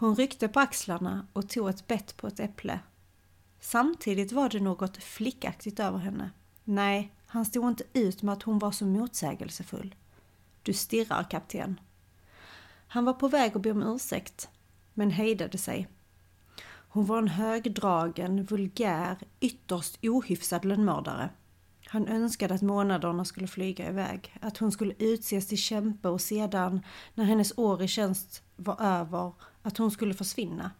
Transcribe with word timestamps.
Hon 0.00 0.14
ryckte 0.14 0.48
på 0.48 0.60
axlarna 0.60 1.26
och 1.32 1.48
tog 1.48 1.68
ett 1.68 1.86
bett 1.86 2.16
på 2.16 2.26
ett 2.26 2.40
äpple. 2.40 2.80
Samtidigt 3.60 4.32
var 4.32 4.48
det 4.48 4.60
något 4.60 4.96
flickaktigt 4.96 5.80
över 5.80 5.98
henne. 5.98 6.30
Nej, 6.64 7.12
han 7.26 7.44
stod 7.44 7.68
inte 7.68 7.84
ut 7.92 8.22
med 8.22 8.32
att 8.32 8.42
hon 8.42 8.58
var 8.58 8.70
så 8.70 8.86
motsägelsefull. 8.86 9.94
Du 10.62 10.72
stirrar, 10.72 11.30
kapten. 11.30 11.80
Han 12.88 13.04
var 13.04 13.12
på 13.12 13.28
väg 13.28 13.56
att 13.56 13.62
be 13.62 13.70
om 13.70 13.82
ursäkt, 13.82 14.48
men 14.94 15.10
hejdade 15.10 15.58
sig. 15.58 15.88
Hon 16.88 17.06
var 17.06 17.18
en 17.18 17.28
högdragen, 17.28 18.44
vulgär, 18.44 19.18
ytterst 19.40 19.98
ohyfsad 20.02 20.64
lönnmördare. 20.64 21.30
Han 21.86 22.06
önskade 22.06 22.54
att 22.54 22.62
månaderna 22.62 23.24
skulle 23.24 23.46
flyga 23.46 23.88
iväg, 23.88 24.36
att 24.40 24.58
hon 24.58 24.72
skulle 24.72 24.94
utses 24.98 25.46
till 25.48 25.58
kämpe 25.58 26.08
och 26.08 26.20
sedan, 26.20 26.84
när 27.14 27.24
hennes 27.24 27.58
år 27.58 27.82
i 27.82 27.88
tjänst 27.88 28.42
var 28.56 28.76
över, 28.80 29.32
att 29.68 29.78
hon 29.78 29.90
skulle 29.90 30.14
försvinna. 30.14 30.70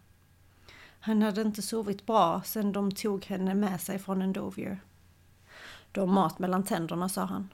Han 0.99 1.21
hade 1.21 1.41
inte 1.41 1.61
sovit 1.61 2.05
bra 2.05 2.41
sedan 2.41 2.71
de 2.71 2.91
tog 2.91 3.25
henne 3.25 3.55
med 3.55 3.81
sig 3.81 3.99
från 3.99 4.21
Endovier. 4.21 4.81
De 5.91 6.13
mat 6.13 6.39
mellan 6.39 6.63
tänderna, 6.63 7.09
sa 7.09 7.25
han. 7.25 7.53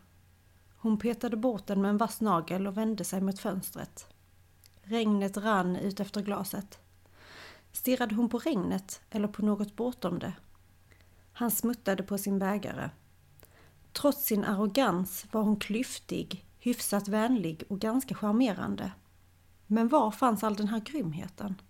Hon 0.77 0.98
petade 0.98 1.38
bort 1.38 1.67
den 1.67 1.81
med 1.81 1.89
en 1.89 1.98
vass 1.98 2.21
nagel 2.21 2.67
och 2.67 2.77
vände 2.77 3.03
sig 3.03 3.21
mot 3.21 3.39
fönstret. 3.39 4.08
Regnet 4.84 5.38
rann 5.38 5.75
ut 5.75 5.99
efter 5.99 6.21
glaset. 6.21 6.80
Stirrade 7.72 8.16
hon 8.16 8.30
på 8.30 8.38
regnet 8.38 9.02
eller 9.09 9.27
på 9.27 9.45
något 9.45 9.75
bortom 9.75 10.20
det? 10.20 10.33
Han 11.33 11.52
smuttade 11.52 12.03
på 12.03 12.17
sin 12.17 12.39
bägare. 12.39 12.89
Trots 13.94 14.25
sin 14.25 14.44
arrogans 14.45 15.25
var 15.31 15.41
hon 15.41 15.59
klyftig, 15.59 16.45
hyfsat 16.59 17.08
vänlig 17.08 17.63
och 17.70 17.80
ganska 17.80 18.16
charmerande. 18.16 18.91
Men 19.67 19.87
var 19.87 20.11
fanns 20.11 20.43
all 20.43 20.55
den 20.55 20.67
här 20.67 20.79
grymheten? 20.79 21.61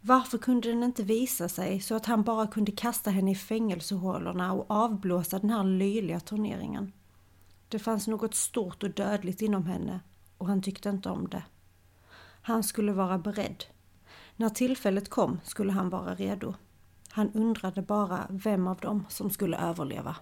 Varför 0.00 0.38
kunde 0.38 0.68
den 0.68 0.82
inte 0.82 1.02
visa 1.02 1.48
sig 1.48 1.80
så 1.80 1.94
att 1.94 2.06
han 2.06 2.22
bara 2.22 2.46
kunde 2.46 2.72
kasta 2.72 3.10
henne 3.10 3.30
i 3.30 3.34
fängelsehålorna 3.34 4.52
och 4.52 4.70
avblåsa 4.70 5.38
den 5.38 5.50
här 5.50 5.64
löjliga 5.64 6.20
turneringen? 6.20 6.92
Det 7.68 7.78
fanns 7.78 8.08
något 8.08 8.34
stort 8.34 8.82
och 8.82 8.90
dödligt 8.90 9.42
inom 9.42 9.66
henne 9.66 10.00
och 10.38 10.46
han 10.46 10.62
tyckte 10.62 10.88
inte 10.88 11.10
om 11.10 11.28
det. 11.28 11.44
Han 12.42 12.62
skulle 12.62 12.92
vara 12.92 13.18
beredd. 13.18 13.64
När 14.36 14.48
tillfället 14.48 15.08
kom 15.08 15.40
skulle 15.44 15.72
han 15.72 15.90
vara 15.90 16.14
redo. 16.14 16.54
Han 17.10 17.30
undrade 17.32 17.82
bara 17.82 18.26
vem 18.30 18.66
av 18.66 18.76
dem 18.76 19.04
som 19.08 19.30
skulle 19.30 19.56
överleva. 19.56 20.16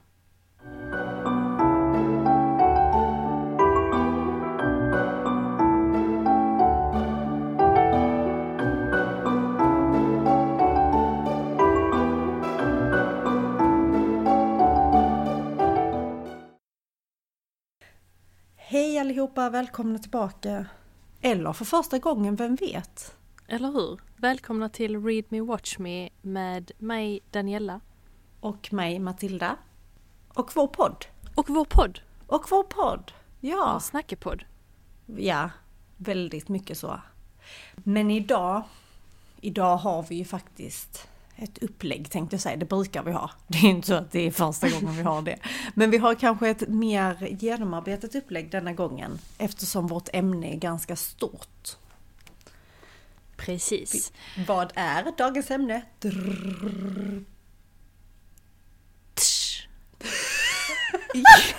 Hej 19.01 19.07
allihopa, 19.07 19.51
välkomna 19.51 19.99
tillbaka. 19.99 20.67
Eller 21.21 21.53
för 21.53 21.65
första 21.65 21.99
gången, 21.99 22.37
vem 22.37 22.55
vet? 22.55 23.17
Eller 23.49 23.73
hur? 23.73 24.01
Välkomna 24.17 24.69
till 24.69 25.05
Read 25.05 25.25
Me 25.29 25.41
Watch 25.41 25.79
Me 25.79 26.09
med 26.23 26.71
mig 26.79 27.21
Daniela. 27.31 27.81
Och 28.41 28.73
mig 28.73 28.99
Matilda. 28.99 29.57
Och 30.29 30.51
vår 30.55 30.67
podd. 30.67 31.07
Och 31.35 31.51
vår 31.51 31.65
podd. 31.65 32.01
Och 32.27 32.45
vår 32.51 32.63
podd. 32.63 33.13
Ja. 33.41 33.71
Vår 33.73 33.81
snackepodd. 33.81 34.45
Ja, 35.07 35.51
väldigt 35.97 36.49
mycket 36.49 36.79
så. 36.79 37.01
Men 37.77 38.11
idag, 38.11 38.63
idag 39.41 39.77
har 39.77 40.03
vi 40.03 40.15
ju 40.15 40.25
faktiskt 40.25 41.09
ett 41.41 41.59
upplägg 41.63 42.11
tänkte 42.11 42.35
jag 42.35 42.41
säga, 42.41 42.57
det 42.57 42.65
brukar 42.65 43.03
vi 43.03 43.13
ha. 43.13 43.31
Det 43.47 43.59
är 43.59 43.65
inte 43.65 43.87
så 43.87 43.95
att 43.95 44.13
det 44.13 44.27
är 44.27 44.31
första 44.31 44.69
gången 44.69 44.97
vi 44.97 45.03
har 45.03 45.23
det. 45.23 45.39
Men 45.75 45.91
vi 45.91 45.99
har 45.99 46.15
kanske 46.15 46.49
ett 46.49 46.69
mer 46.69 47.37
genomarbetat 47.41 48.15
upplägg 48.15 48.51
denna 48.51 48.73
gången 48.73 49.19
eftersom 49.39 49.87
vårt 49.87 50.09
ämne 50.13 50.55
är 50.55 50.57
ganska 50.57 50.97
stort. 50.97 51.77
Precis. 53.37 54.13
Vad 54.47 54.73
är 54.75 55.17
dagens 55.19 55.51
ämne? 55.51 55.83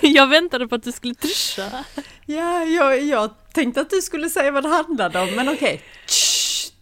jag 0.00 0.26
väntade 0.26 0.68
på 0.68 0.74
att 0.74 0.82
du 0.82 0.92
skulle 0.92 1.14
trscha. 1.14 1.84
Ja, 2.26 2.64
jag, 2.64 3.02
jag 3.02 3.30
tänkte 3.52 3.80
att 3.80 3.90
du 3.90 4.02
skulle 4.02 4.30
säga 4.30 4.50
vad 4.50 4.62
det 4.62 4.68
handlade 4.68 5.20
om, 5.20 5.30
men 5.30 5.48
okej. 5.48 5.74
Okay. 5.74 5.80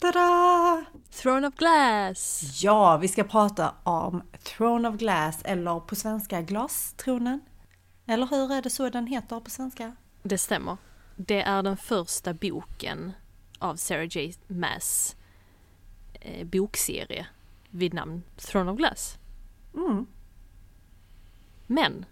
Throne 0.00 1.46
of 1.46 1.54
Glass! 1.54 2.42
Ja, 2.62 2.96
vi 2.96 3.08
ska 3.08 3.24
prata 3.24 3.74
om 3.82 4.22
Throne 4.42 4.88
of 4.88 4.96
Glass, 4.96 5.42
eller 5.44 5.80
på 5.80 5.96
svenska 5.96 6.42
Glastronen. 6.42 7.40
Eller 8.06 8.26
hur 8.26 8.52
är 8.52 8.62
det 8.62 8.70
så 8.70 8.88
den 8.88 9.06
heter 9.06 9.40
på 9.40 9.50
svenska? 9.50 9.96
Det 10.22 10.38
stämmer. 10.38 10.76
Det 11.16 11.42
är 11.42 11.62
den 11.62 11.76
första 11.76 12.34
boken 12.34 13.12
av 13.58 13.76
Sarah 13.76 14.16
J. 14.16 14.32
Maas 14.46 15.16
eh, 16.12 16.46
bokserie 16.46 17.26
vid 17.70 17.94
namn 17.94 18.22
Throne 18.36 18.70
of 18.70 18.76
Glass. 18.78 19.18
Mm. 19.74 20.06
Men, 21.66 22.04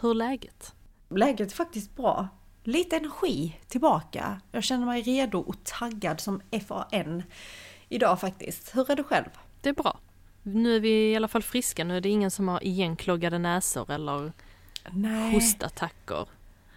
hur 0.00 0.10
är 0.10 0.14
läget? 0.14 0.74
Läget 1.08 1.50
är 1.52 1.56
faktiskt 1.56 1.96
bra. 1.96 2.28
Lite 2.66 2.96
energi 2.96 3.56
tillbaka. 3.68 4.40
Jag 4.52 4.64
känner 4.64 4.86
mig 4.86 5.02
redo 5.02 5.38
och 5.38 5.64
taggad 5.64 6.20
som 6.20 6.40
FAN 6.66 7.22
idag 7.88 8.20
faktiskt. 8.20 8.76
Hur 8.76 8.90
är 8.90 8.96
du 8.96 9.04
själv? 9.04 9.28
Det 9.60 9.68
är 9.68 9.72
bra. 9.72 9.98
Nu 10.42 10.76
är 10.76 10.80
vi 10.80 11.12
i 11.12 11.16
alla 11.16 11.28
fall 11.28 11.42
friska. 11.42 11.84
Nu 11.84 11.96
är 11.96 12.00
det 12.00 12.08
ingen 12.08 12.30
som 12.30 12.48
har 12.48 12.64
igenkloggade 12.64 13.38
näsor 13.38 13.90
eller 13.90 14.32
Nej. 14.90 15.32
hostattacker. 15.32 16.28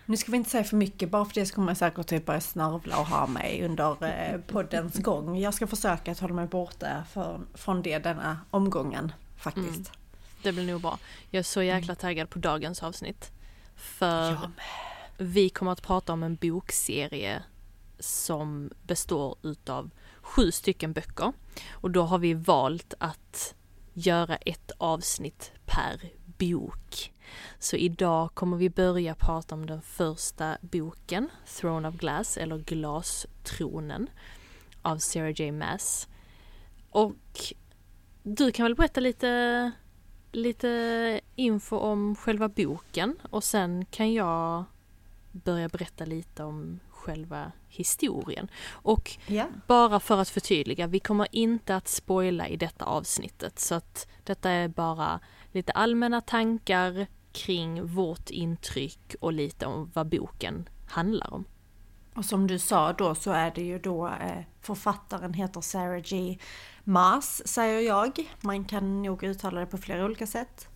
Nu 0.06 0.18
ska 0.18 0.32
vi 0.32 0.38
inte 0.38 0.50
säga 0.50 0.64
för 0.64 0.78
mycket, 0.78 1.10
bara 1.10 1.26
för 1.26 1.34
det 1.34 1.46
så 1.46 1.56
kommer 1.56 1.70
jag 1.70 1.78
säkert 1.78 2.08
typ 2.08 2.26
börja 2.26 2.42
snörvla 2.42 3.00
och 3.00 3.08
ha 3.08 3.28
mig 3.28 3.66
under 3.66 4.04
eh, 4.04 4.40
poddens 4.48 4.96
gång. 5.04 5.38
Jag 5.40 5.54
ska 5.54 5.68
försöka 5.68 6.12
att 6.12 6.20
hålla 6.20 6.34
mig 6.34 6.48
borta 6.48 7.04
från 7.54 7.82
det 7.82 8.00
denna 8.00 8.40
omgången 8.52 9.12
faktiskt. 9.38 9.68
Mm. 9.68 9.92
Det 10.44 10.52
blir 10.52 10.68
nog 10.68 10.82
bra. 10.82 11.00
Jag 11.30 11.40
är 11.40 11.44
så 11.44 11.64
jäkla 11.64 11.96
taggad 11.96 12.30
på 12.30 12.40
dagens 12.40 12.84
avsnitt. 12.84 13.32
För 13.76 14.38
vi 15.20 15.50
kommer 15.50 15.72
att 15.72 15.82
prata 15.82 16.14
om 16.14 16.24
en 16.24 16.36
bokserie 16.36 17.44
som 18.00 18.72
består 18.84 19.38
utav 19.42 19.90
sju 20.22 20.52
stycken 20.52 20.94
böcker. 20.94 21.34
Och 21.72 21.92
då 21.92 22.02
har 22.02 22.18
vi 22.18 22.34
valt 22.34 22.94
att 22.98 23.56
göra 23.94 24.36
ett 24.36 24.72
avsnitt 24.78 25.52
per 25.66 26.12
bok. 26.26 27.14
Så 27.60 27.76
idag 27.76 28.30
kommer 28.34 28.58
vi 28.58 28.70
börja 28.70 29.16
prata 29.16 29.56
om 29.56 29.66
den 29.66 29.82
första 29.82 30.58
boken, 30.62 31.30
Throne 31.60 31.88
of 31.88 31.96
Glass 31.96 32.38
eller 32.38 32.58
Glastronen 32.58 34.10
av 34.82 34.98
Sarah 34.98 35.42
J 35.42 35.52
Maas. 35.52 36.08
Och 36.90 37.16
du 38.24 38.52
kan 38.52 38.64
väl 38.64 38.76
berätta 38.76 39.00
lite, 39.00 39.72
lite 40.32 41.22
info 41.36 41.78
om 41.78 42.16
själva 42.16 42.50
boken 42.50 43.16
och 43.30 43.44
sen 43.44 43.86
kan 43.86 44.14
jag 44.14 44.66
börja 45.32 45.70
berätta 45.70 46.06
lite 46.06 46.44
om 46.44 46.80
själva 46.90 47.52
historien. 47.68 48.52
Och 48.72 49.18
yeah. 49.28 49.48
bara 49.68 50.00
för 50.00 50.18
att 50.18 50.30
förtydliga, 50.30 50.88
vi 50.88 51.00
kommer 51.00 51.28
inte 51.32 51.76
att 51.76 51.88
spoila 51.88 52.48
i 52.48 52.58
detta 52.58 52.86
avsnittet 52.86 53.60
så 53.60 53.76
att 53.76 54.08
detta 54.24 54.50
är 54.50 54.68
bara 54.68 55.20
lite 55.52 55.72
allmänna 55.72 56.22
tankar 56.22 57.08
kring 57.32 57.86
vårt 57.86 58.30
intryck 58.30 59.16
och 59.22 59.34
lite 59.34 59.66
om 59.66 59.92
vad 59.94 60.10
boken 60.10 60.70
handlar 60.88 61.34
om. 61.34 61.46
Och 62.14 62.26
som 62.26 62.48
du 62.48 62.60
sa 62.60 62.94
då 62.94 63.16
så 63.16 63.32
är 63.32 63.52
det 63.52 63.62
ju 63.62 63.80
då 63.80 64.08
eh, 64.08 64.44
författaren 64.62 65.34
heter 65.34 65.62
Sarah 65.62 66.02
G. 66.02 66.38
Maas 66.84 67.48
säger 67.48 67.80
jag. 67.80 68.34
Man 68.42 68.66
kan 68.66 69.02
nog 69.02 69.24
uttala 69.24 69.60
det 69.60 69.66
på 69.66 69.78
flera 69.78 70.06
olika 70.06 70.28
sätt. 70.28 70.68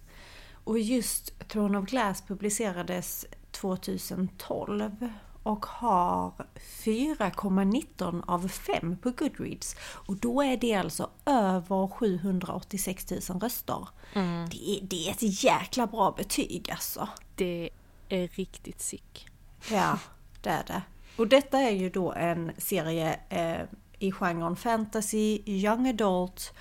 Och 0.64 0.80
just 0.80 1.50
Throne 1.50 1.78
of 1.78 1.86
Glass 1.86 2.22
publicerades 2.22 3.26
2012 3.54 5.10
och 5.44 5.66
har 5.66 6.34
4,19 6.56 8.24
av 8.28 8.48
5 8.48 8.98
på 8.98 9.12
Goodreads. 9.12 9.76
Och 9.82 10.16
då 10.16 10.42
är 10.42 10.58
det 10.58 10.74
alltså 10.74 11.10
över 11.26 11.88
786 11.88 13.12
000 13.30 13.40
röster. 13.40 13.88
Mm. 14.14 14.50
Det, 14.50 14.70
är, 14.70 14.84
det 14.84 15.08
är 15.08 15.12
ett 15.12 15.44
jäkla 15.44 15.88
bra 15.88 16.14
betyg 16.18 16.72
alltså. 16.72 17.10
Det 17.36 17.70
är 18.10 18.28
riktigt 18.28 18.82
sick. 18.82 19.28
Ja, 19.72 20.00
det 20.42 20.50
är 20.50 20.64
det. 20.68 20.82
Och 21.18 21.28
detta 21.28 21.60
är 21.60 21.72
ju 21.72 21.90
då 21.90 22.14
en 22.14 22.52
serie 22.58 23.20
eh, 23.30 23.66
i 24.00 24.12
genren 24.12 24.56
fantasy, 24.56 25.42
young 25.46 25.88
adult, 25.88 26.54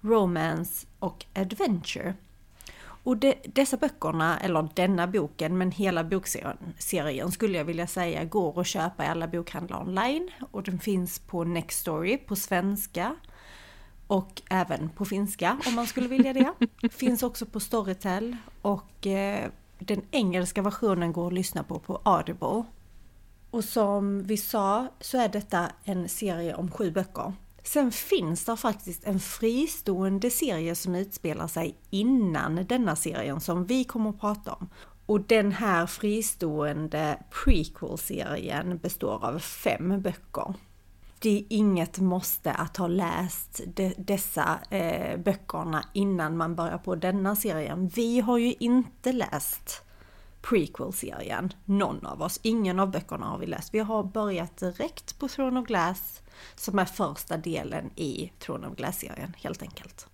romance 0.00 0.86
och 0.98 1.24
adventure. 1.34 2.14
Och 3.04 3.16
de, 3.16 3.34
dessa 3.44 3.76
böckerna, 3.76 4.38
eller 4.40 4.68
denna 4.74 5.06
boken, 5.06 5.58
men 5.58 5.70
hela 5.70 6.04
bokserien 6.04 7.32
skulle 7.32 7.58
jag 7.58 7.64
vilja 7.64 7.86
säga 7.86 8.24
går 8.24 8.60
att 8.60 8.66
köpa 8.66 9.04
i 9.04 9.06
alla 9.08 9.28
bokhandlar 9.28 9.80
online. 9.80 10.30
Och 10.50 10.62
den 10.62 10.78
finns 10.78 11.18
på 11.18 11.44
Nextory 11.44 12.16
på 12.16 12.36
svenska. 12.36 13.16
Och 14.06 14.42
även 14.50 14.88
på 14.88 15.04
finska 15.04 15.58
om 15.66 15.74
man 15.74 15.86
skulle 15.86 16.08
vilja 16.08 16.32
det. 16.32 16.52
finns 16.88 17.22
också 17.22 17.46
på 17.46 17.60
Storytel 17.60 18.36
och 18.62 19.06
eh, 19.06 19.50
den 19.78 20.02
engelska 20.10 20.62
versionen 20.62 21.12
går 21.12 21.26
att 21.26 21.32
lyssna 21.32 21.62
på 21.62 21.78
på 21.78 22.00
Audible. 22.02 22.64
Och 23.50 23.64
som 23.64 24.22
vi 24.22 24.36
sa 24.36 24.88
så 25.00 25.18
är 25.18 25.28
detta 25.28 25.72
en 25.84 26.08
serie 26.08 26.54
om 26.54 26.70
sju 26.70 26.90
böcker. 26.90 27.32
Sen 27.62 27.92
finns 27.92 28.44
det 28.44 28.56
faktiskt 28.56 29.04
en 29.04 29.20
fristående 29.20 30.30
serie 30.30 30.74
som 30.74 30.94
utspelar 30.94 31.46
sig 31.46 31.78
innan 31.90 32.66
denna 32.66 32.96
serien 32.96 33.40
som 33.40 33.64
vi 33.64 33.84
kommer 33.84 34.10
att 34.10 34.20
prata 34.20 34.52
om. 34.52 34.68
Och 35.06 35.20
den 35.20 35.52
här 35.52 35.86
fristående 35.86 37.18
prequel-serien 37.30 38.78
består 38.78 39.24
av 39.24 39.38
fem 39.38 40.00
böcker. 40.02 40.54
Det 41.18 41.38
är 41.38 41.44
inget 41.48 41.98
måste 41.98 42.52
att 42.52 42.76
ha 42.76 42.86
läst 42.86 43.60
de, 43.66 43.94
dessa 43.98 44.58
eh, 44.70 45.18
böckerna 45.18 45.84
innan 45.92 46.36
man 46.36 46.54
börjar 46.54 46.78
på 46.78 46.94
denna 46.94 47.36
serien. 47.36 47.88
Vi 47.88 48.20
har 48.20 48.38
ju 48.38 48.54
inte 48.58 49.12
läst 49.12 49.82
prequel-serien, 50.42 51.52
någon 51.64 52.06
av 52.06 52.22
oss. 52.22 52.40
Ingen 52.42 52.80
av 52.80 52.90
böckerna 52.90 53.26
har 53.26 53.38
vi 53.38 53.46
läst. 53.46 53.74
Vi 53.74 53.78
har 53.78 54.04
börjat 54.04 54.56
direkt 54.56 55.18
på 55.18 55.28
Throne 55.28 55.60
of 55.60 55.66
Glass 55.66 56.21
som 56.54 56.78
är 56.78 56.84
första 56.84 57.36
delen 57.36 57.90
i 57.96 58.32
Tron 58.38 58.64
of 58.64 58.76
Glass-serien 58.76 59.34
helt 59.36 59.62
enkelt. 59.62 60.06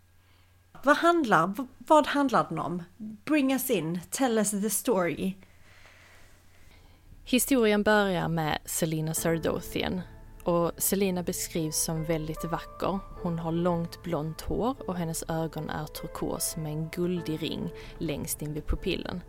Vad 0.83 0.97
handlar, 0.97 1.55
vad 1.79 2.07
handlar 2.07 2.49
den 2.49 2.59
om? 2.59 2.83
Bring 3.25 3.53
us 3.53 3.71
in, 3.71 4.01
tell 4.11 4.39
us 4.39 4.51
the 4.51 4.71
story. 4.71 5.35
Historien 7.25 7.83
börjar 7.83 8.29
med 8.29 8.59
Selina 8.65 9.15
Sardothian 9.15 10.01
och 10.45 10.73
Selina 10.77 11.23
beskrivs 11.23 11.77
som 11.77 12.05
väldigt 12.05 12.45
vacker. 12.45 12.99
Hon 13.23 13.39
har 13.39 13.53
långt 13.53 14.03
blont 14.03 14.41
hår 14.41 14.77
och 14.89 14.97
hennes 14.97 15.25
ögon 15.29 15.71
är 15.71 15.87
turkos 15.87 16.57
med 16.57 16.73
en 16.73 16.89
guldig 16.89 17.43
ring 17.43 17.71
längst 17.99 18.43
in 18.43 18.55
vid 18.55 18.67
pupillen. 18.67 19.23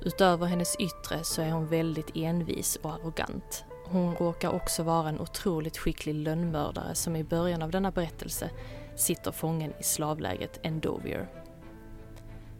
Utöver 0.00 0.46
hennes 0.46 0.76
yttre 0.76 1.24
så 1.24 1.42
är 1.42 1.50
hon 1.50 1.66
väldigt 1.66 2.10
envis 2.16 2.78
och 2.82 2.92
arrogant. 2.92 3.64
Hon 3.92 4.14
råkar 4.14 4.50
också 4.50 4.82
vara 4.82 5.08
en 5.08 5.20
otroligt 5.20 5.78
skicklig 5.78 6.14
lönnmördare 6.14 6.94
som 6.94 7.16
i 7.16 7.24
början 7.24 7.62
av 7.62 7.70
denna 7.70 7.90
berättelse 7.90 8.50
sitter 8.96 9.32
fången 9.32 9.72
i 9.80 9.82
slavlägret 9.82 10.60
Endovier. 10.62 11.28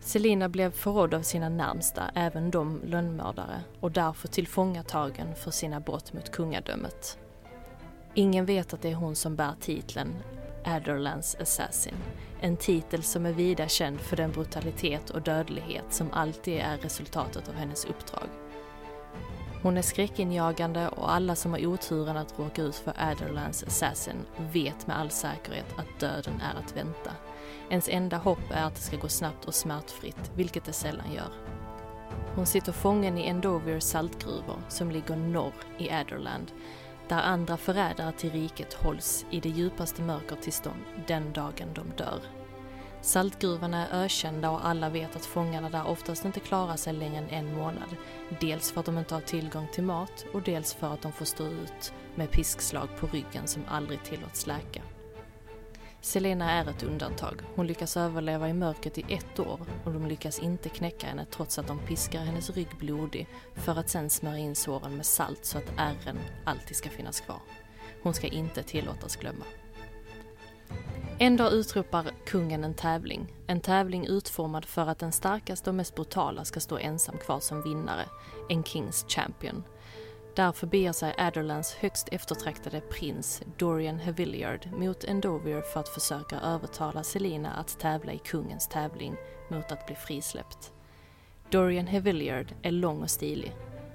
Selina 0.01 0.49
blev 0.49 0.71
förrådd 0.71 1.15
av 1.15 1.23
sina 1.23 1.49
närmsta, 1.49 2.11
även 2.15 2.51
de 2.51 2.81
lönnmördare, 2.85 3.61
och 3.81 3.93
därför 3.93 4.29
tillfångatagen 4.29 5.35
för 5.35 5.51
sina 5.51 5.81
brott 5.81 6.13
mot 6.13 6.31
kungadömet. 6.31 7.19
Ingen 8.15 8.47
vet 8.47 8.75
att 8.75 8.83
det 8.83 8.91
är 8.91 8.95
hon 8.95 9.17
som 9.17 9.37
bär 9.37 9.55
titeln 9.61 10.15
Adderlands 10.65 11.37
Assassin. 11.41 11.95
En 12.41 12.57
titel 12.57 13.03
som 13.03 13.27
är 13.27 13.33
vida 13.33 13.69
känd 13.69 14.01
för 14.01 14.17
den 14.17 14.33
brutalitet 14.33 15.11
och 15.11 15.23
dödlighet 15.23 15.85
som 15.91 16.13
alltid 16.13 16.59
är 16.59 16.77
resultatet 16.77 17.49
av 17.49 17.55
hennes 17.55 17.85
uppdrag. 17.85 18.42
Hon 19.63 19.77
är 19.77 19.83
skräckinjagande 19.83 20.89
och 20.89 21.13
alla 21.13 21.35
som 21.35 21.53
har 21.53 21.67
oturen 21.67 22.17
att 22.17 22.39
råka 22.39 22.63
ut 22.63 22.77
för 22.77 22.95
Adderlands 22.99 23.63
Assassin 23.63 24.27
vet 24.53 24.87
med 24.87 24.99
all 24.99 25.11
säkerhet 25.11 25.75
att 25.77 26.01
döden 26.01 26.41
är 26.41 26.59
att 26.59 26.77
vänta. 26.77 27.11
Ens 27.71 27.89
enda 27.89 28.17
hopp 28.17 28.51
är 28.51 28.65
att 28.65 28.75
det 28.75 28.81
ska 28.81 28.97
gå 28.97 29.09
snabbt 29.09 29.45
och 29.45 29.55
smärtfritt, 29.55 30.31
vilket 30.35 30.65
det 30.65 30.73
sällan 30.73 31.13
gör. 31.15 31.33
Hon 32.35 32.47
sitter 32.47 32.73
fången 32.73 33.19
i 33.19 33.29
Endovier 33.29 33.81
saltgruvor 33.81 34.63
som 34.69 34.91
ligger 34.91 35.17
norr 35.17 35.55
i 35.79 35.91
Adderland 35.91 36.53
där 37.09 37.23
andra 37.23 37.57
förrädare 37.57 38.13
till 38.13 38.31
riket 38.31 38.75
hålls 38.75 39.27
i 39.31 39.41
det 39.41 39.49
djupaste 39.49 40.03
mörker 40.03 40.31
mörkertillstånd 40.31 40.81
den 41.07 41.33
dagen 41.33 41.69
de 41.75 41.85
dör. 41.97 42.42
Saltgruvorna 43.03 43.89
är 43.89 44.05
ökända 44.05 44.51
och 44.51 44.67
alla 44.67 44.89
vet 44.89 45.17
att 45.17 45.27
fångarna 45.27 45.71
där 45.71 45.87
oftast 45.87 46.25
inte 46.25 46.41
klarar 46.41 46.77
sig 46.77 46.93
längre 46.93 47.19
än 47.19 47.29
en 47.29 47.55
månad. 47.55 47.97
Dels 48.41 48.73
för 48.73 48.81
att 48.81 48.87
de 48.87 48.99
inte 48.99 49.15
har 49.15 49.21
tillgång 49.21 49.69
till 49.73 49.85
mat 49.85 50.25
och 50.33 50.43
dels 50.43 50.75
för 50.75 50.95
att 50.95 51.03
de 51.03 51.13
får 51.13 51.25
stå 51.25 51.47
ut 51.47 51.93
med 52.15 52.31
piskslag 52.31 52.89
på 52.99 53.07
ryggen 53.07 53.47
som 53.47 53.63
aldrig 53.69 54.03
tillåts 54.03 54.47
läka. 54.47 54.83
Selena 56.01 56.51
är 56.51 56.71
ett 56.71 56.83
undantag. 56.83 57.43
Hon 57.55 57.67
lyckas 57.67 57.97
överleva 57.97 58.49
i 58.49 58.53
mörkret 58.53 58.99
i 58.99 59.05
ett 59.09 59.39
år 59.39 59.61
och 59.85 59.93
de 59.93 60.07
lyckas 60.07 60.39
inte 60.39 60.69
knäcka 60.69 61.07
henne 61.07 61.27
trots 61.31 61.59
att 61.59 61.67
de 61.67 61.79
piskar 61.79 62.21
hennes 62.21 62.51
rygg 62.51 62.69
blodig 62.79 63.29
för 63.55 63.79
att 63.79 63.89
sen 63.89 64.11
smörja 64.11 64.39
in 64.39 64.55
såren 64.55 64.97
med 64.97 65.07
salt 65.07 65.45
så 65.45 65.59
att 65.59 65.73
ärren 65.77 66.19
alltid 66.45 66.77
ska 66.77 66.91
finnas 66.91 67.21
kvar. 67.21 67.41
Hon 68.03 68.15
ska 68.15 68.27
inte 68.27 68.63
tillåtas 68.63 69.17
glömma. 69.17 69.45
En 71.23 71.37
dag 71.37 71.53
utropar 71.53 72.11
kungen 72.27 72.65
en 72.65 72.75
tävling. 72.75 73.33
En 73.47 73.61
tävling 73.61 74.07
utformad 74.07 74.65
för 74.65 74.87
att 74.87 74.99
den 74.99 75.13
starkaste 75.13 75.71
och 75.71 75.75
mest 75.75 75.95
brutala 75.95 76.45
ska 76.45 76.61
stå 76.61 76.79
ensam 76.79 77.19
kvar 77.19 77.41
som 77.41 77.63
vinnare. 77.63 78.05
En 78.49 78.65
Kings 78.65 79.05
Champion. 79.09 79.65
Därför 80.37 80.67
beger 80.67 80.93
sig 80.93 81.15
Adderlands 81.19 81.75
högst 81.75 82.09
eftertraktade 82.13 82.81
prins 82.81 83.43
Dorian 83.59 83.99
Hevilliard 83.99 84.69
mot 84.73 85.05
Endovier 85.05 85.61
för 85.61 85.81
att 85.81 85.89
försöka 85.89 86.41
övertala 86.41 87.03
Selina 87.03 87.53
att 87.53 87.79
tävla 87.79 88.13
i 88.13 88.19
kungens 88.19 88.69
tävling 88.69 89.17
mot 89.51 89.73
att 89.73 89.87
bli 89.87 89.95
frisläppt. 89.95 90.73
Dorian 91.51 91.87
Hevilliard 91.87 92.55
är 92.63 92.71
lång 92.71 93.03
och 93.03 93.11
stilig. 93.11 93.53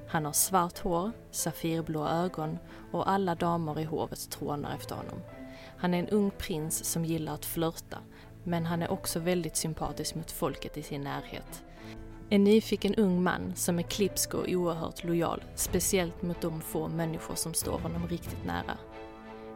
Han 0.09 0.25
har 0.25 0.33
svart 0.33 0.79
hår, 0.79 1.11
safirblå 1.31 2.07
ögon 2.07 2.57
och 2.91 3.09
alla 3.09 3.35
damer 3.35 3.79
i 3.79 3.83
hovet 3.83 4.29
trånar 4.29 4.75
efter 4.75 4.95
honom. 4.95 5.21
Han 5.77 5.93
är 5.93 5.99
en 5.99 6.09
ung 6.09 6.31
prins 6.37 6.85
som 6.85 7.05
gillar 7.05 7.33
att 7.33 7.45
flörta, 7.45 7.97
men 8.43 8.65
han 8.65 8.81
är 8.81 8.91
också 8.91 9.19
väldigt 9.19 9.55
sympatisk 9.55 10.15
mot 10.15 10.31
folket 10.31 10.77
i 10.77 10.83
sin 10.83 11.01
närhet. 11.01 11.63
En 12.29 12.43
nyfiken 12.43 12.95
ung 12.95 13.23
man 13.23 13.55
som 13.55 13.79
är 13.79 13.83
klipsk 13.83 14.33
och 14.33 14.45
oerhört 14.47 15.03
lojal, 15.03 15.43
speciellt 15.55 16.21
mot 16.21 16.41
de 16.41 16.61
få 16.61 16.87
människor 16.87 17.35
som 17.35 17.53
står 17.53 17.79
honom 17.79 18.07
riktigt 18.07 18.45
nära. 18.45 18.77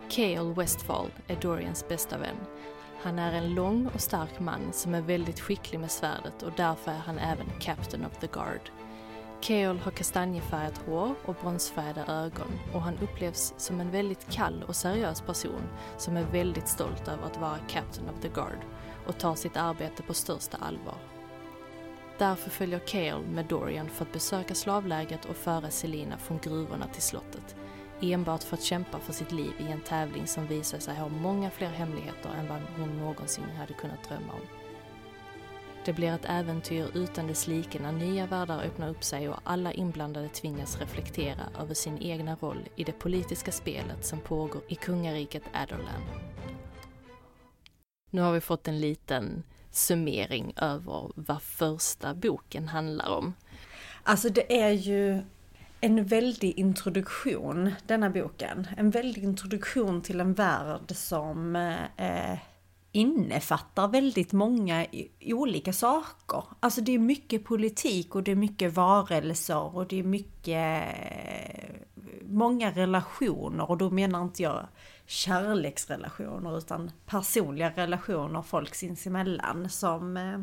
Cale 0.10 0.54
Westfall 0.54 1.12
är 1.28 1.36
Dorians 1.36 1.88
bästa 1.88 2.18
vän. 2.18 2.36
Han 3.02 3.20
är 3.20 3.34
en 3.34 3.54
lång 3.54 3.88
och 3.94 4.02
stark 4.02 4.40
man 4.40 4.74
som 4.74 4.96
är 4.96 5.02
väldigt 5.02 5.40
skicklig 5.40 5.80
med 5.80 5.92
svärdet 5.92 6.44
och 6.44 6.52
därför 6.58 6.92
är 6.92 6.98
han 6.98 7.20
även 7.20 7.48
Captain 7.60 8.06
of 8.06 8.18
the 8.18 8.28
Guard. 8.28 8.72
Keol 9.42 9.78
har 9.80 9.92
kastanjefärgat 9.92 10.78
hår 10.78 11.16
och 11.26 11.36
bronsfärgade 11.42 12.12
ögon 12.12 12.60
och 12.74 12.82
han 12.82 12.98
upplevs 13.02 13.54
som 13.58 13.80
en 13.80 13.92
väldigt 13.92 14.32
kall 14.32 14.64
och 14.68 14.76
seriös 14.76 15.22
person 15.22 15.64
som 15.98 16.18
är 16.18 16.24
väldigt 16.24 16.68
stolt 16.68 17.08
över 17.08 17.26
att 17.26 17.38
vara 17.38 17.58
Captain 17.68 18.10
of 18.10 18.22
the 18.22 18.28
Guard 18.28 18.66
och 19.08 19.18
tar 19.18 19.36
sitt 19.36 19.58
arbete 19.58 20.04
på 20.04 20.14
största 20.14 20.58
allvar. 20.58 20.98
Därför 22.18 22.50
följer 22.50 22.80
Keol 22.80 23.26
med 23.26 23.46
Dorian 23.46 23.90
för 23.90 24.06
att 24.06 24.14
besöka 24.14 24.56
slavlägret 24.56 25.26
och 25.26 25.36
föra 25.36 25.70
Selina 25.70 26.18
från 26.18 26.40
gruvorna 26.40 26.88
till 26.88 27.02
slottet. 27.02 27.56
Enbart 28.02 28.44
för 28.44 28.58
att 28.58 28.64
kämpa 28.64 29.00
för 29.00 29.14
sitt 29.14 29.32
liv 29.32 29.54
i 29.60 29.72
en 29.72 29.82
tävling 29.82 30.28
som 30.28 30.48
visar 30.48 30.80
sig 30.80 30.96
ha 30.96 31.10
många 31.10 31.50
fler 31.50 31.70
hemligheter 31.70 32.30
än 32.40 32.48
vad 32.48 32.62
hon 32.78 32.98
någonsin 33.00 33.50
hade 33.58 33.74
kunnat 33.74 34.04
drömma 34.10 34.34
om. 34.34 34.71
Det 35.86 35.94
blir 35.94 36.12
ett 36.12 36.26
äventyr 36.26 36.88
utan 36.94 37.28
dess 37.28 37.48
like 37.48 37.80
när 37.80 37.92
nya 37.92 38.26
världar 38.26 38.64
öppnar 38.64 38.90
upp 38.90 39.04
sig 39.04 39.30
och 39.30 39.40
alla 39.44 39.74
inblandade 39.74 40.30
tvingas 40.30 40.80
reflektera 40.80 41.42
över 41.60 41.74
sin 41.74 41.98
egna 42.02 42.36
roll 42.36 42.70
i 42.76 42.84
det 42.84 42.92
politiska 42.92 43.52
spelet 43.52 44.06
som 44.06 44.20
pågår 44.20 44.62
i 44.68 44.76
kungariket 44.76 45.44
Adderland. 45.54 46.04
Nu 48.10 48.22
har 48.22 48.34
vi 48.34 48.42
fått 48.42 48.68
en 48.68 48.80
liten 48.80 49.44
summering 49.72 50.54
över 50.58 51.12
vad 51.16 51.42
första 51.42 52.14
boken 52.14 52.68
handlar 52.68 53.10
om. 53.10 53.34
Alltså 54.04 54.30
det 54.30 54.62
är 54.62 54.72
ju 54.72 55.22
en 55.82 56.06
väldig 56.06 56.60
introduktion, 56.60 57.72
denna 57.88 58.10
boken. 58.10 58.68
En 58.78 58.90
väldig 58.90 59.24
introduktion 59.24 60.02
till 60.02 60.20
en 60.20 60.34
värld 60.34 60.96
som 60.96 61.56
eh, 61.98 62.40
innefattar 62.92 63.88
väldigt 63.88 64.34
många 64.34 64.86
olika 65.22 65.74
saker. 65.74 66.44
Alltså 66.60 66.82
det 66.82 66.92
är 66.92 67.00
mycket 67.00 67.46
politik 67.46 68.16
och 68.16 68.24
det 68.24 68.32
är 68.32 68.36
mycket 68.36 68.74
varelser 68.74 69.76
och 69.76 69.88
det 69.88 70.00
är 70.00 70.04
mycket, 70.04 70.84
eh, 70.84 71.76
många 72.22 72.72
relationer 72.72 73.70
och 73.70 73.78
då 73.78 73.90
menar 73.90 74.22
inte 74.22 74.44
jag 74.44 74.68
kärleksrelationer 75.06 76.58
utan 76.58 76.92
personliga 77.06 77.70
relationer 77.70 78.42
folk 78.42 78.76
sinsemellan 78.76 79.70
som, 79.70 80.18
eh, 80.18 80.40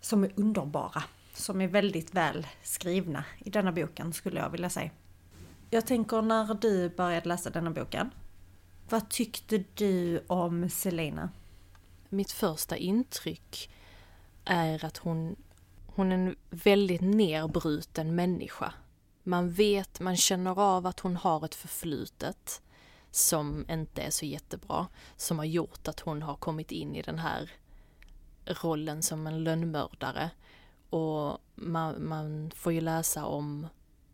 som 0.00 0.24
är 0.24 0.32
underbara. 0.36 1.02
Som 1.32 1.60
är 1.60 1.68
väldigt 1.68 2.14
väl 2.14 2.46
skrivna 2.62 3.24
i 3.38 3.50
denna 3.50 3.72
boken 3.72 4.12
skulle 4.12 4.40
jag 4.40 4.50
vilja 4.50 4.70
säga. 4.70 4.90
Jag 5.70 5.86
tänker 5.86 6.22
när 6.22 6.54
du 6.54 6.88
började 6.88 7.28
läsa 7.28 7.50
denna 7.50 7.70
boken, 7.70 8.10
vad 8.90 9.08
tyckte 9.08 9.64
du 9.74 10.24
om 10.26 10.70
Selena? 10.70 11.30
Mitt 12.08 12.32
första 12.32 12.76
intryck 12.76 13.70
är 14.44 14.84
att 14.84 14.96
hon, 14.96 15.36
hon 15.86 16.12
är 16.12 16.16
en 16.16 16.36
väldigt 16.50 17.00
nerbruten 17.00 18.14
människa. 18.14 18.74
Man 19.22 19.50
vet, 19.50 20.00
man 20.00 20.16
känner 20.16 20.60
av 20.60 20.86
att 20.86 21.00
hon 21.00 21.16
har 21.16 21.44
ett 21.44 21.54
förflutet 21.54 22.62
som 23.10 23.66
inte 23.70 24.02
är 24.02 24.10
så 24.10 24.24
jättebra, 24.24 24.86
som 25.16 25.38
har 25.38 25.44
gjort 25.44 25.88
att 25.88 26.00
hon 26.00 26.22
har 26.22 26.34
kommit 26.34 26.72
in 26.72 26.96
i 26.96 27.02
den 27.02 27.18
här 27.18 27.50
rollen 28.46 29.02
som 29.02 29.26
en 29.26 29.44
lönnmördare. 29.44 30.30
Och 30.90 31.38
man, 31.54 32.08
man 32.08 32.50
får 32.54 32.72
ju 32.72 32.80
läsa 32.80 33.24
om 33.24 33.66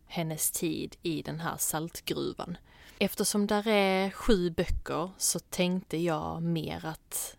hennes 0.06 0.50
tid 0.50 0.96
i 1.02 1.22
den 1.22 1.40
här 1.40 1.56
saltgruvan. 1.56 2.56
Eftersom 2.98 3.46
där 3.46 3.68
är 3.68 4.10
sju 4.10 4.50
böcker 4.50 5.10
så 5.18 5.38
tänkte 5.38 5.96
jag 5.96 6.42
mer 6.42 6.86
att 6.86 7.36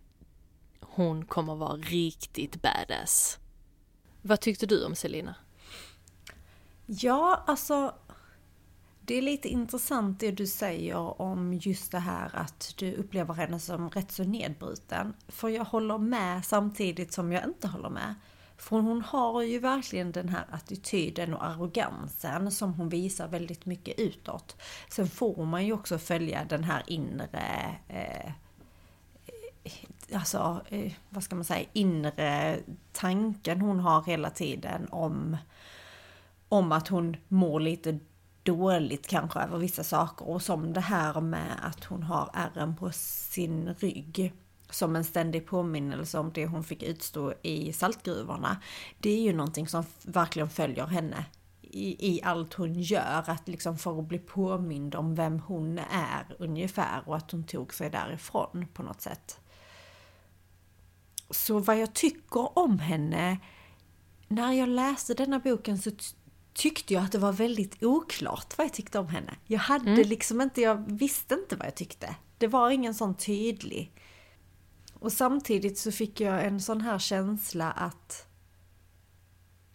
hon 0.82 1.26
kommer 1.26 1.56
vara 1.56 1.76
riktigt 1.76 2.62
badass. 2.62 3.40
Vad 4.22 4.40
tyckte 4.40 4.66
du 4.66 4.86
om 4.86 4.96
Selina? 4.96 5.36
Ja, 6.86 7.44
alltså 7.48 7.96
det 9.02 9.16
är 9.16 9.22
lite 9.22 9.48
intressant 9.48 10.20
det 10.20 10.32
du 10.32 10.48
säger 10.48 11.22
om 11.22 11.54
just 11.54 11.92
det 11.92 12.00
här 12.00 12.30
att 12.34 12.74
du 12.78 12.94
upplever 12.94 13.34
henne 13.34 13.60
som 13.60 13.90
rätt 13.90 14.12
så 14.12 14.24
nedbruten. 14.24 15.14
För 15.28 15.50
jag 15.50 15.66
håller 15.66 15.98
med 15.98 16.46
samtidigt 16.46 17.14
som 17.14 17.32
jag 17.32 17.44
inte 17.44 17.68
håller 17.68 17.90
med. 17.90 18.16
För 18.58 18.80
hon 18.80 19.02
har 19.02 19.42
ju 19.42 19.60
verkligen 19.60 20.12
den 20.12 20.30
här 20.30 20.46
attityden 20.52 21.34
och 21.34 21.46
arrogansen 21.46 22.52
som 22.52 22.74
hon 22.74 22.90
visar 22.90 23.28
väldigt 23.28 23.66
mycket 23.66 24.00
utåt. 24.00 24.56
Sen 24.90 25.08
får 25.08 25.46
man 25.46 25.66
ju 25.66 25.74
också 25.74 25.98
följa 25.98 26.46
den 26.46 26.64
här 26.64 26.84
inre 26.88 27.78
eh, 27.88 28.26
eh, 29.64 29.72
alltså, 30.14 30.62
eh, 30.70 30.94
vad 31.10 31.24
ska 31.24 31.36
man 31.36 31.46
säga, 31.46 31.70
inre 31.74 32.60
tanken 32.92 33.62
hon 33.62 33.80
har 33.80 34.04
hela 34.04 34.30
tiden 34.30 34.88
om, 34.92 35.38
om 36.50 36.72
att 36.72 36.88
hon 36.88 37.18
mår 37.28 37.60
lite 37.60 38.00
dåligt 38.44 39.08
kanske 39.08 39.40
över 39.40 39.58
vissa 39.58 39.84
saker 39.84 40.30
och 40.30 40.42
som 40.42 40.74
det 40.74 40.82
här 40.82 41.22
med 41.22 41.60
att 41.62 41.84
hon 41.84 42.04
har 42.04 42.30
ärren 42.34 42.76
på 42.76 42.92
sin 42.92 43.74
rygg 43.80 44.34
som 44.76 44.96
en 44.96 45.04
ständig 45.04 45.48
påminnelse 45.48 46.20
om 46.20 46.32
det 46.34 46.46
hon 46.46 46.64
fick 46.64 46.84
utstå 46.84 47.34
i 47.42 47.74
saltgruvorna. 47.74 48.62
Det 48.98 49.10
är 49.10 49.22
ju 49.22 49.34
någonting 49.34 49.68
som 49.68 49.84
verkligen 50.04 50.50
följer 50.50 50.86
henne 50.86 51.26
i, 51.62 52.16
i 52.16 52.22
allt 52.24 52.54
hon 52.54 52.74
gör, 52.74 53.24
att 53.28 53.48
liksom 53.48 53.78
för 53.78 54.00
att 54.00 54.08
bli 54.08 54.20
påmind 54.20 54.96
om 54.96 55.16
vem 55.16 55.40
hon 55.40 55.80
är 55.92 56.36
ungefär 56.40 57.02
och 57.06 57.16
att 57.16 57.32
hon 57.32 57.44
tog 57.44 57.74
sig 57.74 57.90
därifrån 57.90 58.68
på 58.74 58.84
något 58.84 59.02
sätt. 59.02 59.40
Så 61.30 61.60
vad 61.60 61.80
jag 61.80 61.94
tycker 61.94 62.60
om 62.60 62.80
henne, 62.80 63.38
när 64.28 64.54
jag 64.54 64.70
läste 64.70 65.14
denna 65.14 65.40
boken 65.40 65.78
så 65.78 65.92
tyckte 66.54 66.94
jag 66.94 67.04
att 67.04 67.12
det 67.12 67.18
var 67.18 67.32
väldigt 67.32 67.84
oklart 67.84 68.58
vad 68.58 68.66
jag 68.66 68.74
tyckte 68.74 69.00
om 69.00 69.08
henne. 69.08 69.36
Jag 69.46 69.60
hade 69.60 69.92
mm. 69.92 70.08
liksom 70.08 70.42
inte, 70.42 70.62
jag 70.62 70.92
visste 70.92 71.34
inte 71.36 71.56
vad 71.56 71.68
jag 71.68 71.76
tyckte. 71.76 72.16
Det 72.38 72.48
var 72.48 72.70
ingen 72.70 72.94
sån 72.94 73.16
tydlig. 73.16 73.92
Och 75.06 75.12
samtidigt 75.12 75.78
så 75.78 75.92
fick 75.92 76.22
jag 76.22 76.46
en 76.46 76.62
sån 76.62 76.82
här 76.82 77.00
känsla 77.00 77.72
att 77.72 78.28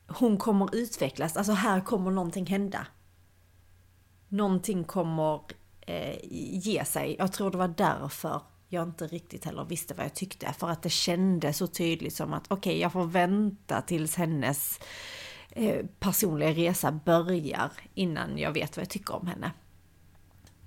hon 0.06 0.36
kommer 0.36 0.74
utvecklas, 0.74 1.36
alltså 1.36 1.52
här 1.52 1.80
kommer 1.80 2.10
någonting 2.10 2.46
hända. 2.46 2.86
Någonting 4.28 4.84
kommer 4.84 5.40
eh, 5.80 6.18
ge 6.58 6.84
sig. 6.84 7.16
Jag 7.18 7.32
tror 7.32 7.50
det 7.50 7.58
var 7.58 7.68
därför 7.68 8.42
jag 8.68 8.88
inte 8.88 9.06
riktigt 9.06 9.44
heller 9.44 9.64
visste 9.64 9.94
vad 9.94 10.04
jag 10.04 10.14
tyckte. 10.14 10.52
För 10.52 10.68
att 10.68 10.82
det 10.82 10.90
kändes 10.90 11.56
så 11.56 11.66
tydligt 11.66 12.14
som 12.14 12.32
att 12.32 12.44
okej, 12.48 12.70
okay, 12.70 12.80
jag 12.80 12.92
får 12.92 13.04
vänta 13.04 13.82
tills 13.82 14.16
hennes 14.16 14.80
eh, 15.50 15.86
personliga 15.98 16.52
resa 16.52 16.92
börjar 16.92 17.72
innan 17.94 18.38
jag 18.38 18.52
vet 18.52 18.76
vad 18.76 18.82
jag 18.82 18.90
tycker 18.90 19.14
om 19.14 19.26
henne. 19.26 19.52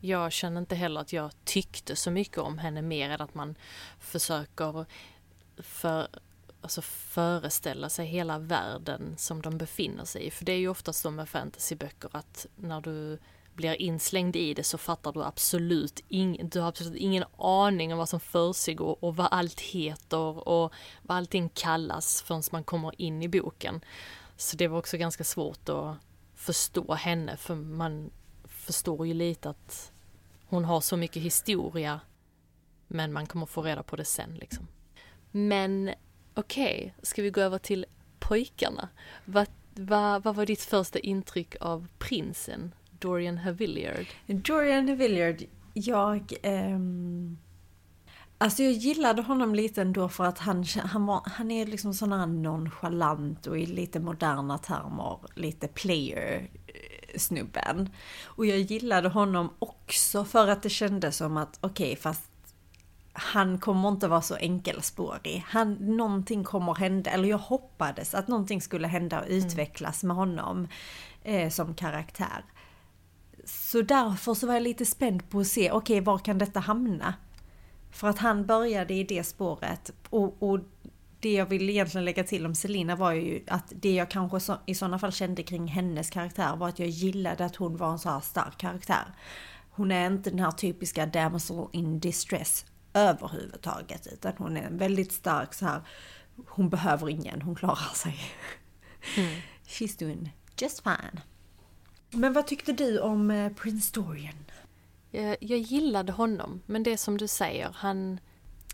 Jag 0.06 0.32
känner 0.32 0.62
inte 0.62 0.76
heller 0.76 1.02
att 1.02 1.14
jag 1.14 1.32
tyckte 1.44 1.96
så 1.96 2.12
mycket 2.12 2.38
om 2.38 2.58
henne 2.58 2.82
mer 2.82 3.10
än 3.10 3.22
att 3.22 3.36
man 3.36 3.56
försöker 4.00 4.86
för, 5.58 6.08
alltså 6.62 6.82
föreställa 6.82 7.90
sig 7.90 8.06
hela 8.06 8.40
världen 8.40 9.16
som 9.18 9.42
de 9.42 9.58
befinner 9.58 10.06
sig 10.06 10.26
i. 10.26 10.32
För 10.32 10.46
det 10.46 10.52
är 10.52 10.58
ju 10.58 10.68
oftast 10.68 11.02
så 11.02 11.12
med 11.12 11.30
fantasyböcker 11.30 12.10
att 12.14 12.46
när 12.56 12.82
du 12.82 13.20
blir 13.54 13.82
inslängd 13.82 14.36
i 14.36 14.54
det 14.54 14.64
så 14.64 14.78
fattar 14.78 15.12
du 15.12 15.24
absolut, 15.24 16.00
ing, 16.10 16.50
du 16.50 16.60
har 16.60 16.68
absolut 16.68 16.96
ingen 16.96 17.24
aning 17.38 17.92
om 17.92 17.98
vad 17.98 18.10
som 18.10 18.20
försiggår 18.20 18.98
och 19.04 19.16
vad 19.16 19.28
allt 19.32 19.60
heter 19.60 20.48
och 20.48 20.74
vad 21.02 21.18
allting 21.18 21.50
kallas 21.50 22.22
förrän 22.22 22.44
man 22.52 22.64
kommer 22.64 23.02
in 23.02 23.24
i 23.24 23.28
boken. 23.28 23.82
Så 24.38 24.58
det 24.58 24.68
var 24.68 24.80
också 24.80 24.98
ganska 24.98 25.24
svårt 25.24 25.70
att 25.70 25.96
förstå 26.36 26.94
henne 26.94 27.38
för 27.38 27.56
man 27.56 28.12
förstår 28.48 29.08
ju 29.08 29.14
lite 29.14 29.50
att 29.50 29.93
hon 30.54 30.66
har 30.66 30.82
så 30.82 30.98
mycket 30.98 31.24
historia 31.24 32.00
men 32.88 33.14
man 33.14 33.26
kommer 33.26 33.46
få 33.46 33.62
reda 33.62 33.84
på 33.84 33.96
det 33.96 34.06
sen 34.06 34.36
liksom. 34.36 34.68
Men 35.32 35.92
okej, 36.34 36.78
okay, 36.78 36.92
ska 37.02 37.22
vi 37.22 37.30
gå 37.30 37.42
över 37.42 37.58
till 37.58 37.86
pojkarna? 38.20 38.90
Vad, 39.26 39.48
vad, 39.76 40.24
vad 40.24 40.36
var 40.36 40.46
ditt 40.46 40.62
första 40.62 41.00
intryck 41.00 41.56
av 41.62 41.88
prinsen? 41.98 42.76
Dorian 43.00 43.38
Havillard? 43.38 44.08
Dorian 44.26 44.90
Havillard, 44.90 45.44
jag... 45.74 46.34
Um, 46.44 47.38
alltså 48.38 48.64
jag 48.64 48.74
gillade 48.74 49.22
honom 49.22 49.56
lite 49.56 49.82
ändå 49.82 50.10
för 50.10 50.24
att 50.26 50.40
han, 50.40 50.64
han, 50.64 51.06
var, 51.06 51.22
han 51.26 51.52
är 51.52 51.66
liksom 51.66 51.94
sån 51.94 52.14
här 52.14 52.28
nonchalant 52.28 53.48
och 53.48 53.60
i 53.60 53.66
lite 53.66 54.00
moderna 54.00 54.58
termer 54.58 55.20
lite 55.36 55.68
player 55.68 56.50
snubben. 57.18 57.90
Och 58.26 58.46
jag 58.46 58.60
gillade 58.60 59.10
honom 59.10 59.50
också 59.60 60.26
för 60.26 60.48
att 60.48 60.64
det 60.64 60.70
kändes 60.70 61.18
som 61.18 61.38
att 61.38 61.58
okej 61.62 61.92
okay, 61.92 61.96
fast 61.96 62.30
han 63.14 63.60
kommer 63.60 63.90
inte 63.90 64.08
vara 64.08 64.22
så 64.22 64.36
enkelspårig. 64.36 65.46
Han, 65.48 65.74
någonting 65.74 66.44
kommer 66.44 66.76
hända, 66.76 67.12
eller 67.12 67.30
jag 67.30 67.38
hoppades 67.38 68.14
att 68.14 68.28
någonting 68.28 68.62
skulle 68.62 68.88
hända 68.88 69.20
och 69.20 69.26
mm. 69.26 69.38
utvecklas 69.38 70.04
med 70.04 70.16
honom 70.16 70.68
eh, 71.24 71.50
som 71.50 71.74
karaktär. 71.74 72.46
Så 73.46 73.82
därför 73.82 74.34
så 74.34 74.48
var 74.48 74.54
jag 74.54 74.64
lite 74.64 74.86
spänd 74.86 75.30
på 75.30 75.40
att 75.40 75.48
se, 75.48 75.72
okej 75.72 75.96
okay, 75.96 76.06
var 76.06 76.18
kan 76.18 76.38
detta 76.38 76.60
hamna? 76.60 77.14
För 77.92 78.08
att 78.08 78.20
han 78.20 78.46
började 78.46 78.94
i 78.94 79.04
det 79.04 79.24
spåret 79.24 79.92
och, 80.10 80.44
och 80.44 80.60
det 81.24 81.34
jag 81.34 81.46
vill 81.46 81.70
egentligen 81.70 82.06
lägga 82.06 82.24
till 82.24 82.46
om 82.46 82.56
Selina 82.56 82.96
var 82.96 83.12
ju 83.12 83.44
att 83.48 83.74
det 83.76 83.94
jag 83.94 84.12
kanske 84.12 84.40
så, 84.40 84.58
i 84.66 84.76
sådana 84.76 85.00
fall 85.00 85.12
kände 85.12 85.44
kring 85.44 85.68
hennes 85.68 86.10
karaktär 86.10 86.56
var 86.56 86.70
att 86.70 86.80
jag 86.80 86.90
gillade 86.90 87.46
att 87.46 87.56
hon 87.56 87.78
var 87.78 87.92
en 87.92 88.00
så 88.00 88.10
här 88.10 88.20
stark 88.20 88.58
karaktär. 88.58 89.06
Hon 89.70 89.92
är 89.92 90.08
inte 90.08 90.30
den 90.30 90.40
här 90.40 90.52
typiska 90.52 91.06
damsel 91.06 91.66
in 91.72 92.00
distress 92.00 92.66
överhuvudtaget 92.94 94.08
utan 94.08 94.34
hon 94.38 94.58
är 94.58 94.70
väldigt 94.72 95.12
stark 95.12 95.54
så 95.54 95.66
här. 95.66 95.82
Hon 96.48 96.70
behöver 96.70 97.10
ingen, 97.10 97.42
hon 97.42 97.56
klarar 97.56 97.96
sig. 97.96 98.20
Mm. 99.18 99.42
She's 99.68 100.00
doing 100.00 100.36
just 100.58 100.84
fine. 100.84 101.20
Men 102.10 102.34
vad 102.34 102.48
tyckte 102.48 102.74
du 102.74 103.00
om 103.00 103.32
eh, 103.32 103.54
Prince 103.54 103.92
Dorian? 103.94 104.46
Jag, 105.12 105.38
jag 105.40 105.60
gillade 105.60 106.12
honom, 106.12 106.62
men 106.66 106.84
det 106.84 106.98
som 106.98 107.18
du 107.18 107.28
säger, 107.28 107.70
han, 107.74 108.20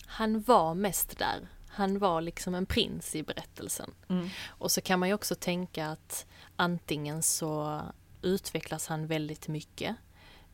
han 0.05 0.41
var 0.41 0.73
mest 0.73 1.17
där. 1.17 1.47
Han 1.79 2.00
var 2.00 2.21
liksom 2.21 2.55
en 2.55 2.65
prins 2.65 3.15
i 3.15 3.24
berättelsen. 3.24 3.91
Mm. 4.09 4.29
Och 4.48 4.71
så 4.71 4.81
kan 4.81 5.00
man 5.00 5.09
ju 5.09 5.15
också 5.15 5.36
tänka 5.36 5.88
att 5.88 6.25
antingen 6.55 7.24
så 7.24 7.81
utvecklas 8.21 8.88
han 8.88 9.07
väldigt 9.07 9.48
mycket 9.48 9.95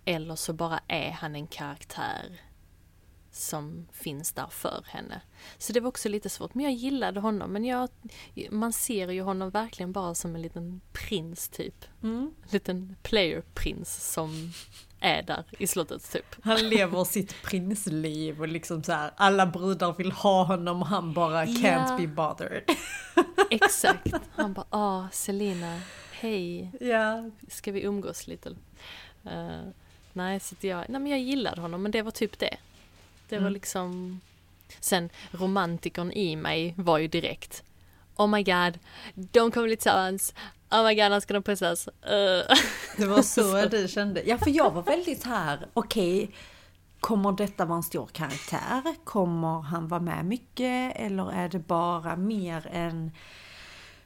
eller 0.06 0.36
så 0.36 0.54
bara 0.54 0.80
är 0.88 1.12
han 1.12 1.36
en 1.36 1.48
karaktär 1.48 2.42
som 3.32 3.88
finns 3.92 4.32
där 4.32 4.48
för 4.48 4.86
henne. 4.88 5.22
Så 5.58 5.74
det 5.74 5.80
var 5.80 5.88
också 5.88 6.10
lite 6.10 6.30
svårt, 6.30 6.54
men 6.54 6.64
jag 6.64 6.74
gillade 6.74 7.20
honom. 7.20 7.52
Men 7.52 7.66
jag, 7.66 7.90
man 8.50 8.74
ser 8.74 9.10
ju 9.10 9.22
honom 9.22 9.50
verkligen 9.50 9.92
bara 9.92 10.16
som 10.16 10.36
en 10.36 10.42
liten 10.42 10.82
prins 10.94 11.50
typ. 11.50 11.86
Mm. 12.04 12.34
En 12.44 12.50
liten 12.50 12.96
player-prins 13.04 14.12
som 14.14 14.52
är 15.00 15.22
där 15.22 15.44
i 15.58 15.68
slutet 15.68 16.12
typ. 16.12 16.36
Han 16.42 16.70
lever 16.70 17.04
sitt 17.04 17.44
prinsliv 17.44 18.42
och 18.42 18.48
liksom 18.48 18.84
så 18.84 18.92
här, 18.92 19.12
alla 19.16 19.46
brudar 19.46 19.94
vill 19.94 20.12
ha 20.12 20.44
honom 20.44 20.82
och 20.82 20.88
han 20.88 21.14
bara 21.14 21.46
can't 21.46 21.90
ja. 21.90 21.98
be 21.98 22.08
bothered. 22.08 22.64
Exakt, 23.50 24.14
han 24.36 24.54
bara 24.54 24.66
ah 24.70 25.08
Selina, 25.12 25.82
hej, 26.12 26.72
ja. 26.80 27.30
ska 27.48 27.72
vi 27.72 27.82
umgås 27.82 28.28
lite? 28.28 28.50
Uh, 29.26 29.70
nej, 30.14 30.40
så 30.40 30.56
jag, 30.60 30.86
nej 30.90 31.02
men 31.02 31.08
jag 31.08 31.20
gillade 31.20 31.62
honom 31.62 31.84
men 31.84 31.92
det 31.92 32.02
var 32.02 32.12
typ 32.12 32.40
det. 32.40 32.58
Det 33.30 33.36
var 33.36 33.42
mm. 33.42 33.54
liksom... 33.54 34.22
Sen 34.80 35.10
romantikern 35.32 36.12
i 36.12 36.36
mig 36.36 36.74
var 36.78 36.98
ju 36.98 37.08
direkt 37.08 37.64
Oh 38.18 38.28
my 38.28 38.44
god, 38.44 38.80
de 39.16 39.52
kommer 39.52 39.68
bli 39.68 39.78
tillsammans. 39.78 40.34
Oh 40.72 40.84
my 40.86 40.96
god, 40.96 41.12
han 41.12 41.22
ska 41.22 41.34
de 41.34 41.44
pussas. 41.44 41.88
Uh. 41.88 42.56
Det 42.98 43.06
var 43.06 43.22
så 43.22 43.66
du 43.72 43.88
kände. 43.88 44.24
Ja, 44.26 44.38
för 44.38 44.50
jag 44.50 44.72
var 44.72 44.82
väldigt 44.82 45.24
här, 45.24 45.68
okej, 45.74 46.24
okay, 46.24 46.36
Kommer 47.06 47.32
detta 47.32 47.66
vara 47.66 47.78
en 47.78 47.84
stor 47.84 48.06
karaktär? 48.06 48.96
Kommer 49.04 49.62
han 49.62 49.88
vara 49.88 50.02
med 50.02 50.26
mycket? 50.26 50.96
Eller 50.96 51.32
är 51.32 51.50
det 51.50 51.60
bara 51.60 52.16
mer 52.16 52.68
en, 52.72 53.12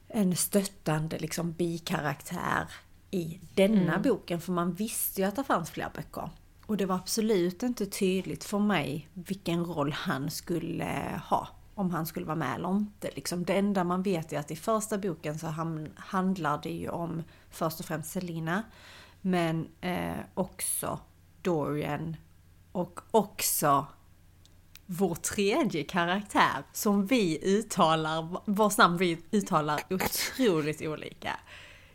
en 0.08 0.36
stöttande 0.36 1.20
liksom 1.20 1.51
bikaraktär 1.51 2.72
i 3.12 3.39
denna 3.54 3.94
mm. 3.94 4.01
boken? 4.01 4.42
För 4.42 4.51
man 4.51 4.74
visste 4.74 5.22
ju 5.22 5.28
att 5.28 5.36
det 5.36 5.44
fanns 5.44 5.72
fler 5.72 5.89
böcker. 5.96 6.30
Och 6.66 6.78
det 6.78 6.86
var 6.86 6.96
absolut 6.96 7.63
inte 7.63 7.86
tydligt 7.86 8.44
för 8.44 8.60
mig 8.60 9.10
vilken 9.13 9.66
roll 9.66 9.92
han 9.92 10.32
skulle 10.32 11.22
ha. 11.25 11.48
Om 11.80 11.92
han 11.92 12.06
skulle 12.06 12.26
vara 12.26 12.36
med 12.36 12.56
eller 12.56 12.70
inte. 12.70 13.12
Liksom 13.16 13.46
det 13.46 13.54
enda 13.54 13.84
man 13.84 14.04
vet 14.04 14.34
är 14.34 14.40
att 14.40 14.52
i 14.52 14.56
första 14.56 14.98
boken 14.98 15.40
så 15.40 15.48
handlar 15.96 16.62
det 16.64 16.70
ju 16.70 16.90
om 16.90 17.24
först 17.50 17.80
och 17.80 17.86
främst 17.86 18.12
Selina. 18.12 18.64
Men 19.22 19.68
eh, 19.82 20.18
också 20.34 21.00
Dorian 21.42 22.16
och 22.72 23.00
också 23.12 23.88
vår 24.86 25.16
tredje 25.16 25.84
karaktär 25.84 26.64
som 26.74 27.06
vi 27.06 27.40
uttalar, 27.58 28.42
vars 28.46 28.78
namn 28.78 28.98
vi 28.98 29.22
uttalar 29.32 29.82
otroligt 29.90 30.82
olika. 30.82 31.40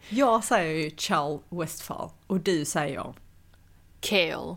Jag 0.08 0.44
säger 0.44 0.84
ju 0.84 0.96
Charles 0.96 1.40
Westfall 1.48 2.10
och 2.26 2.40
du 2.40 2.64
säger? 2.64 3.14
Kale. 4.00 4.56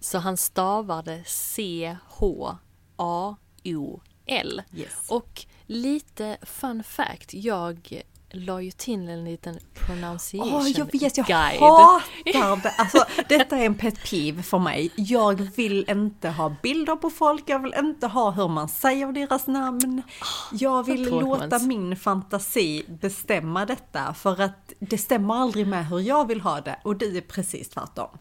Så 0.00 0.18
han 0.18 0.36
stavade 0.36 1.24
C.H. 1.26 2.56
A. 2.96 3.36
O. 3.64 4.00
C-H-A-O-L. 4.30 4.62
Yes. 4.74 4.92
Och 5.08 5.46
lite 5.66 6.38
fun 6.42 6.82
fact, 6.82 7.34
jag 7.34 8.02
la 8.32 8.62
ju 8.62 8.70
till 8.70 9.08
en 9.08 9.24
liten 9.24 9.58
pronunciation 9.74 10.54
oh, 10.54 10.68
jag 10.68 10.92
vet, 10.92 11.16
jag 11.16 11.26
guide. 11.26 11.60
hatar 11.60 12.62
det. 12.62 12.74
Alltså, 12.78 13.04
detta 13.28 13.56
är 13.56 13.66
en 13.66 13.74
pet 13.74 14.10
peeve 14.10 14.42
för 14.42 14.58
mig. 14.58 14.90
Jag 14.96 15.34
vill 15.56 15.90
inte 15.90 16.28
ha 16.28 16.56
bilder 16.62 16.96
på 16.96 17.10
folk, 17.10 17.42
jag 17.46 17.58
vill 17.58 17.74
inte 17.78 18.06
ha 18.06 18.30
hur 18.30 18.48
man 18.48 18.68
säger 18.68 19.12
deras 19.12 19.46
namn. 19.46 20.02
Jag 20.52 20.86
vill 20.86 21.10
låta 21.10 21.58
min 21.58 21.96
fantasi 21.96 22.84
bestämma 22.88 23.66
detta 23.66 24.14
för 24.14 24.40
att 24.40 24.72
det 24.78 24.98
stämmer 24.98 25.34
aldrig 25.34 25.66
med 25.66 25.86
hur 25.88 26.00
jag 26.00 26.28
vill 26.28 26.40
ha 26.40 26.60
det 26.60 26.80
och 26.84 26.96
det 26.96 27.16
är 27.16 27.20
precis 27.20 27.68
tvärtom. 27.68 28.18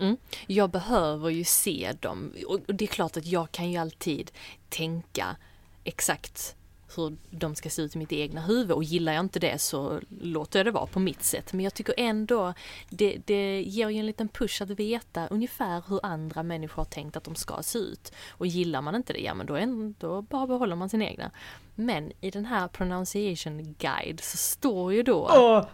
Mm. 0.00 0.16
Jag 0.46 0.70
behöver 0.70 1.30
ju 1.30 1.44
se 1.44 1.92
dem 2.00 2.32
och 2.46 2.60
det 2.66 2.84
är 2.84 2.86
klart 2.86 3.16
att 3.16 3.26
jag 3.26 3.52
kan 3.52 3.70
ju 3.70 3.78
alltid 3.78 4.30
tänka 4.68 5.36
exakt 5.84 6.56
hur 6.96 7.16
de 7.30 7.54
ska 7.54 7.70
se 7.70 7.82
ut 7.82 7.94
i 7.94 7.98
mitt 7.98 8.12
egna 8.12 8.40
huvud 8.40 8.72
och 8.72 8.84
gillar 8.84 9.12
jag 9.12 9.20
inte 9.20 9.38
det 9.38 9.58
så 9.58 10.00
låter 10.20 10.58
jag 10.58 10.66
det 10.66 10.70
vara 10.70 10.86
på 10.86 11.00
mitt 11.00 11.22
sätt. 11.22 11.52
Men 11.52 11.64
jag 11.64 11.74
tycker 11.74 11.94
ändå 11.96 12.54
det, 12.88 13.18
det 13.24 13.62
ger 13.62 13.88
ju 13.88 13.98
en 13.98 14.06
liten 14.06 14.28
push 14.28 14.62
att 14.62 14.70
veta 14.70 15.26
ungefär 15.26 15.82
hur 15.88 16.00
andra 16.06 16.42
människor 16.42 16.76
har 16.76 16.84
tänkt 16.84 17.16
att 17.16 17.24
de 17.24 17.34
ska 17.34 17.62
se 17.62 17.78
ut. 17.78 18.12
Och 18.30 18.46
gillar 18.46 18.82
man 18.82 18.94
inte 18.94 19.12
det, 19.12 19.20
ja 19.20 19.34
men 19.34 19.46
då, 19.46 19.54
är, 19.54 19.94
då 20.00 20.22
bara 20.22 20.46
behåller 20.46 20.76
man 20.76 20.88
sin 20.88 21.02
egna. 21.02 21.30
Men 21.74 22.12
i 22.20 22.30
den 22.30 22.46
här 22.46 22.68
pronunciation 22.68 23.74
guide 23.78 24.20
så 24.20 24.36
står 24.36 24.92
ju 24.92 25.02
då 25.02 25.26
oh. 25.26 25.64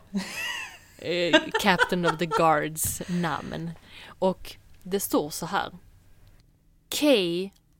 Captain 1.62 2.06
of 2.06 2.18
the 2.18 2.26
Guards 2.26 3.02
namn. 3.09 3.71
Och 4.18 4.56
det 4.82 5.00
står 5.00 5.30
så 5.30 5.46
här. 5.46 5.70
K 7.00 7.06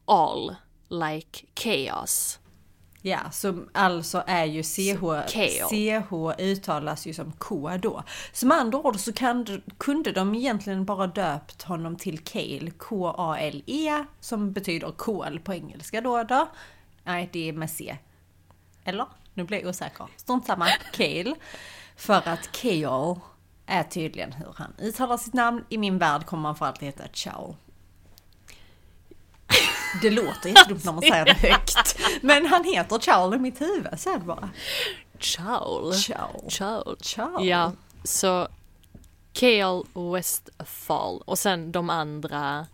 all 0.05 0.57
like 0.88 1.47
chaos. 1.55 2.38
Ja, 3.02 3.31
som 3.31 3.69
alltså 3.73 4.23
är 4.26 4.45
ju 4.45 4.62
CH, 4.62 5.02
CH 5.71 6.12
uttalas 6.38 7.07
ju 7.07 7.14
som 7.14 7.33
K 7.33 7.71
då. 7.83 8.02
Som 8.33 8.52
andra 8.52 8.78
ord 8.78 9.00
så 9.00 9.12
kan, 9.12 9.62
kunde 9.78 10.12
de 10.12 10.35
egentligen 10.35 10.85
bara 10.85 11.07
döpt 11.07 11.62
honom 11.62 11.97
till 11.97 12.19
Kale, 12.19 12.71
K-A-L-E, 12.71 14.05
som 14.21 14.52
betyder 14.52 14.90
kol 14.90 15.40
på 15.40 15.55
engelska 15.55 16.00
då 16.00 16.23
då. 16.23 16.49
Nej, 17.05 17.28
det 17.33 17.49
är 17.49 17.52
med 17.52 17.71
C. 17.71 17.99
Eller? 18.85 19.07
Nu 19.35 19.45
blir 19.45 19.59
jag 19.59 19.69
osäker. 19.69 20.07
Strunt 20.16 20.47
samma, 20.47 20.66
Kale. 20.93 21.35
För 21.97 22.28
att 22.28 22.52
Kale 22.52 23.21
är 23.66 23.82
tydligen 23.82 24.32
hur 24.32 24.54
han 24.56 24.73
uttalar 24.78 25.16
sitt 25.16 25.35
namn. 25.35 25.64
I 25.68 25.78
min 25.78 25.99
värld 25.99 26.26
kommer 26.26 26.49
han 26.49 26.56
för 26.56 26.66
alltid 26.66 26.87
heta 26.87 27.04
Chow. 27.12 27.56
Det 30.02 30.11
låter 30.11 30.49
jättedumt 30.49 30.85
när 30.85 30.92
man 30.92 31.02
säger 31.02 31.25
det 31.25 31.32
högt. 31.32 31.99
Men 32.23 32.46
han 32.46 32.64
heter 32.64 32.99
Charles 32.99 33.36
i 33.36 33.38
mitt 33.38 33.60
huvud, 33.60 34.00
så 34.00 34.10
är 34.10 34.19
det 34.19 34.25
bara. 34.25 34.50
Charles. 35.19 36.06
Charles. 36.06 36.54
Charles. 36.54 37.02
Charles. 37.02 37.49
Ja, 37.49 37.73
så 38.04 38.49
Kale 39.32 39.82
Westfall 40.12 41.23
och 41.25 41.38
sen 41.38 41.73
de 41.73 41.91
andra 41.91 42.67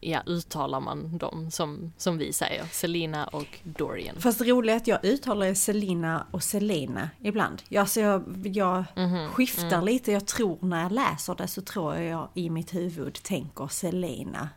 ja, 0.00 0.22
uttalar 0.26 0.80
man 0.80 1.18
dem 1.18 1.50
som, 1.50 1.92
som 1.96 2.18
vi 2.18 2.32
säger, 2.32 2.64
Selina 2.64 3.26
och 3.26 3.58
Dorian. 3.62 4.20
Fast 4.20 4.38
det 4.38 4.44
roliga 4.44 4.74
är 4.74 4.76
att 4.76 4.86
jag 4.86 5.04
uttalar 5.04 5.54
Selina 5.54 6.26
och 6.30 6.42
Selena 6.42 7.10
ibland. 7.20 7.62
Jag, 7.68 7.80
alltså 7.80 8.00
jag, 8.00 8.46
jag 8.46 8.84
mm 8.96 9.10
-hmm. 9.10 9.28
skiftar 9.28 9.72
mm. 9.72 9.84
lite, 9.84 10.12
jag 10.12 10.26
tror 10.26 10.58
när 10.60 10.82
jag 10.82 10.92
läser 10.92 11.34
det 11.34 11.48
så 11.48 11.62
tror 11.62 11.94
jag 11.94 12.04
jag 12.04 12.28
i 12.34 12.50
mitt 12.50 12.74
huvud 12.74 13.14
tänker 13.22 13.68
Selena 13.68 14.48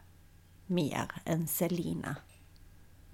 mer 0.66 1.12
än 1.26 1.48
Selina. 1.48 2.16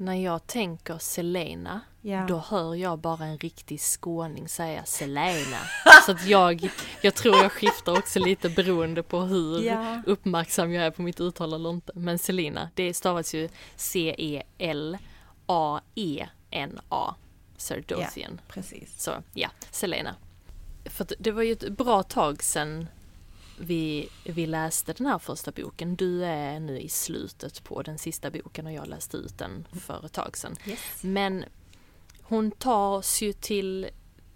När 0.02 0.16
jag 0.16 0.48
tänker 0.48 0.98
Selena, 0.98 1.82
ja. 2.02 2.26
då 2.28 2.38
hör 2.38 2.76
jag 2.76 3.00
bara 3.00 3.26
en 3.26 3.38
riktig 3.38 3.80
skåning 3.82 4.48
säga 4.48 4.86
Selena. 4.86 5.58
Så 6.06 6.12
att 6.12 6.26
jag, 6.26 6.70
jag 7.02 7.16
tror 7.16 7.36
jag 7.36 7.52
skiftar 7.52 7.98
också 7.98 8.20
lite 8.20 8.50
beroende 8.50 9.04
på 9.04 9.22
hur 9.22 9.62
ja. 9.62 10.02
uppmärksam 10.06 10.74
jag 10.74 10.86
är 10.86 10.92
på 10.92 11.02
mitt 11.02 11.22
uttal 11.22 11.54
eller 11.54 11.70
inte. 11.70 11.92
Men 11.96 12.20
Selina, 12.20 12.70
det 12.76 12.94
stavas 12.94 13.34
ju 13.34 13.50
C-E-L-A-E-N-A. 13.76 14.36
Sardothian. 17.58 18.42
Ja, 18.48 18.54
precis. 18.54 19.04
Så 19.04 19.12
ja, 19.34 19.50
Selena. 19.72 20.16
För 20.86 21.08
det 21.20 21.32
var 21.32 21.44
ju 21.44 21.52
ett 21.52 21.70
bra 21.70 22.04
tag 22.04 22.44
sedan 22.44 22.88
vi, 23.62 24.10
vi 24.24 24.46
läste 24.46 24.94
den 24.94 25.08
här 25.08 25.20
första 25.20 25.52
boken. 25.52 25.96
Du 25.96 26.26
är 26.26 26.60
nu 26.60 26.80
i 26.80 26.90
slutet 26.90 27.64
på 27.64 27.82
den 27.82 27.98
sista 27.98 28.32
boken 28.32 28.68
och 28.68 28.74
jag 28.74 28.88
läste 28.88 29.18
ut 29.18 29.38
den 29.38 29.68
för 29.74 30.06
ett 30.06 30.14
tag 30.14 30.38
sedan. 30.38 30.56
Yes. 30.66 30.80
Men 31.02 31.46
hon 32.22 32.52
tar 32.52 32.90
oss 32.90 33.22
ju 33.22 33.34
till, 33.34 33.88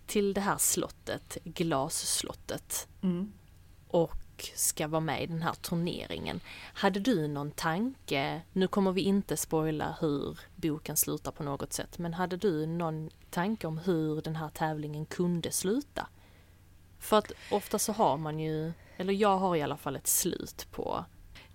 till 0.08 0.34
det 0.34 0.42
här 0.42 0.58
slottet, 0.58 1.38
glasslottet. 1.44 2.88
Mm. 3.02 3.34
Och 3.88 4.52
ska 4.56 4.88
vara 4.88 5.02
med 5.02 5.24
i 5.24 5.26
den 5.26 5.42
här 5.42 5.54
turneringen. 5.54 6.40
Hade 6.74 7.00
du 7.00 7.28
någon 7.28 7.52
tanke, 7.52 8.42
nu 8.54 8.68
kommer 8.68 8.92
vi 8.92 9.02
inte 9.02 9.38
spoila 9.38 9.96
hur 10.00 10.40
boken 10.56 10.98
slutar 10.98 11.32
på 11.32 11.44
något 11.44 11.74
sätt, 11.74 11.98
men 11.98 12.14
hade 12.14 12.38
du 12.38 12.66
någon 12.66 13.10
tanke 13.30 13.68
om 13.68 13.78
hur 13.78 14.22
den 14.22 14.36
här 14.36 14.50
tävlingen 14.50 15.06
kunde 15.06 15.52
sluta? 15.52 16.08
För 17.06 17.18
att 17.18 17.32
ofta 17.52 17.80
så 17.80 17.92
har 17.92 18.18
man 18.18 18.40
ju 18.40 18.74
eller 18.98 19.14
jag 19.14 19.38
har 19.38 19.56
i 19.56 19.62
alla 19.62 19.78
fall 19.78 19.96
ett 19.96 20.08
slut 20.08 20.68
på 20.72 21.06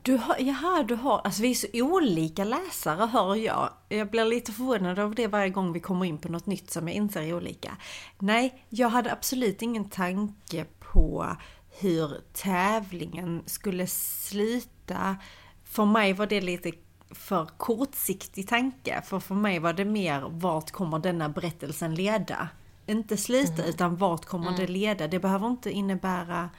du 0.02 0.16
har, 0.16 0.36
jaha, 0.38 0.82
du 0.82 0.94
har, 0.94 1.20
alltså 1.24 1.42
vi 1.42 1.50
är 1.50 1.54
så 1.54 1.66
olika 1.72 2.44
läsare 2.44 3.06
hör 3.06 3.34
jag. 3.34 3.70
Jag 3.88 4.10
blir 4.10 4.24
lite 4.24 4.52
förvånad 4.52 4.98
av 4.98 5.14
det 5.14 5.26
varje 5.26 5.50
gång 5.50 5.72
vi 5.72 5.80
kommer 5.80 6.04
in 6.04 6.18
på 6.18 6.28
något 6.28 6.46
nytt 6.46 6.70
som 6.70 6.88
jag 6.88 6.96
inser 6.96 7.22
är 7.22 7.34
olika. 7.34 7.76
Nej, 8.18 8.64
jag 8.68 8.88
hade 8.88 9.12
absolut 9.12 9.62
ingen 9.62 9.90
tanke 9.90 10.66
på 10.78 11.36
hur 11.80 12.20
tävlingen 12.32 13.42
skulle 13.46 13.86
sluta. 13.86 15.16
För 15.64 15.84
mig 15.84 16.12
var 16.12 16.26
det 16.26 16.40
lite 16.40 16.72
för 17.10 17.46
kortsiktig 17.56 18.48
tanke. 18.48 19.02
För 19.04 19.20
för 19.20 19.34
mig 19.34 19.58
var 19.58 19.72
det 19.72 19.84
mer, 19.84 20.24
vart 20.28 20.70
kommer 20.70 20.98
denna 20.98 21.28
berättelsen 21.28 21.94
leda? 21.94 22.48
Inte 22.86 23.16
sluta, 23.16 23.62
mm. 23.62 23.68
utan 23.68 23.96
vart 23.96 24.24
kommer 24.24 24.48
mm. 24.48 24.60
det 24.60 24.66
leda? 24.66 25.08
Det 25.08 25.18
behöver 25.18 25.46
inte 25.46 25.70
innebära 25.70 26.50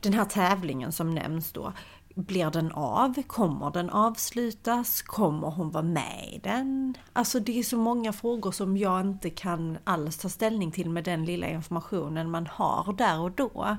den 0.00 0.12
här 0.12 0.24
tävlingen 0.24 0.92
som 0.92 1.14
nämns 1.14 1.52
då, 1.52 1.72
blir 2.16 2.50
den 2.50 2.72
av? 2.72 3.22
Kommer 3.22 3.70
den 3.70 3.90
avslutas? 3.90 5.02
Kommer 5.02 5.50
hon 5.50 5.70
vara 5.70 5.84
med 5.84 6.28
i 6.32 6.38
den? 6.38 6.94
Alltså 7.12 7.40
det 7.40 7.58
är 7.58 7.62
så 7.62 7.78
många 7.78 8.12
frågor 8.12 8.52
som 8.52 8.76
jag 8.76 9.00
inte 9.00 9.30
kan 9.30 9.78
alls 9.84 10.18
ta 10.18 10.28
ställning 10.28 10.72
till 10.72 10.90
med 10.90 11.04
den 11.04 11.24
lilla 11.24 11.48
informationen 11.48 12.30
man 12.30 12.46
har 12.46 12.92
där 12.92 13.20
och 13.20 13.30
då. 13.30 13.76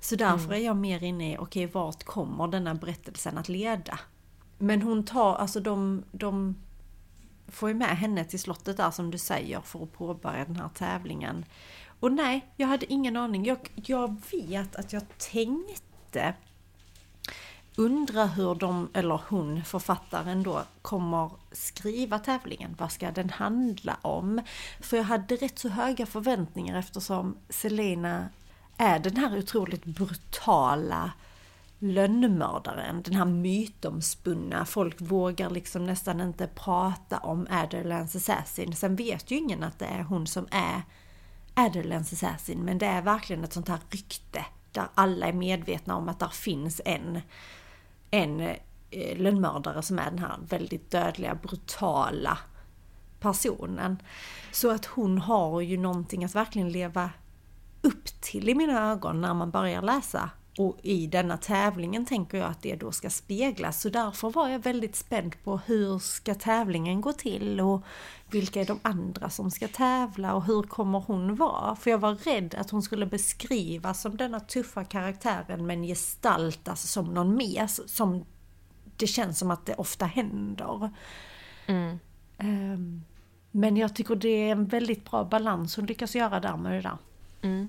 Så 0.00 0.16
därför 0.16 0.44
mm. 0.44 0.60
är 0.60 0.66
jag 0.66 0.76
mer 0.76 1.02
inne 1.02 1.32
i, 1.32 1.36
okej 1.36 1.64
okay, 1.64 1.72
vart 1.72 2.04
kommer 2.04 2.48
denna 2.48 2.74
berättelsen 2.74 3.38
att 3.38 3.48
leda? 3.48 3.98
Men 4.58 4.82
hon 4.82 5.04
tar, 5.04 5.34
alltså 5.34 5.60
de, 5.60 6.04
de 6.12 6.56
får 7.48 7.68
ju 7.68 7.74
med 7.74 7.96
henne 7.96 8.24
till 8.24 8.40
slottet 8.40 8.76
där 8.76 8.90
som 8.90 9.10
du 9.10 9.18
säger 9.18 9.60
för 9.60 9.82
att 9.82 9.92
påbörja 9.92 10.44
den 10.44 10.56
här 10.56 10.68
tävlingen. 10.74 11.44
Och 12.00 12.12
nej, 12.12 12.46
jag 12.56 12.68
hade 12.68 12.92
ingen 12.92 13.16
aning. 13.16 13.44
Jag, 13.44 13.58
jag 13.74 14.16
vet 14.30 14.76
att 14.76 14.92
jag 14.92 15.02
tänkte 15.18 16.34
undra 17.76 18.24
hur 18.26 18.54
de, 18.54 18.88
eller 18.92 19.20
hon, 19.28 19.64
författaren 19.64 20.42
då, 20.42 20.62
kommer 20.82 21.30
skriva 21.52 22.18
tävlingen. 22.18 22.74
Vad 22.78 22.92
ska 22.92 23.10
den 23.10 23.30
handla 23.30 23.96
om? 24.02 24.40
För 24.80 24.96
jag 24.96 25.04
hade 25.04 25.36
rätt 25.36 25.58
så 25.58 25.68
höga 25.68 26.06
förväntningar 26.06 26.78
eftersom 26.78 27.36
Selena 27.48 28.28
är 28.76 28.98
den 28.98 29.16
här 29.16 29.38
otroligt 29.38 29.84
brutala 29.84 31.12
lönnmördaren, 31.84 33.02
den 33.02 33.14
här 33.14 33.24
mytomspunna. 33.24 34.64
Folk 34.64 35.00
vågar 35.00 35.50
liksom 35.50 35.86
nästan 35.86 36.20
inte 36.20 36.46
prata 36.46 37.18
om 37.18 37.46
Adderlands 37.50 38.16
Assassin. 38.16 38.76
Sen 38.76 38.96
vet 38.96 39.30
ju 39.30 39.36
ingen 39.36 39.62
att 39.62 39.78
det 39.78 39.86
är 39.86 40.02
hon 40.02 40.26
som 40.26 40.46
är 40.50 40.82
Adderlands 41.54 42.12
Assassin, 42.12 42.64
men 42.64 42.78
det 42.78 42.86
är 42.86 43.02
verkligen 43.02 43.44
ett 43.44 43.52
sånt 43.52 43.68
här 43.68 43.78
rykte 43.90 44.44
där 44.72 44.84
alla 44.94 45.26
är 45.26 45.32
medvetna 45.32 45.96
om 45.96 46.08
att 46.08 46.18
där 46.18 46.28
finns 46.28 46.80
en, 46.84 47.20
en 48.10 48.40
eh, 48.90 49.18
lönnmördare 49.18 49.82
som 49.82 49.98
är 49.98 50.10
den 50.10 50.18
här 50.18 50.36
väldigt 50.48 50.90
dödliga, 50.90 51.34
brutala 51.34 52.38
personen. 53.20 54.02
Så 54.52 54.70
att 54.70 54.86
hon 54.86 55.18
har 55.18 55.60
ju 55.60 55.76
någonting 55.76 56.24
att 56.24 56.34
verkligen 56.34 56.68
leva 56.68 57.10
upp 57.82 58.04
till 58.20 58.48
i 58.48 58.54
mina 58.54 58.90
ögon 58.90 59.20
när 59.20 59.34
man 59.34 59.50
börjar 59.50 59.82
läsa. 59.82 60.30
Och 60.58 60.78
i 60.82 61.06
denna 61.06 61.36
tävlingen 61.36 62.06
tänker 62.06 62.38
jag 62.38 62.50
att 62.50 62.62
det 62.62 62.76
då 62.76 62.92
ska 62.92 63.10
speglas. 63.10 63.80
Så 63.80 63.88
därför 63.88 64.30
var 64.30 64.48
jag 64.48 64.58
väldigt 64.58 64.96
spänd 64.96 65.44
på 65.44 65.60
hur 65.66 65.98
ska 65.98 66.34
tävlingen 66.34 67.00
gå 67.00 67.12
till 67.12 67.60
och 67.60 67.82
vilka 68.30 68.60
är 68.60 68.64
de 68.64 68.78
andra 68.82 69.30
som 69.30 69.50
ska 69.50 69.68
tävla 69.68 70.34
och 70.34 70.44
hur 70.44 70.62
kommer 70.62 71.00
hon 71.00 71.34
vara? 71.34 71.76
För 71.76 71.90
jag 71.90 71.98
var 71.98 72.14
rädd 72.14 72.54
att 72.54 72.70
hon 72.70 72.82
skulle 72.82 73.06
beskrivas 73.06 74.00
som 74.00 74.16
denna 74.16 74.40
tuffa 74.40 74.84
karaktären 74.84 75.66
men 75.66 75.82
gestaltas 75.82 76.90
som 76.90 77.14
någon 77.14 77.36
mer. 77.36 77.66
Som 77.86 78.24
det 78.96 79.06
känns 79.06 79.38
som 79.38 79.50
att 79.50 79.66
det 79.66 79.74
ofta 79.74 80.06
händer. 80.06 80.90
Mm. 81.66 81.98
Um, 82.38 83.04
men 83.50 83.76
jag 83.76 83.94
tycker 83.94 84.14
det 84.14 84.28
är 84.28 84.52
en 84.52 84.66
väldigt 84.66 85.10
bra 85.10 85.24
balans 85.24 85.76
hon 85.76 85.86
lyckas 85.86 86.14
göra 86.14 86.40
där 86.40 86.56
med 86.56 86.72
det 86.72 86.80
där. 86.80 86.98
Mm. 87.42 87.68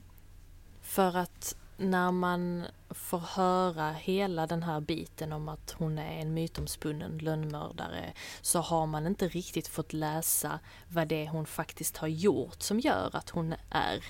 För 0.82 1.18
att 1.18 1.56
när 1.78 2.12
man 2.12 2.66
får 2.90 3.20
höra 3.20 3.92
hela 3.92 4.48
den 4.48 4.64
här 4.64 4.80
biten 4.80 5.34
om 5.34 5.50
att 5.50 5.72
hon 5.72 5.98
är 5.98 6.22
en 6.22 6.34
mytomspunnen 6.34 7.18
lönnmördare 7.18 8.14
så 8.42 8.60
har 8.60 8.86
man 8.86 9.08
inte 9.08 9.28
riktigt 9.28 9.68
fått 9.68 9.94
läsa 9.94 10.60
vad 10.88 11.08
det 11.08 11.26
är 11.26 11.28
hon 11.28 11.46
faktiskt 11.46 11.98
har 11.98 12.08
gjort 12.08 12.62
som 12.62 12.80
gör 12.80 13.16
att 13.16 13.30
hon 13.30 13.56
är 13.70 14.04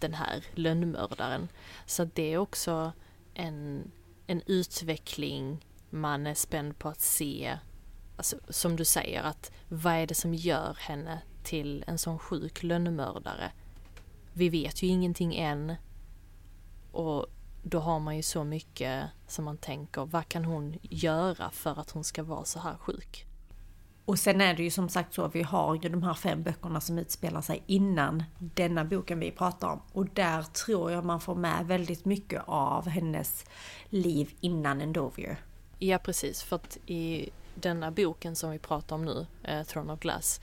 den 0.00 0.14
här 0.14 0.44
lönnmördaren. 0.54 1.48
Så 1.86 2.04
det 2.04 2.32
är 2.32 2.38
också 2.38 2.92
en, 3.34 3.90
en 4.26 4.42
utveckling 4.46 5.66
man 5.90 6.26
är 6.26 6.34
spänd 6.34 6.78
på 6.78 6.88
att 6.88 7.00
se. 7.00 7.58
Alltså, 8.16 8.36
som 8.48 8.76
du 8.76 8.84
säger, 8.84 9.22
att 9.22 9.52
vad 9.68 9.94
är 9.94 10.06
det 10.06 10.14
som 10.14 10.34
gör 10.34 10.76
henne 10.80 11.18
till 11.42 11.84
en 11.86 11.98
sån 11.98 12.18
sjuk 12.18 12.62
lönnmördare? 12.62 13.52
Vi 14.32 14.48
vet 14.48 14.82
ju 14.82 14.86
ingenting 14.86 15.36
än 15.36 15.74
och 16.92 17.26
då 17.62 17.78
har 17.78 18.00
man 18.00 18.16
ju 18.16 18.22
så 18.22 18.44
mycket 18.44 19.04
som 19.26 19.44
man 19.44 19.56
tänker, 19.56 20.04
vad 20.04 20.28
kan 20.28 20.44
hon 20.44 20.78
göra 20.82 21.50
för 21.50 21.80
att 21.80 21.90
hon 21.90 22.04
ska 22.04 22.22
vara 22.22 22.44
så 22.44 22.58
här 22.58 22.76
sjuk? 22.76 23.26
Och 24.04 24.18
sen 24.18 24.40
är 24.40 24.54
det 24.54 24.62
ju 24.62 24.70
som 24.70 24.88
sagt 24.88 25.14
så, 25.14 25.28
vi 25.28 25.42
har 25.42 25.74
ju 25.74 25.88
de 25.88 26.02
här 26.02 26.14
fem 26.14 26.42
böckerna 26.42 26.80
som 26.80 26.98
utspelar 26.98 27.40
sig 27.40 27.62
innan 27.66 28.22
denna 28.38 28.84
boken 28.84 29.20
vi 29.20 29.30
pratar 29.30 29.68
om. 29.68 29.80
Och 29.92 30.06
där 30.06 30.42
tror 30.42 30.90
jag 30.90 31.04
man 31.04 31.20
får 31.20 31.34
med 31.34 31.66
väldigt 31.66 32.04
mycket 32.04 32.42
av 32.46 32.88
hennes 32.88 33.44
liv 33.88 34.34
innan 34.40 34.80
Endovier. 34.80 35.36
Ja 35.78 35.98
precis, 35.98 36.42
för 36.42 36.56
att 36.56 36.78
i 36.86 37.30
denna 37.54 37.90
boken 37.90 38.36
som 38.36 38.50
vi 38.50 38.58
pratar 38.58 38.96
om 38.96 39.04
nu, 39.04 39.26
eh, 39.42 39.62
Throne 39.62 39.92
of 39.92 40.00
Glass, 40.00 40.40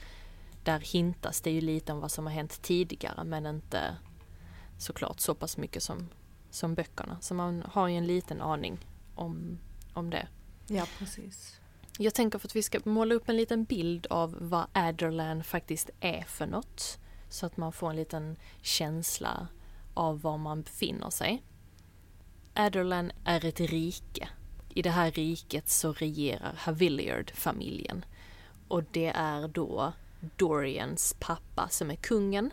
där 0.64 0.78
hintas 0.78 1.40
det 1.40 1.50
ju 1.50 1.60
lite 1.60 1.92
om 1.92 2.00
vad 2.00 2.10
som 2.10 2.26
har 2.26 2.32
hänt 2.32 2.62
tidigare 2.62 3.24
men 3.24 3.46
inte 3.46 3.96
såklart 4.78 5.20
så 5.20 5.34
pass 5.34 5.56
mycket 5.56 5.82
som 5.82 6.08
som 6.50 6.74
böckerna. 6.74 7.18
Så 7.20 7.34
man 7.34 7.62
har 7.72 7.88
ju 7.88 7.96
en 7.96 8.06
liten 8.06 8.40
aning 8.40 8.86
om, 9.14 9.58
om 9.94 10.10
det. 10.10 10.28
Ja, 10.66 10.86
precis. 10.98 11.60
Jag 11.98 12.14
tänker 12.14 12.38
för 12.38 12.48
att 12.48 12.56
vi 12.56 12.62
ska 12.62 12.80
måla 12.84 13.14
upp 13.14 13.28
en 13.28 13.36
liten 13.36 13.64
bild 13.64 14.06
av 14.10 14.36
vad 14.40 14.66
Adderland 14.72 15.46
faktiskt 15.46 15.90
är 16.00 16.22
för 16.22 16.46
något. 16.46 16.98
Så 17.28 17.46
att 17.46 17.56
man 17.56 17.72
får 17.72 17.90
en 17.90 17.96
liten 17.96 18.36
känsla 18.62 19.48
av 19.94 20.20
var 20.20 20.38
man 20.38 20.62
befinner 20.62 21.10
sig. 21.10 21.42
Adderland 22.54 23.12
är 23.24 23.44
ett 23.44 23.60
rike. 23.60 24.28
I 24.68 24.82
det 24.82 24.90
här 24.90 25.10
riket 25.10 25.68
så 25.68 25.92
regerar 25.92 26.54
Haviliard-familjen. 26.56 28.04
Och 28.68 28.84
det 28.90 29.06
är 29.06 29.48
då 29.48 29.92
Dorians 30.36 31.16
pappa 31.20 31.68
som 31.68 31.90
är 31.90 31.96
kungen. 31.96 32.50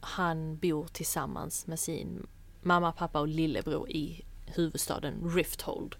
Han 0.00 0.56
bor 0.56 0.86
tillsammans 0.86 1.66
med 1.66 1.80
sin 1.80 2.26
mamma, 2.62 2.92
pappa 2.92 3.20
och 3.20 3.28
lillebror 3.28 3.90
i 3.90 4.24
huvudstaden 4.46 5.30
Rifthold. 5.34 5.96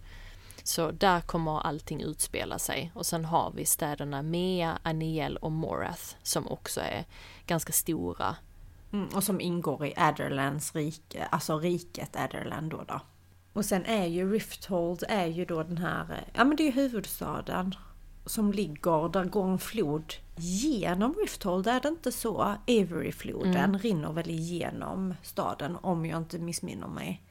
Så 0.63 0.91
där 0.91 1.21
kommer 1.21 1.61
allting 1.61 2.03
utspela 2.03 2.59
sig 2.59 2.93
och 2.95 3.07
sen 3.07 3.25
har 3.25 3.53
vi 3.57 3.65
städerna 3.65 4.23
Mea, 4.23 4.79
Aniel 4.83 5.37
och 5.37 5.53
Morath 5.53 6.15
som 6.23 6.49
också 6.49 6.81
är 6.81 7.05
ganska 7.47 7.73
stora. 7.73 8.37
Mm, 8.93 9.09
och 9.15 9.25
som 9.25 9.41
ingår 9.41 9.87
i 9.87 9.95
Adderlands 9.97 10.75
rike, 10.75 11.25
alltså 11.31 11.59
riket 11.59 12.17
Adderland 12.17 12.71
då, 12.71 12.85
då. 12.89 13.01
Och 13.53 13.65
sen 13.65 13.85
är 13.85 14.07
ju 14.07 14.33
Rifthold 14.33 15.05
är 15.09 15.27
ju 15.27 15.45
då 15.45 15.63
den 15.63 15.79
här, 15.79 16.13
eh, 16.13 16.35
ja 16.35 16.45
men 16.45 16.57
det 16.57 16.69
är 16.69 16.73
huvudstaden 16.73 17.75
som 18.27 18.53
ligger, 18.53 19.09
där 19.09 19.25
går 19.25 19.45
en 19.45 19.59
flod 19.59 20.15
genom 20.37 21.15
Rifthold, 21.15 21.67
är 21.67 21.81
det 21.81 21.89
inte 21.89 22.13
så? 22.13 22.57
Averyfloden 22.69 23.55
mm. 23.57 23.79
rinner 23.79 24.13
väl 24.13 24.31
igenom 24.31 25.15
staden 25.23 25.77
om 25.77 26.07
jag 26.07 26.19
inte 26.19 26.39
missminner 26.39 26.89
mig. 26.89 27.23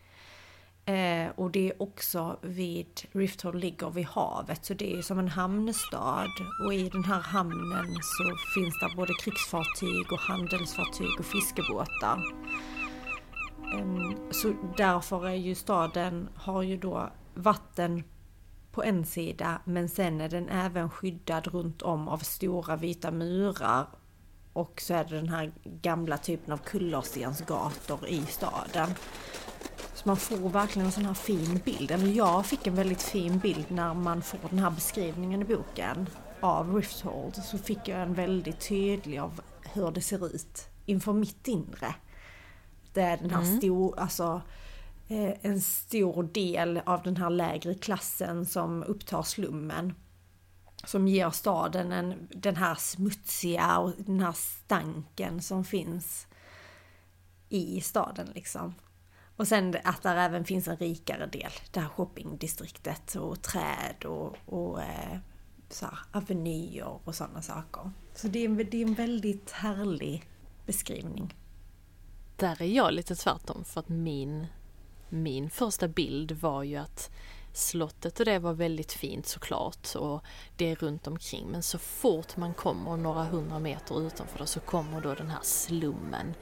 Eh, 0.85 1.31
och 1.35 1.51
det 1.51 1.69
är 1.69 1.81
också 1.81 2.37
vid, 2.41 3.01
Rifthold 3.11 3.59
ligger 3.59 3.89
vid 3.89 4.05
havet 4.05 4.65
så 4.65 4.73
det 4.73 4.93
är 4.93 5.01
som 5.01 5.19
en 5.19 5.27
hamnstad 5.27 6.29
och 6.65 6.73
i 6.73 6.89
den 6.89 7.03
här 7.03 7.19
hamnen 7.19 7.85
så 8.01 8.35
finns 8.55 8.79
det 8.79 8.95
både 8.95 9.13
krigsfartyg 9.13 10.11
och 10.11 10.19
handelsfartyg 10.19 11.19
och 11.19 11.25
fiskebåtar. 11.25 12.21
Eh, 13.73 14.31
så 14.31 14.53
därför 14.77 15.27
är 15.27 15.35
ju 15.35 15.55
staden, 15.55 16.29
har 16.35 16.61
ju 16.61 16.77
då 16.77 17.09
vatten 17.33 18.03
på 18.71 18.83
en 18.83 19.05
sida 19.05 19.61
men 19.65 19.89
sen 19.89 20.21
är 20.21 20.29
den 20.29 20.49
även 20.49 20.89
skyddad 20.89 21.47
runt 21.47 21.81
om 21.81 22.07
av 22.07 22.17
stora 22.17 22.75
vita 22.75 23.11
murar. 23.11 23.87
Och 24.53 24.81
så 24.81 24.93
är 24.93 25.03
det 25.03 25.15
den 25.15 25.29
här 25.29 25.51
gamla 25.63 26.17
typen 26.17 26.53
av 26.53 26.57
kullerstensgator 26.57 28.07
i 28.07 28.25
staden. 28.25 28.89
Så 29.93 30.07
man 30.07 30.17
får 30.17 30.49
verkligen 30.49 30.85
en 30.85 30.91
sån 30.91 31.05
här 31.05 31.13
fin 31.13 31.61
bild. 31.65 31.91
Eller 31.91 32.07
jag 32.07 32.45
fick 32.45 32.67
en 32.67 32.75
väldigt 32.75 33.01
fin 33.01 33.39
bild 33.39 33.65
när 33.69 33.93
man 33.93 34.21
får 34.21 34.49
den 34.49 34.59
här 34.59 34.69
beskrivningen 34.69 35.41
i 35.41 35.45
boken 35.45 36.09
av 36.39 36.75
Rifthold. 36.75 37.35
Så 37.35 37.57
fick 37.57 37.87
jag 37.87 38.01
en 38.01 38.13
väldigt 38.13 38.67
tydlig 38.67 39.17
av 39.19 39.41
hur 39.73 39.91
det 39.91 40.01
ser 40.01 40.35
ut 40.35 40.67
inför 40.85 41.13
mitt 41.13 41.47
inre. 41.47 41.95
Det 42.93 43.01
är 43.01 43.17
den 43.17 43.31
här 43.31 43.41
mm. 43.41 43.57
stor, 43.57 43.99
alltså 43.99 44.41
Eh, 45.11 45.33
en 45.41 45.61
stor 45.61 46.23
del 46.23 46.81
av 46.85 47.03
den 47.03 47.17
här 47.17 47.29
lägre 47.29 47.73
klassen 47.73 48.45
som 48.45 48.83
upptar 48.83 49.23
slummen. 49.23 49.93
Som 50.85 51.07
ger 51.07 51.29
staden 51.29 51.91
en, 51.91 52.27
den 52.31 52.55
här 52.55 52.75
smutsiga 52.75 53.77
och 53.77 53.93
den 53.97 54.19
här 54.19 54.31
stanken 54.31 55.41
som 55.41 55.65
finns 55.65 56.27
i 57.49 57.81
staden 57.81 58.27
liksom. 58.35 58.75
Och 59.35 59.47
sen 59.47 59.75
att 59.83 60.01
där 60.03 60.15
även 60.15 60.45
finns 60.45 60.67
en 60.67 60.77
rikare 60.77 61.25
del, 61.25 61.51
det 61.71 61.79
här 61.79 61.89
shoppingdistriktet 61.89 63.15
och 63.15 63.41
träd 63.41 64.05
och, 64.05 64.35
och 64.45 64.81
eh, 64.81 65.17
så 65.69 65.85
här, 65.85 65.99
avenyer 66.11 66.99
och 67.03 67.15
sådana 67.15 67.41
saker. 67.41 67.91
Så 68.15 68.27
det 68.27 68.45
är, 68.45 68.49
det 68.49 68.77
är 68.77 68.87
en 68.87 68.93
väldigt 68.93 69.51
härlig 69.51 70.29
beskrivning. 70.65 71.35
Där 72.35 72.61
är 72.61 72.65
jag 72.65 72.93
lite 72.93 73.15
tvärtom 73.15 73.63
för 73.63 73.79
att 73.79 73.89
min 73.89 74.47
min 75.09 75.49
första 75.49 75.87
bild 75.87 76.31
var 76.31 76.63
ju 76.63 76.75
att 76.75 77.11
slottet 77.53 78.19
och 78.19 78.25
det 78.25 78.39
var 78.39 78.53
väldigt 78.53 78.93
fint 78.93 79.27
såklart 79.27 79.95
och 79.95 80.23
det 80.57 80.75
runt 80.75 81.07
omkring. 81.07 81.47
Men 81.47 81.63
så 81.63 81.77
fort 81.77 82.37
man 82.37 82.53
kommer 82.53 82.97
några 82.97 83.23
hundra 83.23 83.59
meter 83.59 84.07
utanför 84.07 84.39
då 84.39 84.45
så 84.45 84.59
kommer 84.59 85.01
då 85.01 85.13
den 85.13 85.29
här 85.29 85.43
slummen 85.43 86.33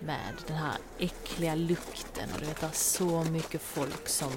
med 0.00 0.34
den 0.46 0.56
här 0.56 0.76
äckliga 0.98 1.54
lukten 1.54 2.28
och 2.34 2.40
du 2.40 2.46
vet 2.46 2.60
det 2.60 2.66
är 2.66 2.70
så 2.70 3.24
mycket 3.24 3.62
folk 3.62 4.08
som, 4.08 4.32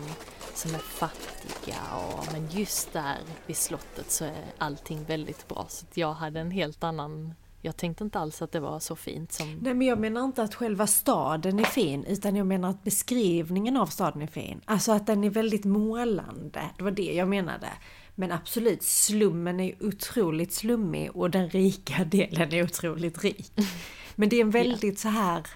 som 0.54 0.76
är 0.76 0.80
fattiga 0.80 1.82
och 1.96 2.34
men 2.34 2.50
just 2.50 2.94
där 2.94 3.18
vid 3.46 3.58
slottet 3.58 4.12
så 4.12 4.26
är 4.26 4.46
allting 4.58 5.04
väldigt 5.04 5.48
bra. 5.48 5.66
Så 5.70 5.86
jag 5.94 6.14
hade 6.14 6.40
en 6.40 6.52
helt 6.52 6.84
annan 6.84 7.34
jag 7.66 7.78
tänkte 7.78 8.04
inte 8.04 8.20
alls 8.20 8.42
att 8.42 8.52
det 8.52 8.60
var 8.60 8.80
så 8.80 8.96
fint 8.96 9.32
som... 9.32 9.56
Nej 9.62 9.74
men 9.74 9.88
jag 9.88 10.00
menar 10.00 10.24
inte 10.24 10.44
att 10.44 10.56
själva 10.56 10.88
staden 10.88 11.60
är 11.60 11.64
fin 11.64 12.04
utan 12.04 12.36
jag 12.36 12.48
menar 12.48 12.70
att 12.70 12.84
beskrivningen 12.84 13.78
av 13.78 13.86
staden 13.86 14.22
är 14.22 14.28
fin. 14.28 14.62
Alltså 14.66 14.92
att 14.92 15.08
den 15.08 15.24
är 15.24 15.30
väldigt 15.30 15.66
målande. 15.66 16.62
Det 16.78 16.84
var 16.84 16.92
det 16.92 17.14
jag 17.14 17.28
menade. 17.28 17.68
Men 18.16 18.32
absolut, 18.32 18.84
slummen 18.84 19.60
är 19.60 19.84
otroligt 19.84 20.54
slummig 20.54 21.12
och 21.16 21.32
den 21.32 21.50
rika 21.50 22.04
delen 22.06 22.54
är 22.54 22.64
otroligt 22.64 23.24
rik. 23.24 23.52
Men 24.16 24.30
det 24.30 24.36
är 24.36 24.42
en 24.42 24.52
väldigt 24.52 25.00
så 25.00 25.10
här... 25.10 25.48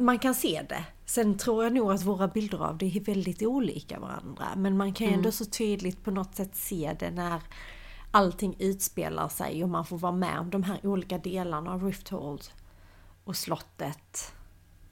man 0.00 0.18
kan 0.18 0.34
se 0.34 0.62
det. 0.68 0.84
Sen 1.06 1.38
tror 1.38 1.64
jag 1.64 1.72
nog 1.72 1.92
att 1.92 2.02
våra 2.02 2.28
bilder 2.28 2.64
av 2.64 2.78
det 2.78 2.96
är 2.96 3.00
väldigt 3.00 3.42
olika 3.42 4.00
varandra. 4.00 4.46
Men 4.56 4.76
man 4.76 4.92
kan 4.92 5.06
ju 5.06 5.12
ändå 5.12 5.32
så 5.32 5.44
tydligt 5.44 6.04
på 6.04 6.10
något 6.10 6.36
sätt 6.36 6.56
se 6.56 6.96
det 6.98 7.10
när 7.10 7.40
allting 8.16 8.56
utspelar 8.58 9.28
sig 9.28 9.62
och 9.62 9.68
man 9.68 9.84
får 9.84 9.98
vara 9.98 10.12
med 10.12 10.38
om 10.38 10.50
de 10.50 10.62
här 10.62 10.86
olika 10.86 11.18
delarna 11.18 11.72
av 11.72 11.84
Rifthold 11.84 12.44
och 13.24 13.36
slottet. 13.36 14.32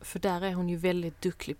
För 0.00 0.18
där 0.18 0.40
är 0.40 0.54
hon 0.54 0.68
ju 0.68 0.76
väldigt 0.76 1.20
duktig, 1.20 1.56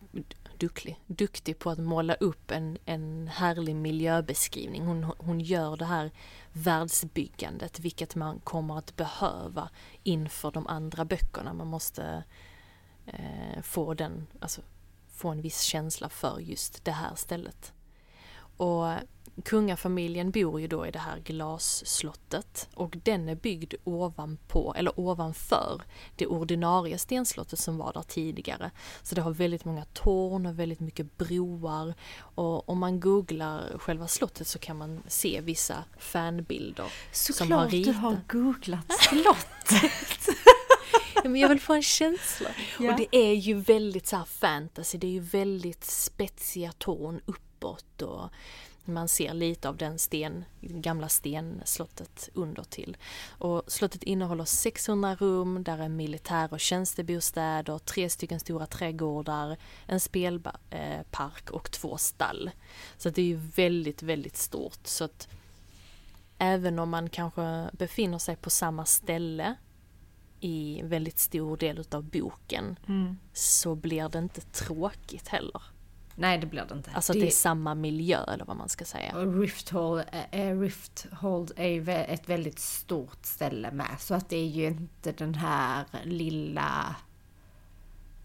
duktig, 0.59 1.00
duktig 1.07 1.59
på 1.59 1.70
att 1.70 1.79
måla 1.79 2.14
upp 2.14 2.50
en, 2.50 2.79
en 2.85 3.29
härlig 3.29 3.77
miljöbeskrivning. 3.77 4.87
Hon, 4.87 5.05
hon 5.18 5.40
gör 5.40 5.77
det 5.77 5.85
här 5.85 6.11
världsbyggandet, 6.53 7.81
vilket 7.81 8.14
man 8.14 8.40
kommer 8.40 8.79
att 8.79 8.96
behöva 8.96 9.70
inför 10.03 10.50
de 10.50 10.66
andra 10.66 11.05
böckerna. 11.05 11.53
Man 11.53 11.66
måste 11.66 12.24
eh, 13.07 13.62
få 13.62 13.94
den, 13.94 14.27
alltså 14.40 14.62
få 15.09 15.29
en 15.29 15.42
viss 15.42 15.61
känsla 15.61 16.09
för 16.09 16.38
just 16.38 16.85
det 16.85 16.92
här 16.92 17.14
stället. 17.14 17.72
Och 18.57 18.87
kungafamiljen 19.42 20.31
bor 20.31 20.61
ju 20.61 20.68
då 20.68 20.87
i 20.87 20.90
det 20.90 20.99
här 20.99 21.18
glasslottet 21.18 22.68
och 22.75 22.97
den 23.03 23.29
är 23.29 23.35
byggd 23.35 23.75
ovanpå, 23.85 24.75
eller 24.77 25.01
ovanför, 25.01 25.83
det 26.16 26.27
ordinarie 26.27 26.99
stenslottet 26.99 27.59
som 27.59 27.79
var 27.79 27.92
där 27.92 28.03
tidigare. 28.03 28.70
Så 29.03 29.14
det 29.14 29.20
har 29.20 29.31
väldigt 29.31 29.64
många 29.64 29.85
torn 29.85 30.47
och 30.47 30.59
väldigt 30.59 30.81
mycket 30.81 31.18
broar 31.18 31.94
och 32.18 32.68
om 32.68 32.79
man 32.79 33.01
googlar 33.01 33.79
själva 33.79 34.09
slottet 34.09 34.47
så 34.47 34.59
kan 34.59 34.79
man 34.79 35.03
se 35.09 35.40
vissa 35.40 35.85
fanbilder. 35.99 36.92
Såklart 37.12 37.70
du 37.70 37.92
har 37.92 38.20
googlat 38.29 38.92
slottet! 39.01 40.29
men 41.25 41.37
jag 41.37 41.49
vill 41.49 41.61
få 41.61 41.73
en 41.73 41.83
känsla. 41.83 42.49
Ja. 42.81 42.92
Och 42.92 42.99
det 42.99 43.16
är 43.16 43.33
ju 43.33 43.55
väldigt 43.55 44.07
så 44.07 44.25
fantasy, 44.27 44.99
det 44.99 45.07
är 45.07 45.11
ju 45.11 45.20
väldigt 45.20 45.85
spetsiga 45.85 46.73
torn 46.79 47.20
uppåt 47.27 48.03
och 48.03 48.31
man 48.85 49.09
ser 49.09 49.35
lite 49.35 49.68
av 49.68 49.77
den 49.77 49.99
sten, 49.99 50.44
gamla 50.61 51.09
stenslottet 51.09 52.29
under 52.35 52.62
till. 52.62 52.97
Och 53.29 53.62
slottet 53.66 54.03
innehåller 54.03 54.44
600 54.44 55.14
rum, 55.14 55.64
där 55.64 55.79
är 55.79 55.88
militär 55.88 56.53
och 56.53 56.61
tjänstebostäder, 56.61 57.79
tre 57.79 58.11
stycken 58.11 58.40
stora 58.40 58.66
trädgårdar, 58.66 59.57
en 59.87 60.01
spelpark 60.01 61.51
och 61.51 61.70
två 61.70 61.97
stall. 61.99 62.51
Så 62.97 63.11
det 63.11 63.23
är 63.23 63.27
ju 63.27 63.40
väldigt, 63.57 64.03
väldigt 64.03 64.37
stort. 64.37 64.87
Så 64.87 65.05
att 65.05 65.29
även 66.38 66.79
om 66.79 66.90
man 66.90 67.11
kanske 67.11 67.70
befinner 67.73 68.18
sig 68.18 68.37
på 68.37 68.51
samma 68.51 68.85
ställe 68.85 69.55
i 70.40 70.81
väldigt 70.85 71.18
stor 71.18 71.57
del 71.57 71.79
utav 71.79 72.05
boken 72.05 72.79
mm. 72.88 73.16
så 73.33 73.75
blir 73.75 74.09
det 74.09 74.18
inte 74.18 74.40
tråkigt 74.40 75.29
heller. 75.29 75.62
Nej 76.14 76.38
det 76.38 76.46
blir 76.46 76.64
det 76.68 76.74
inte. 76.74 76.90
Alltså 76.94 77.12
det... 77.12 77.18
att 77.18 77.22
det 77.22 77.29
är 77.29 77.31
samma 77.31 77.74
miljö 77.74 78.24
eller 78.24 78.44
vad 78.44 78.57
man 78.57 78.68
ska 78.68 78.85
säga. 78.85 79.16
Och 79.16 79.40
Rifthold, 79.40 80.05
äh, 80.31 80.59
Rifthold 80.59 81.53
är 81.57 81.68
ju 81.68 81.90
ett 81.90 82.29
väldigt 82.29 82.59
stort 82.59 83.27
ställe 83.27 83.70
med. 83.70 83.96
Så 83.98 84.14
att 84.14 84.29
det 84.29 84.37
är 84.37 84.46
ju 84.46 84.66
inte 84.66 85.12
den 85.12 85.35
här 85.35 85.85
lilla... 86.05 86.96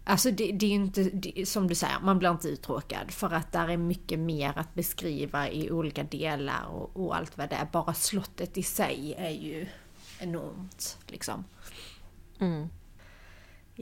Alltså 0.04 0.30
det, 0.30 0.52
det 0.52 0.66
är 0.66 0.70
ju 0.70 0.74
inte, 0.74 1.02
det, 1.02 1.48
som 1.48 1.68
du 1.68 1.74
säger, 1.74 2.00
man 2.02 2.18
blir 2.18 2.30
inte 2.30 2.48
uttråkad. 2.48 3.10
För 3.10 3.30
att 3.30 3.52
där 3.52 3.68
är 3.68 3.76
mycket 3.76 4.18
mer 4.18 4.52
att 4.56 4.74
beskriva 4.74 5.48
i 5.48 5.70
olika 5.70 6.02
delar 6.02 6.66
och, 6.66 7.04
och 7.04 7.16
allt 7.16 7.38
vad 7.38 7.48
det 7.48 7.56
är. 7.56 7.68
Bara 7.72 7.94
slottet 7.94 8.58
i 8.58 8.62
sig 8.62 9.14
är 9.18 9.30
ju 9.30 9.66
enormt 10.18 10.98
liksom. 11.06 11.44
Mm. 12.38 12.68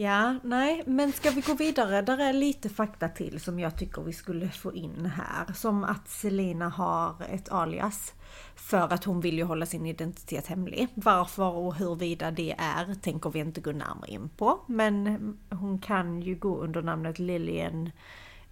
Ja, 0.01 0.35
nej, 0.43 0.83
men 0.87 1.13
ska 1.13 1.31
vi 1.31 1.41
gå 1.41 1.55
vidare? 1.55 2.03
Där 2.03 2.19
är 2.19 2.33
lite 2.33 2.69
fakta 2.69 3.09
till 3.09 3.41
som 3.41 3.61
jag 3.61 3.79
tycker 3.79 4.03
vi 4.03 4.13
skulle 4.13 4.49
få 4.49 4.75
in 4.75 5.07
här. 5.07 5.53
Som 5.53 5.85
att 5.85 6.09
Selina 6.09 6.69
har 6.69 7.15
ett 7.31 7.49
alias. 7.49 8.15
För 8.55 8.93
att 8.93 9.05
hon 9.05 9.21
vill 9.21 9.39
ju 9.39 9.45
hålla 9.45 9.67
sin 9.67 9.87
identitet 9.87 10.47
hemlig. 10.47 10.89
Varför 10.95 11.49
och 11.49 11.75
huruvida 11.75 12.31
det 12.31 12.55
är 12.59 12.95
tänker 12.95 13.31
vi 13.31 13.39
inte 13.39 13.61
gå 13.61 13.73
närmare 13.73 14.11
in 14.11 14.29
på. 14.29 14.61
Men 14.67 15.39
hon 15.51 15.79
kan 15.79 16.23
ju 16.23 16.35
gå 16.35 16.57
under 16.57 16.83
namnet 16.83 17.19
Lillian 17.19 17.91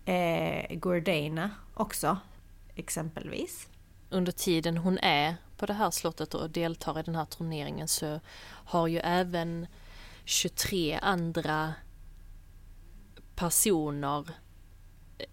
eh, 0.04 0.76
Gordana 0.76 1.50
också. 1.74 2.18
Exempelvis. 2.74 3.68
Under 4.10 4.32
tiden 4.32 4.76
hon 4.76 4.98
är 4.98 5.36
på 5.56 5.66
det 5.66 5.74
här 5.74 5.90
slottet 5.90 6.34
och 6.34 6.50
deltar 6.50 6.98
i 6.98 7.02
den 7.02 7.14
här 7.14 7.24
turneringen 7.24 7.88
så 7.88 8.20
har 8.46 8.86
ju 8.86 8.98
även 8.98 9.66
23 10.28 10.98
andra 11.02 11.74
personer 13.36 14.24
eh, 15.18 15.26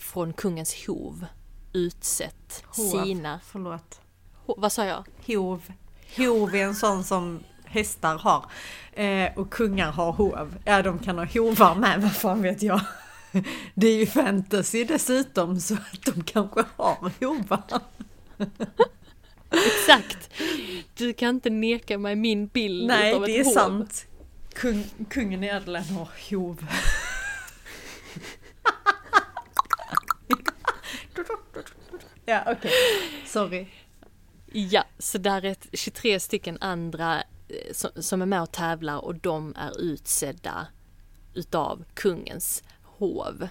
från 0.00 0.32
kungens 0.32 0.86
hov 0.86 1.26
utsett 1.72 2.64
hov, 2.66 3.04
sina... 3.04 3.40
Förlåt. 3.44 4.00
Ho, 4.46 4.54
vad 4.58 4.72
sa 4.72 4.84
jag? 4.84 5.04
Hov. 5.26 5.62
Hov 6.16 6.54
är 6.54 6.64
en 6.64 6.74
sån 6.74 7.04
som 7.04 7.40
hästar 7.64 8.18
har. 8.18 8.44
Eh, 8.92 9.38
och 9.38 9.50
kungar 9.50 9.92
har 9.92 10.12
hov. 10.12 10.54
Ja, 10.64 10.82
de 10.82 10.98
kan 10.98 11.18
ha 11.18 11.24
hovar 11.24 11.74
med, 11.74 12.02
vad 12.02 12.16
fan 12.16 12.42
vet 12.42 12.62
jag. 12.62 12.80
Det 13.74 13.86
är 13.86 13.96
ju 13.96 14.06
fantasy 14.06 14.84
dessutom, 14.84 15.60
så 15.60 15.74
att 15.74 16.14
de 16.14 16.22
kanske 16.24 16.64
har 16.76 17.10
hovar. 17.20 17.80
Exakt! 19.50 20.30
Du 20.94 21.12
kan 21.12 21.34
inte 21.34 21.50
neka 21.50 21.98
mig 21.98 22.16
min 22.16 22.46
bild 22.46 22.86
Nej, 22.86 23.14
av 23.14 23.22
ett 23.22 23.26
det 23.26 23.40
är 23.40 23.44
hov. 23.44 23.52
sant. 23.52 24.06
Kung, 24.56 24.84
kungen 25.10 25.44
i 25.44 25.50
Adelen 25.50 25.84
har 25.84 26.08
hov. 26.30 26.66
ja, 32.24 32.42
okej. 32.42 32.54
Okay. 32.56 32.70
Sorry. 33.26 33.66
Ja, 34.52 34.84
så 34.98 35.18
där 35.18 35.44
är 35.44 35.56
23 35.72 36.20
stycken 36.20 36.58
andra 36.60 37.22
eh, 37.48 37.74
som 38.00 38.22
är 38.22 38.26
med 38.26 38.42
och 38.42 38.52
tävlar 38.52 38.98
och 38.98 39.14
de 39.14 39.54
är 39.56 39.80
utsedda 39.80 40.66
utav 41.34 41.84
kungens 41.94 42.62
hov. 42.82 43.48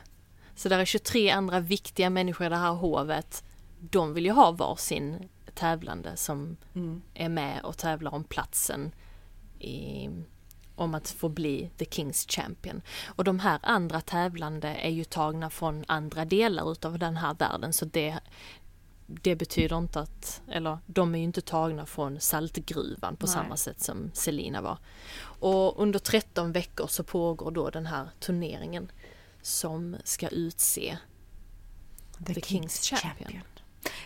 Så 0.56 0.70
där 0.70 0.80
är 0.80 0.86
23 0.86 1.30
andra 1.30 1.60
viktiga 1.60 2.10
människor 2.10 2.48
i 2.48 2.50
det 2.50 2.56
här 2.56 2.74
hovet. 2.74 3.44
De 3.80 4.14
vill 4.14 4.26
ju 4.26 4.32
ha 4.32 4.52
varsin 4.52 5.30
tävlande 5.54 6.18
som 6.18 6.58
mm. 6.76 7.02
är 7.14 7.30
med 7.30 7.62
och 7.64 7.78
tävlar 7.78 8.14
om 8.14 8.24
platsen 8.24 8.92
i, 9.60 10.10
om 10.76 10.96
att 10.96 11.10
få 11.10 11.30
bli 11.30 11.70
the 11.78 11.86
Kings 11.86 12.26
Champion. 12.30 12.82
Och 13.08 13.24
de 13.24 13.40
här 13.40 13.60
andra 13.64 14.02
tävlande 14.02 14.68
är 14.68 14.90
ju 14.90 15.04
tagna 15.04 15.50
från 15.50 15.86
andra 15.88 16.26
delar 16.26 16.72
utav 16.72 17.00
den 17.00 17.18
här 17.18 17.34
världen 17.34 17.74
så 17.74 17.86
det, 17.86 18.20
det 19.08 19.36
betyder 19.36 19.78
inte 19.78 20.00
att, 20.00 20.42
eller 20.52 20.78
de 20.86 21.16
är 21.16 21.20
ju 21.20 21.24
inte 21.24 21.42
tagna 21.42 21.86
från 21.86 22.20
saltgruvan 22.20 23.16
på 23.16 23.26
Nej. 23.26 23.34
samma 23.34 23.58
sätt 23.58 23.82
som 23.82 24.12
Selina 24.14 24.62
var. 24.62 24.78
Och 25.40 25.82
under 25.82 26.00
13 26.00 26.52
veckor 26.52 26.88
så 26.88 27.04
pågår 27.04 27.52
då 27.52 27.70
den 27.70 27.86
här 27.86 28.10
turneringen 28.20 28.92
som 29.42 29.96
ska 30.04 30.28
utse 30.28 30.98
The, 32.26 32.34
the 32.34 32.42
Kings, 32.42 32.82
Kings 32.84 33.02
Champion. 33.02 33.32
Champion. 33.32 33.44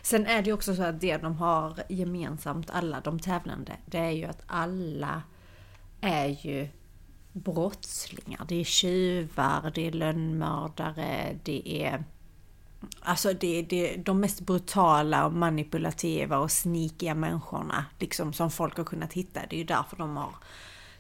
Sen 0.02 0.26
är 0.26 0.42
det 0.42 0.48
ju 0.48 0.54
också 0.54 0.76
så 0.76 0.84
att 0.84 1.02
det 1.02 1.18
de 1.18 1.36
har 1.36 1.84
gemensamt, 1.90 2.70
alla 2.70 3.02
de 3.02 3.20
tävlande, 3.20 3.78
det 3.86 3.98
är 3.98 4.12
ju 4.12 4.26
att 4.26 4.42
alla 4.48 5.24
är 6.02 6.28
ju 6.28 6.68
brottslingar. 7.34 8.46
Det 8.48 8.56
är 8.56 8.64
tjuvar, 8.64 9.72
det 9.76 9.88
är 9.88 9.92
lönnmördare, 9.92 11.40
det 11.44 11.84
är 11.84 12.04
Alltså 13.00 13.34
det, 13.34 13.62
det, 13.62 13.96
de 13.96 14.20
mest 14.20 14.42
brutala 14.42 15.26
och 15.26 15.34
manipulativa 15.34 16.38
och 16.38 16.52
snikiga 16.52 17.16
människorna 17.16 17.86
liksom 18.00 18.34
som 18.34 18.52
folk 18.52 18.78
har 18.78 18.84
kunnat 18.84 19.14
hitta. 19.14 19.40
Det 19.50 19.56
är 19.56 19.58
ju 19.58 19.64
därför 19.64 19.98
de 19.98 20.18
har 20.18 20.34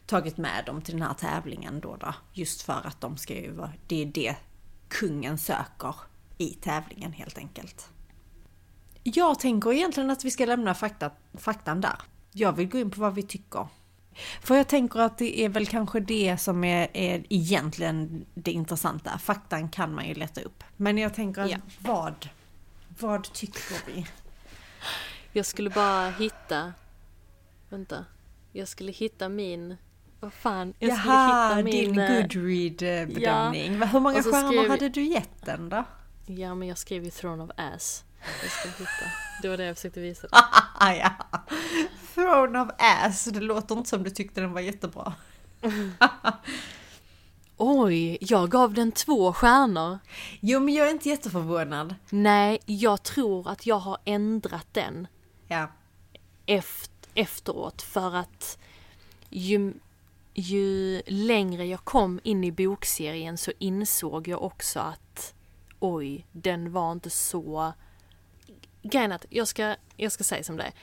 tagit 0.06 0.38
med 0.38 0.64
dem 0.66 0.82
till 0.82 0.94
den 0.94 1.02
här 1.02 1.14
tävlingen 1.14 1.80
då. 1.80 1.96
då. 1.96 2.14
Just 2.34 2.62
för 2.62 2.88
att 2.88 3.02
de 3.02 3.18
ska 3.18 3.34
ju 3.34 3.52
vara, 3.52 3.72
det 3.88 4.02
är 4.02 4.06
det 4.06 4.36
kungen 4.88 5.38
söker 5.38 5.96
i 6.38 6.50
tävlingen 6.50 7.14
helt 7.14 7.38
enkelt. 7.38 7.90
Jag 9.04 9.40
tänker 9.40 9.74
egentligen 9.74 10.10
att 10.10 10.26
vi 10.26 10.32
ska 10.32 10.46
lämna 10.46 10.74
fakta, 10.74 11.12
faktan 11.34 11.82
där. 11.82 12.02
Jag 12.32 12.54
vill 12.54 12.70
gå 12.70 12.78
in 12.78 12.92
på 12.92 13.02
vad 13.02 13.16
vi 13.16 13.24
tycker. 13.24 13.68
För 14.42 14.56
jag 14.56 14.68
tänker 14.68 15.00
att 15.00 15.18
det 15.18 15.40
är 15.40 15.50
väl 15.50 15.68
kanske 15.68 16.00
det 16.00 16.38
som 16.38 16.64
är, 16.64 16.88
är 16.94 17.24
egentligen 17.30 18.26
det 18.34 18.52
intressanta. 18.52 19.18
Faktan 19.18 19.70
kan 19.70 19.96
man 19.96 20.08
ju 20.08 20.14
leta 20.14 20.42
upp. 20.42 20.64
Men 20.78 20.98
jag 20.98 21.14
tänker 21.14 21.42
att 21.42 21.52
ja. 21.52 21.58
vad, 21.80 22.30
vad 23.00 23.34
tycker 23.34 23.94
vi? 23.94 24.06
Jag 25.34 25.46
skulle 25.46 25.70
bara 25.70 26.10
hitta, 26.10 26.74
vänta, 27.70 28.06
jag 28.52 28.68
skulle 28.68 28.92
hitta 28.92 29.30
min 29.30 29.78
vad 30.20 30.34
fan, 30.34 30.74
jag 30.80 30.90
Jaha, 30.90 31.50
skulle 31.50 31.72
hitta 31.72 31.86
min... 31.86 31.94
din 31.94 32.00
eh, 32.00 32.22
Goodread-bedömning. 32.22 33.80
Ja. 33.80 33.86
Hur 33.86 34.00
många 34.00 34.24
stjärnor 34.24 34.52
skrev... 34.52 34.70
hade 34.70 34.90
du 34.90 35.04
gett 35.04 35.46
den 35.46 35.70
då? 35.70 35.84
Ja, 36.26 36.56
men 36.56 36.68
jag 36.68 36.78
skrev 36.78 37.04
ju 37.04 37.12
Throne 37.12 37.44
of 37.44 37.52
Ass. 37.56 38.04
Jag 38.42 38.52
ska 38.52 38.70
hitta. 38.70 39.06
Det 39.42 39.50
var 39.50 39.58
det 39.58 39.66
jag 39.66 39.76
försökte 39.76 40.00
visa. 40.00 40.28
ja. 40.80 41.12
Throne 42.14 42.62
of 42.62 42.70
Ass, 42.78 43.26
det 43.26 43.40
låter 43.40 43.78
inte 43.78 43.90
som 43.90 44.04
du 44.04 44.10
tyckte 44.10 44.42
den 44.42 44.54
var 44.54 44.62
jättebra. 44.62 45.14
Oj, 47.58 48.18
jag 48.22 48.50
gav 48.50 48.74
den 48.74 48.92
två 48.92 49.34
stjärnor. 49.34 50.00
Jo, 50.40 50.60
men 50.60 50.74
jag 50.74 50.88
är 50.88 50.92
inte 50.92 51.10
jätteförvånad. 51.10 51.96
Nej, 52.10 52.60
jag 52.66 53.04
tror 53.04 53.50
att 53.50 53.66
jag 53.66 53.80
har 53.80 53.98
ändrat 54.06 54.68
den 54.72 55.08
Ja. 55.48 55.68
efter, 56.46 57.10
efteråt 57.14 57.82
för 57.82 58.16
att 58.16 58.58
ju, 59.30 59.74
ju 60.34 61.02
längre 61.08 61.66
jag 61.66 61.84
kom 61.84 62.20
in 62.24 62.44
i 62.44 62.52
bokserien 62.52 63.38
så 63.38 63.52
insåg 63.60 64.28
jag 64.28 64.44
också 64.44 64.80
att 64.80 65.34
oj, 65.80 66.26
den 66.32 66.72
var 66.72 66.92
inte 66.92 67.10
så... 67.10 67.74
Grejen 68.90 69.12
att 69.12 69.26
jag 69.30 69.48
ska, 69.48 69.76
jag 69.98 70.12
ska 70.12 70.24
säga 70.24 70.44
som 70.44 70.58
det 70.58 70.64
är. 70.64 70.74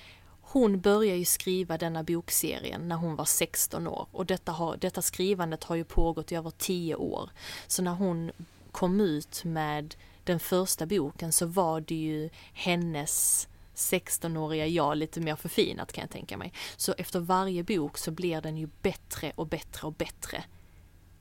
Hon 0.41 0.81
började 0.81 1.19
ju 1.19 1.25
skriva 1.25 1.79
denna 1.79 2.03
bokserien 2.03 2.89
när 2.89 2.97
hon 2.97 3.17
var 3.17 3.25
16 3.25 3.87
år 3.87 4.07
och 4.13 4.27
detta, 4.27 4.53
har, 4.53 4.77
detta 4.77 5.03
skrivandet 5.03 5.65
har 5.65 5.77
ju 5.77 5.85
pågått 5.85 6.33
i 6.33 6.35
över 6.35 6.51
10 6.51 6.95
år. 6.95 7.31
Så 7.67 7.83
när 7.83 7.93
hon 7.93 8.33
kom 8.73 9.01
ut 9.01 9.45
med 9.45 9.95
den 10.25 10.41
första 10.41 10.87
boken 10.87 11.33
så 11.33 11.47
var 11.47 11.81
det 11.81 11.95
ju 11.95 12.31
hennes 12.53 13.49
16-åriga 13.75 14.67
jag 14.67 14.97
lite 14.97 15.21
mer 15.21 15.37
förfinat 15.37 15.93
kan 15.93 16.03
jag 16.03 16.11
tänka 16.11 16.37
mig. 16.37 16.53
Så 16.77 16.95
efter 16.99 17.21
varje 17.21 17.63
bok 17.63 17.99
så 17.99 18.11
blir 18.11 18.41
den 18.41 18.57
ju 18.57 18.69
bättre 18.83 19.33
och 19.35 19.47
bättre 19.47 19.87
och 19.87 19.93
bättre. 19.93 20.45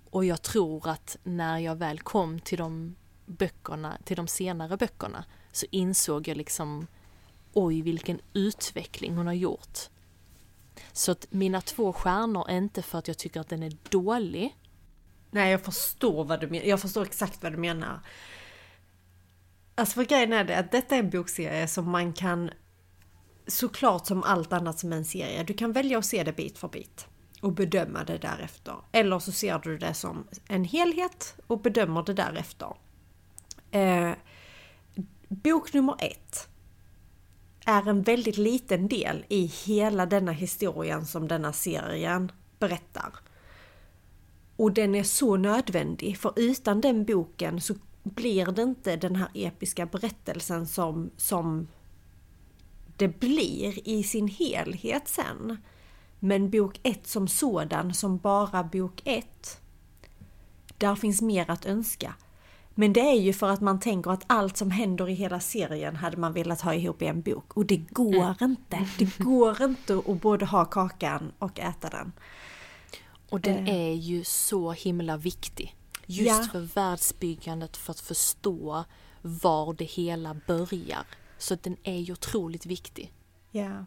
Och 0.10 0.26
jag 0.26 0.41
tror 0.41 0.89
att 0.89 1.17
när 1.24 1.60
jag 1.60 1.76
väl 1.76 2.00
kom 2.00 2.39
till 2.39 2.58
de 2.58 2.95
böckerna, 3.26 3.98
till 4.04 4.17
de 4.17 4.28
senare 4.28 4.78
böckerna, 4.78 5.26
så 5.56 5.65
insåg 5.72 6.28
jag 6.28 6.38
liksom 6.38 6.88
oj 7.54 7.82
vilken 7.82 8.22
utveckling 8.34 9.15
hon 9.15 9.28
har 9.28 9.34
gjort. 9.34 9.80
Så 10.91 11.12
att 11.12 11.28
mina 11.30 11.62
två 11.62 11.94
stjärnor 11.94 12.50
är 12.50 12.58
inte 12.58 12.82
för 12.82 12.98
att 12.98 13.08
jag 13.08 13.18
tycker 13.18 13.39
att 13.39 13.50
den 13.50 13.63
är 13.63 13.78
dålig. 13.89 14.58
Nej, 15.32 15.52
jag 15.52 15.62
förstår 15.62 16.26
vad 16.26 16.41
du 16.41 16.48
menar. 16.48 16.65
Jag 16.65 16.82
förstår 16.82 17.04
exakt 17.04 17.44
vad 17.44 17.52
du 17.52 17.58
menar. 17.58 18.00
Alltså 19.76 19.94
för 19.94 20.06
grejen 20.06 20.34
är 20.34 20.44
det 20.44 20.58
att 20.58 20.72
detta 20.72 20.96
är 20.96 21.00
en 21.00 21.10
bokserie 21.10 21.68
som 21.68 21.89
man 21.89 22.13
kan 22.13 22.52
såklart 23.48 24.08
som 24.08 24.24
allt 24.24 24.54
annat 24.54 24.80
som 24.80 24.94
en 24.94 25.06
serie. 25.06 25.44
Du 25.44 25.54
kan 25.54 25.72
välja 25.72 25.98
att 25.98 26.06
se 26.06 26.24
det 26.24 26.34
bit 26.34 26.58
för 26.58 26.68
bit 26.68 27.08
och 27.41 27.54
bedöma 27.54 28.04
det 28.04 28.18
därefter. 28.18 28.76
Eller 28.91 29.20
så 29.20 29.32
ser 29.32 29.60
du 29.60 29.78
det 29.78 29.94
som 29.94 30.28
en 30.48 30.63
helhet 30.63 31.36
och 31.48 31.62
bedömer 31.62 32.04
det 32.04 32.13
därefter. 32.13 32.76
Eh, 33.72 34.12
bok 35.43 35.74
nummer 35.74 35.95
ett 36.00 36.50
är 37.65 37.89
en 37.89 38.02
väldigt 38.02 38.38
liten 38.38 38.88
del 38.88 39.26
i 39.30 39.45
hela 39.45 40.06
denna 40.06 40.32
historien 40.32 41.06
som 41.06 41.28
denna 41.28 41.54
serien 41.54 42.32
berättar. 42.60 43.13
Och 44.56 44.71
den 44.71 44.95
är 44.95 45.04
så 45.04 45.38
nödvändig, 45.38 46.17
för 46.17 46.34
utan 46.36 46.82
den 46.82 47.06
boken 47.06 47.62
så 47.62 47.76
blir 48.04 48.45
det 48.45 48.62
inte 48.62 48.95
den 48.95 49.15
här 49.15 49.30
episka 49.34 49.86
berättelsen 49.86 50.67
som, 50.67 51.10
som 51.17 51.67
det 52.98 53.08
blir 53.08 53.89
i 53.89 54.04
sin 54.04 54.28
helhet 54.28 55.08
sen. 55.08 55.58
Men 56.19 56.50
bok 56.50 56.80
ett 56.84 57.08
som 57.08 57.28
sådan, 57.28 57.93
som 57.93 58.17
bara 58.17 58.63
bok 58.63 59.02
ett, 59.06 59.62
där 60.78 60.95
finns 60.95 61.21
mer 61.21 61.50
att 61.50 61.65
önska. 61.65 62.13
Men 62.76 62.94
det 62.94 63.00
är 63.00 63.20
ju 63.20 63.34
för 63.34 63.50
att 63.50 63.62
man 63.62 63.80
tänker 63.80 64.12
att 64.12 64.24
allt 64.28 64.58
som 64.58 64.72
händer 64.72 65.10
i 65.10 65.14
hela 65.14 65.40
serien 65.40 65.96
hade 65.96 66.18
man 66.18 66.34
velat 66.34 66.62
ha 66.62 66.74
ihop 66.74 67.02
i 67.02 67.06
en 67.06 67.22
bok. 67.22 67.58
Och 67.58 67.66
det 67.66 67.78
går 67.78 68.16
mm. 68.16 68.36
inte. 68.42 68.90
Det 68.98 69.18
går 69.18 69.62
inte 69.62 70.02
att 70.08 70.22
både 70.22 70.46
ha 70.46 70.66
kakan 70.66 71.32
och 71.40 71.60
äta 71.60 71.90
den. 71.90 72.12
Och 73.30 73.42
den 73.42 73.68
eh. 73.68 73.76
är 73.76 73.94
ju 73.94 74.24
så 74.24 74.72
himla 74.72 75.18
viktig. 75.18 75.76
Just 76.06 76.42
ja. 76.44 76.48
för 76.52 76.60
världsbyggandet, 76.60 77.78
för 77.78 77.92
att 77.92 78.00
förstå 78.00 78.86
var 79.22 79.74
det 79.74 79.86
hela 79.86 80.36
börjar. 80.48 81.06
Så 81.38 81.56
den 81.56 81.78
är 81.84 81.98
ju 81.98 82.14
otroligt 82.14 82.66
viktig. 82.66 83.14
Ja. 83.52 83.86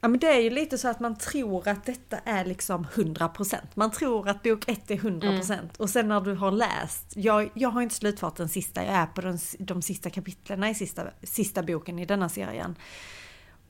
Ja 0.00 0.08
men 0.08 0.20
det 0.20 0.26
är 0.26 0.40
ju 0.40 0.50
lite 0.50 0.78
så 0.78 0.88
att 0.88 1.00
man 1.00 1.16
tror 1.16 1.68
att 1.68 1.84
detta 1.86 2.18
är 2.18 2.44
liksom 2.44 2.86
100%. 2.86 3.56
Man 3.74 3.90
tror 3.90 4.28
att 4.28 4.42
bok 4.42 4.68
1 4.68 4.90
är 4.90 4.96
100% 4.96 5.52
mm. 5.52 5.68
och 5.78 5.90
sen 5.90 6.08
när 6.08 6.20
du 6.20 6.34
har 6.34 6.50
läst, 6.50 7.16
jag, 7.16 7.50
jag 7.54 7.68
har 7.68 7.82
inte 7.82 7.94
slutfört 7.94 8.36
den 8.36 8.48
sista, 8.48 8.84
jag 8.84 8.94
är 8.94 9.06
på 9.06 9.20
den, 9.20 9.38
de 9.58 9.82
sista 9.82 10.10
kapitlen 10.10 10.64
i 10.64 10.74
sista, 10.74 11.04
sista 11.22 11.62
boken 11.62 11.98
i 11.98 12.06
denna 12.06 12.28
serien. 12.28 12.76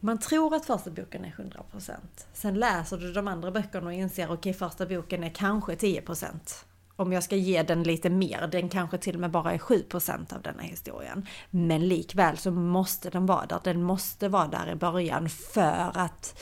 Man 0.00 0.18
tror 0.18 0.54
att 0.54 0.66
första 0.66 0.90
boken 0.90 1.24
är 1.24 1.30
100%. 1.30 1.92
Sen 2.32 2.54
läser 2.54 2.96
du 2.96 3.12
de 3.12 3.28
andra 3.28 3.50
böckerna 3.50 3.86
och 3.86 3.92
inser 3.92 4.24
okej 4.24 4.34
okay, 4.34 4.52
första 4.52 4.86
boken 4.86 5.24
är 5.24 5.30
kanske 5.34 5.74
10% 5.74 6.64
om 6.98 7.12
jag 7.12 7.22
ska 7.22 7.36
ge 7.36 7.62
den 7.62 7.82
lite 7.82 8.10
mer, 8.10 8.48
den 8.52 8.68
kanske 8.68 8.98
till 8.98 9.14
och 9.14 9.20
med 9.20 9.30
bara 9.30 9.52
är 9.52 9.58
7% 9.58 10.34
av 10.34 10.42
denna 10.42 10.62
historien. 10.62 11.26
Men 11.50 11.88
likväl 11.88 12.36
så 12.36 12.50
måste 12.50 13.10
den 13.10 13.26
vara 13.26 13.46
där, 13.46 13.60
den 13.64 13.82
måste 13.82 14.28
vara 14.28 14.48
där 14.48 14.70
i 14.72 14.74
början 14.74 15.28
för 15.28 15.90
att 15.94 16.40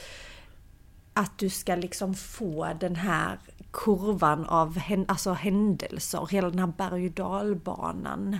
att 1.13 1.39
du 1.39 1.51
ska 1.51 1.75
liksom 1.75 2.15
få 2.15 2.69
den 2.81 2.97
här 2.97 3.39
kurvan 3.71 4.47
av 4.47 4.81
alltså 5.09 5.33
händelser, 5.33 6.29
hela 6.31 6.51
den 6.51 6.59
här 6.59 6.73
berg 6.77 7.07
och 7.07 7.13
dalbanan. 7.13 8.39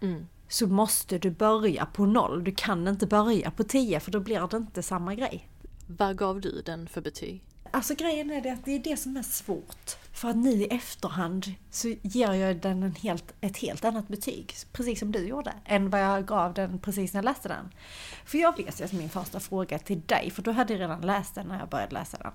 Mm. 0.00 0.26
Så 0.48 0.66
måste 0.66 1.18
du 1.18 1.30
börja 1.30 1.86
på 1.86 2.06
noll. 2.06 2.44
Du 2.44 2.52
kan 2.52 2.88
inte 2.88 3.06
börja 3.06 3.50
på 3.50 3.64
10 3.64 4.00
för 4.00 4.10
då 4.10 4.20
blir 4.20 4.48
det 4.50 4.56
inte 4.56 4.82
samma 4.82 5.14
grej. 5.14 5.48
Vad 5.86 6.18
gav 6.18 6.40
du 6.40 6.62
den 6.66 6.86
för 6.86 7.00
betyg? 7.00 7.42
Alltså 7.70 7.94
grejen 7.94 8.30
är 8.30 8.40
det 8.40 8.50
att 8.50 8.64
det 8.64 8.72
är 8.72 8.78
det 8.78 8.96
som 8.96 9.16
är 9.16 9.22
svårt. 9.22 9.96
För 10.20 10.28
att 10.28 10.36
nu 10.36 10.50
i 10.50 10.66
efterhand 10.66 11.54
så 11.70 11.94
ger 12.02 12.32
jag 12.32 12.60
den 12.60 12.82
en 12.82 12.94
helt, 12.94 13.34
ett 13.40 13.56
helt 13.56 13.84
annat 13.84 14.08
betyg, 14.08 14.54
precis 14.72 14.98
som 14.98 15.12
du 15.12 15.26
gjorde, 15.26 15.52
än 15.64 15.90
vad 15.90 16.00
jag 16.00 16.26
gav 16.26 16.54
den 16.54 16.78
precis 16.78 17.12
när 17.12 17.18
jag 17.18 17.24
läste 17.24 17.48
den. 17.48 17.72
För 18.24 18.38
jag 18.38 18.56
vet 18.56 18.80
ju 18.80 18.84
att 18.84 18.92
min 18.92 19.08
första 19.08 19.40
fråga 19.40 19.78
till 19.78 20.00
dig, 20.06 20.30
för 20.30 20.42
du 20.42 20.50
hade 20.50 20.76
redan 20.76 21.00
läst 21.00 21.34
den 21.34 21.46
när 21.46 21.58
jag 21.58 21.68
började 21.68 21.94
läsa 21.94 22.18
den. 22.18 22.32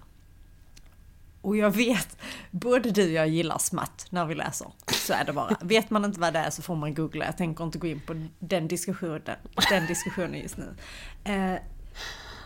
Och 1.42 1.58
jag 1.58 1.72
vet, 1.72 2.18
både 2.52 2.92
du 2.92 3.06
och 3.06 3.12
jag 3.12 3.28
gillar 3.28 3.58
smatt 3.58 4.08
när 4.10 4.26
vi 4.26 4.36
läser. 4.36 4.68
Så 4.92 5.14
är 5.14 5.26
det 5.26 5.34
bara. 5.34 5.58
Vet 5.62 5.90
man 5.90 6.06
inte 6.06 6.20
vad 6.20 6.34
det 6.34 6.40
är 6.40 6.50
så 6.50 6.62
får 6.62 6.76
man 6.76 6.94
googla. 6.94 7.26
Jag 7.26 7.38
tänker 7.38 7.64
inte 7.64 7.78
gå 7.78 7.88
in 7.88 8.02
på 8.02 8.28
den 8.40 8.68
diskussionen, 8.68 9.22
den 9.70 9.88
diskussionen 9.88 10.40
just 10.40 10.58
nu. 10.58 10.76
Eh, 11.24 11.60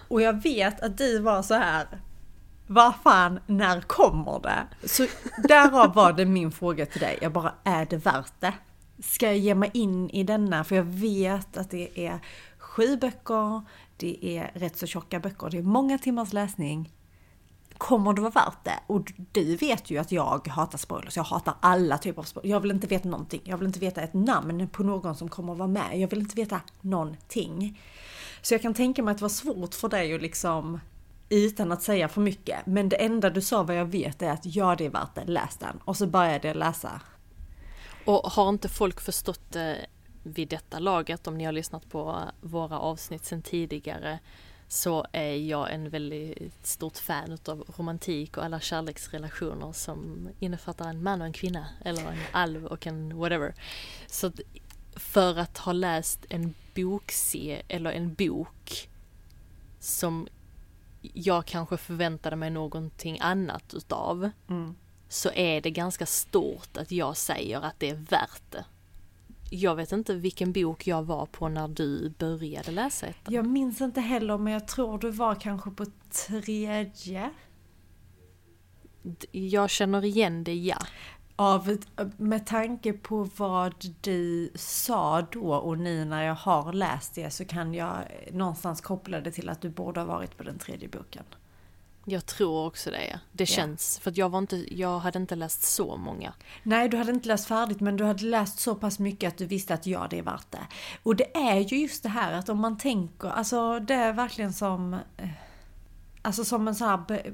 och 0.08 0.22
jag 0.22 0.44
vet 0.44 0.82
att 0.82 0.98
du 0.98 1.20
var 1.20 1.42
så 1.42 1.54
här 1.54 1.88
vad 2.72 2.94
fan, 3.04 3.40
när 3.48 3.82
kommer 3.82 4.40
det? 4.40 4.88
Så 4.88 5.08
därav 5.48 5.94
var 5.94 6.14
det 6.14 6.26
min 6.26 6.52
fråga 6.52 6.86
till 6.86 7.02
dig. 7.02 7.18
Jag 7.22 7.32
bara, 7.32 7.54
är 7.64 7.86
det 7.86 7.98
värt 7.98 8.34
det? 8.40 8.54
Ska 9.04 9.26
jag 9.26 9.38
ge 9.38 9.56
mig 9.56 9.72
in 9.74 10.10
i 10.10 10.24
denna? 10.24 10.64
För 10.64 10.76
jag 10.76 10.84
vet 10.84 11.58
att 11.58 11.70
det 11.70 12.06
är 12.06 12.20
sju 12.58 12.98
böcker, 12.98 13.62
det 13.98 14.38
är 14.38 14.52
rätt 14.54 14.78
så 14.78 14.88
tjocka 14.88 15.20
böcker, 15.20 15.50
det 15.50 15.58
är 15.58 15.62
många 15.62 15.98
timmars 15.98 16.34
läsning. 16.34 16.94
Kommer 17.78 18.14
det 18.14 18.22
vara 18.22 18.32
värt 18.32 18.64
det? 18.64 18.80
Och 18.88 19.14
du 19.32 19.56
vet 19.56 19.90
ju 19.92 19.98
att 19.98 20.12
jag 20.12 20.48
hatar 20.48 20.78
spoilers. 20.78 21.18
Jag 21.18 21.24
hatar 21.24 21.56
alla 21.60 21.98
typer 21.98 22.20
av 22.20 22.26
spoilers. 22.26 22.50
Jag 22.50 22.60
vill 22.60 22.72
inte 22.72 22.88
veta 22.88 23.10
någonting. 23.10 23.42
Jag 23.44 23.58
vill 23.58 23.68
inte 23.68 23.80
veta 23.80 24.02
ett 24.02 24.14
namn 24.14 24.68
på 24.68 24.84
någon 24.84 25.16
som 25.16 25.30
kommer 25.30 25.54
att 25.54 25.60
vara 25.60 25.70
med. 25.70 26.00
Jag 26.00 26.08
vill 26.08 26.20
inte 26.20 26.36
veta 26.36 26.62
någonting. 26.82 27.82
Så 28.42 28.54
jag 28.54 28.62
kan 28.62 28.74
tänka 28.74 29.04
mig 29.04 29.12
att 29.12 29.18
det 29.18 29.24
var 29.24 29.30
svårt 29.30 29.76
för 29.76 29.90
dig 29.90 30.16
att 30.16 30.22
liksom 30.22 30.80
utan 31.30 31.72
att 31.72 31.82
säga 31.82 32.08
för 32.08 32.22
mycket. 32.22 32.66
Men 32.66 32.90
det 32.90 32.96
enda 32.96 33.30
du 33.30 33.42
sa 33.42 33.64
vad 33.64 33.76
jag 33.76 33.86
vet 33.86 34.22
är 34.22 34.32
att 34.32 34.46
ja 34.46 34.76
det 34.76 34.86
är 34.86 34.90
värt 34.90 35.16
det, 35.16 35.26
läs 35.26 35.58
den. 35.58 35.80
Och 35.86 35.98
så 35.98 36.08
började 36.08 36.48
jag 36.48 36.58
läsa. 36.58 37.02
Och 38.06 38.32
har 38.32 38.50
inte 38.50 38.70
folk 38.70 39.02
förstått 39.02 39.52
det 39.52 39.86
vid 40.24 40.50
detta 40.50 40.80
laget, 40.80 41.28
om 41.28 41.38
ni 41.38 41.44
har 41.46 41.52
lyssnat 41.52 41.90
på 41.90 42.22
våra 42.42 42.80
avsnitt 42.80 43.26
sedan 43.26 43.42
tidigare, 43.42 44.20
så 44.68 45.06
är 45.12 45.36
jag 45.36 45.74
en 45.74 45.90
väldigt 45.90 46.68
stort 46.68 46.98
fan 46.98 47.32
utav 47.32 47.66
romantik 47.78 48.38
och 48.38 48.46
alla 48.46 48.60
kärleksrelationer 48.60 49.72
som 49.72 50.30
innefattar 50.40 50.90
en 50.90 51.04
man 51.04 51.22
och 51.22 51.28
en 51.28 51.34
kvinna, 51.34 51.66
eller 51.86 52.02
en 52.02 52.20
alv 52.32 52.66
och 52.66 52.88
en 52.88 53.18
whatever. 53.18 53.54
Så 54.08 54.32
för 54.96 55.40
att 55.40 55.58
ha 55.58 55.72
läst 55.72 56.26
en 56.30 56.54
bokse 56.76 57.62
eller 57.68 57.92
en 57.92 58.14
bok 58.14 58.90
som 59.80 60.28
jag 61.02 61.46
kanske 61.46 61.78
förväntade 61.78 62.36
mig 62.36 62.50
någonting 62.50 63.18
annat 63.22 63.74
utav. 63.74 64.30
Mm. 64.50 64.76
Så 65.10 65.32
är 65.32 65.62
det 65.62 65.72
ganska 65.72 66.06
stort 66.06 66.78
att 66.78 66.92
jag 66.92 67.18
säger 67.18 67.62
att 67.62 67.80
det 67.80 67.90
är 67.90 67.96
värt 67.96 68.52
det. 68.52 68.66
Jag 69.52 69.76
vet 69.76 69.92
inte 69.92 70.16
vilken 70.16 70.54
bok 70.54 70.88
jag 70.88 71.04
var 71.04 71.26
på 71.26 71.50
när 71.50 71.68
du 71.68 72.10
började 72.10 72.72
läsa 72.72 73.08
ettan. 73.08 73.34
Jag 73.34 73.48
minns 73.48 73.82
inte 73.82 74.02
heller 74.02 74.38
men 74.38 74.54
jag 74.54 74.68
tror 74.68 75.00
du 75.00 75.12
var 75.12 75.36
kanske 75.36 75.72
på 75.72 75.86
tredje. 76.28 77.30
Jag 79.32 79.70
känner 79.70 80.06
igen 80.06 80.44
det, 80.44 80.56
ja 80.56 80.78
av, 81.40 81.78
med 82.18 82.46
tanke 82.46 82.94
på 82.94 83.30
vad 83.36 83.86
du 84.02 84.52
sa 84.56 85.22
då 85.32 85.54
och 85.54 85.78
nu 85.78 86.06
när 86.06 86.24
jag 86.24 86.36
har 86.36 86.74
läst 86.74 87.16
det 87.16 87.32
så 87.32 87.46
kan 87.46 87.74
jag 87.74 87.96
någonstans 88.32 88.82
koppla 88.82 89.22
det 89.22 89.32
till 89.32 89.50
att 89.50 89.62
du 89.62 89.70
borde 89.70 90.00
ha 90.00 90.08
varit 90.08 90.38
på 90.38 90.44
den 90.44 90.58
tredje 90.58 90.88
boken. 90.88 91.24
Jag 92.06 92.26
tror 92.26 92.66
också 92.66 92.92
det. 92.92 93.20
Det 93.32 93.46
känns, 93.46 94.00
för 94.00 94.12
att 94.12 94.18
jag, 94.18 94.30
var 94.30 94.40
inte, 94.40 94.80
jag 94.80 95.00
hade 95.00 95.20
inte 95.20 95.36
läst 95.36 95.64
så 95.64 95.98
många. 95.98 96.34
Nej, 96.64 96.90
du 96.90 96.98
hade 96.98 97.12
inte 97.12 97.28
läst 97.28 97.48
färdigt 97.48 97.80
men 97.80 97.98
du 97.98 98.04
hade 98.04 98.26
läst 98.26 98.60
så 98.60 98.76
pass 98.76 99.00
mycket 99.00 99.28
att 99.28 99.38
du 99.38 99.46
visste 99.46 99.74
att 99.74 99.86
ja, 99.86 100.08
det 100.10 100.20
är 100.20 100.24
värt 100.24 100.52
det. 100.52 100.68
Och 101.04 101.16
det 101.16 101.38
är 101.38 101.60
ju 101.60 101.78
just 101.78 102.04
det 102.04 102.10
här 102.10 102.34
att 102.34 102.50
om 102.50 102.60
man 102.60 102.78
tänker, 102.78 103.28
alltså 103.28 103.80
det 103.80 103.94
är 103.94 104.14
verkligen 104.14 104.54
som 104.54 104.94
eh, 104.94 105.30
Alltså 106.22 106.46
som 106.46 106.68
en 106.68 106.76
sån 106.76 106.88
här 106.88 107.34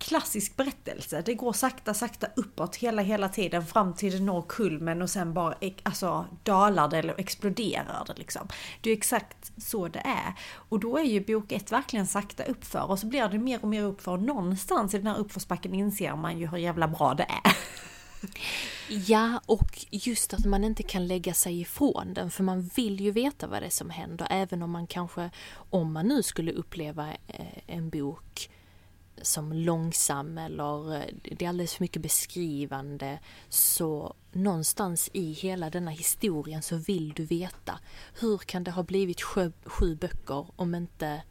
klassisk 0.00 0.56
berättelse. 0.56 1.22
Det 1.26 1.34
går 1.34 1.52
sakta, 1.52 1.94
sakta 1.94 2.26
uppåt 2.36 2.76
hela, 2.76 3.02
hela 3.02 3.28
tiden 3.28 3.66
fram 3.66 3.94
till 3.94 4.12
det 4.12 4.20
når 4.20 4.42
kulmen 4.48 5.02
och 5.02 5.10
sen 5.10 5.34
bara 5.34 5.54
alltså, 5.82 6.26
dalar 6.42 6.88
det 6.88 6.98
eller 6.98 7.20
exploderar 7.20 8.04
det 8.06 8.14
liksom. 8.16 8.48
Det 8.80 8.90
är 8.90 8.96
exakt 8.96 9.52
så 9.56 9.88
det 9.88 9.98
är. 9.98 10.34
Och 10.52 10.80
då 10.80 10.98
är 10.98 11.04
ju 11.04 11.20
bok 11.20 11.52
ett 11.52 11.72
verkligen 11.72 12.06
sakta 12.06 12.44
uppför 12.44 12.90
och 12.90 12.98
så 12.98 13.06
blir 13.06 13.28
det 13.28 13.38
mer 13.38 13.58
och 13.62 13.68
mer 13.68 13.82
uppför 13.82 14.12
och 14.12 14.22
någonstans 14.22 14.94
i 14.94 14.96
den 14.98 15.06
här 15.06 15.18
uppförsbacken 15.18 15.74
inser 15.74 16.16
man 16.16 16.38
ju 16.38 16.46
hur 16.46 16.58
jävla 16.58 16.88
bra 16.88 17.14
det 17.14 17.26
är. 17.44 17.56
Ja, 18.88 19.40
och 19.46 19.86
just 19.90 20.34
att 20.34 20.44
man 20.44 20.64
inte 20.64 20.82
kan 20.82 21.06
lägga 21.06 21.34
sig 21.34 21.60
ifrån 21.60 22.14
den 22.14 22.30
för 22.30 22.42
man 22.42 22.62
vill 22.62 23.00
ju 23.00 23.10
veta 23.10 23.46
vad 23.46 23.62
det 23.62 23.66
är 23.66 23.70
som 23.70 23.90
händer 23.90 24.26
även 24.30 24.62
om 24.62 24.70
man 24.70 24.86
kanske, 24.86 25.30
om 25.70 25.92
man 25.92 26.08
nu 26.08 26.22
skulle 26.22 26.52
uppleva 26.52 27.08
eh, 27.26 27.46
en 27.66 27.90
bok 27.90 28.50
som 29.22 29.52
långsam 29.52 30.38
eller 30.38 30.94
eh, 30.94 31.04
det 31.22 31.44
är 31.44 31.48
alldeles 31.48 31.74
för 31.74 31.84
mycket 31.84 32.02
beskrivande 32.02 33.18
så 33.48 34.14
någonstans 34.32 35.10
i 35.12 35.32
hela 35.32 35.70
denna 35.70 35.90
historien 35.90 36.62
så 36.62 36.76
vill 36.76 37.12
du 37.12 37.24
veta 37.24 37.78
hur 38.20 38.38
kan 38.38 38.64
det 38.64 38.70
ha 38.70 38.82
blivit 38.82 39.22
sju, 39.22 39.52
sju 39.64 39.94
böcker 39.94 40.46
om 40.56 40.74
inte 40.74 41.22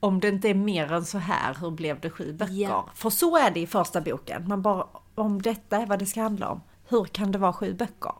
Om 0.00 0.20
det 0.20 0.28
inte 0.28 0.48
är 0.48 0.54
mer 0.54 0.92
än 0.92 1.04
så 1.04 1.18
här, 1.18 1.56
hur 1.60 1.70
blev 1.70 2.00
det 2.00 2.10
sju 2.10 2.32
böcker? 2.32 2.54
Ja. 2.54 2.88
För 2.94 3.10
så 3.10 3.36
är 3.36 3.50
det 3.50 3.60
i 3.60 3.66
första 3.66 4.00
boken. 4.00 4.48
Man 4.48 4.62
bara, 4.62 4.86
om 5.14 5.42
detta 5.42 5.76
är 5.76 5.86
vad 5.86 5.98
det 5.98 6.06
ska 6.06 6.22
handla 6.22 6.48
om, 6.48 6.60
hur 6.88 7.04
kan 7.04 7.32
det 7.32 7.38
vara 7.38 7.52
sju 7.52 7.74
böcker? 7.74 8.12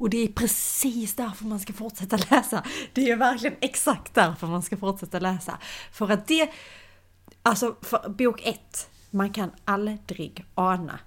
Och 0.00 0.10
det 0.10 0.18
är 0.18 0.28
precis 0.28 1.14
därför 1.14 1.44
man 1.44 1.60
ska 1.60 1.72
fortsätta 1.72 2.16
läsa. 2.30 2.64
Det 2.92 3.10
är 3.10 3.16
verkligen 3.16 3.56
exakt 3.60 4.14
därför 4.14 4.46
man 4.46 4.62
ska 4.62 4.76
fortsätta 4.76 5.18
läsa. 5.18 5.58
För 5.92 6.10
att 6.10 6.26
det, 6.26 6.50
alltså 7.42 7.76
för 7.82 8.08
bok 8.08 8.42
ett, 8.44 8.90
man 9.10 9.32
kan 9.32 9.50
aldrig 9.64 10.44
ana. 10.54 10.98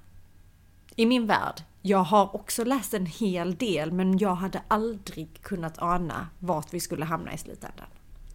I 0.95 1.05
min 1.05 1.27
värld, 1.27 1.61
jag 1.81 2.03
har 2.03 2.36
också 2.36 2.63
läst 2.63 2.93
en 2.93 3.05
hel 3.05 3.55
del 3.55 3.91
men 3.91 4.17
jag 4.17 4.36
hade 4.36 4.61
aldrig 4.67 5.41
kunnat 5.41 5.79
ana 5.79 6.27
vart 6.39 6.73
vi 6.73 6.79
skulle 6.79 7.05
hamna 7.05 7.34
i 7.34 7.38
slutändan. 7.38 7.88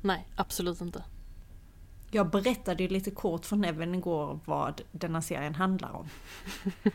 Nej, 0.03 0.27
absolut 0.37 0.81
inte. 0.81 1.05
Jag 2.11 2.31
berättade 2.31 2.83
ju 2.83 2.89
lite 2.89 3.11
kort 3.11 3.47
för 3.47 3.57
Nevin 3.57 3.95
igår 3.95 4.41
vad 4.45 4.81
denna 4.93 5.23
serien 5.23 5.55
handlar 5.55 5.91
om. 5.91 6.09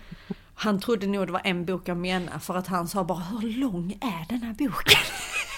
Han 0.55 0.79
trodde 0.79 1.07
nog 1.07 1.27
det 1.27 1.31
var 1.31 1.41
en 1.43 1.65
bok 1.65 1.87
jag 1.87 1.97
menade 1.97 2.39
för 2.39 2.55
att 2.55 2.67
han 2.67 2.87
sa 2.87 3.03
bara 3.03 3.19
hur 3.19 3.57
lång 3.57 3.91
är 4.01 4.25
den 4.29 4.41
här 4.41 4.53
boken? 4.53 4.99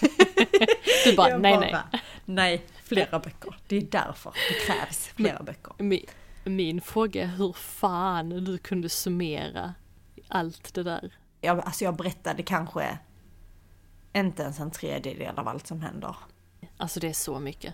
Du 1.06 1.16
bara, 1.16 1.30
Jag 1.30 1.42
nej 1.42 1.58
bara, 1.58 1.84
nej. 1.92 2.02
Nej, 2.26 2.66
flera 2.84 3.20
böcker. 3.20 3.56
Det 3.68 3.78
är 3.78 3.82
därför 3.82 4.34
det 4.50 4.66
krävs 4.66 5.08
flera 5.08 5.44
böcker. 5.44 5.74
Min, 5.78 6.06
min 6.44 6.82
fråga 6.82 7.24
är 7.24 7.28
hur 7.28 7.54
fan 7.54 8.30
du 8.30 8.58
kunde 8.58 8.90
summera 8.90 9.74
allt 10.28 10.74
det 10.74 10.84
där. 10.84 11.14
Jag, 11.42 11.60
alltså 11.60 11.84
jag 11.84 11.96
berättade 11.96 12.44
kanske 12.44 12.98
inte 14.14 14.44
ens 14.44 14.60
en 14.60 14.72
tredjedel 14.72 15.40
av 15.40 15.48
allt 15.48 15.68
som 15.68 15.82
händer. 15.82 16.16
Alltså 16.78 17.00
det 17.00 17.08
är 17.08 17.14
så 17.14 17.40
mycket. 17.40 17.74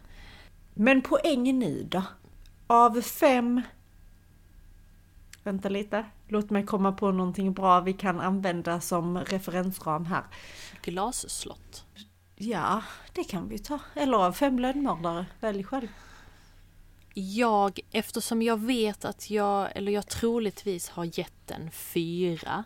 Men 0.74 1.02
poängen 1.02 1.60
nu 1.60 1.84
då? 1.84 2.04
Av 2.68 3.02
fem... 3.02 3.62
Vänta 5.44 5.70
lite. 5.70 6.06
Låt 6.32 6.50
mig 6.50 6.66
komma 6.66 6.92
på 6.92 7.12
någonting 7.12 7.54
bra 7.54 7.80
vi 7.80 7.94
kan 7.94 8.20
använda 8.20 8.82
som 8.82 9.18
referensram 9.18 10.06
här. 10.06 10.24
Glasslott. 10.82 11.86
Ja, 12.36 12.84
det 13.14 13.24
kan 13.24 13.50
vi 13.50 13.60
ta. 13.60 13.80
Eller 13.96 14.18
av 14.18 14.34
fem 14.34 14.60
lönnmördare. 14.60 15.26
Välj 15.40 15.64
själv. 15.64 15.88
Jag, 17.14 17.80
eftersom 17.92 18.42
jag 18.42 18.60
vet 18.60 19.06
att 19.06 19.30
jag, 19.30 19.70
eller 19.76 19.92
jag 19.92 20.08
troligtvis 20.08 20.90
har 20.90 21.20
gett 21.20 21.48
den 21.48 21.72
fyra. 21.72 22.64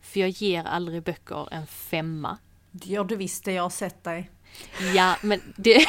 För 0.00 0.20
jag 0.20 0.28
ger 0.28 0.64
aldrig 0.64 1.02
böcker 1.02 1.48
en 1.50 1.66
femma. 1.66 2.38
Det 2.70 2.88
gör 2.88 3.04
du 3.04 3.16
visst 3.16 3.44
det 3.44 3.52
jag 3.52 3.62
har 3.62 3.70
sett 3.70 4.04
dig. 4.04 4.30
Ja, 4.94 5.16
men 5.22 5.40
det... 5.56 5.86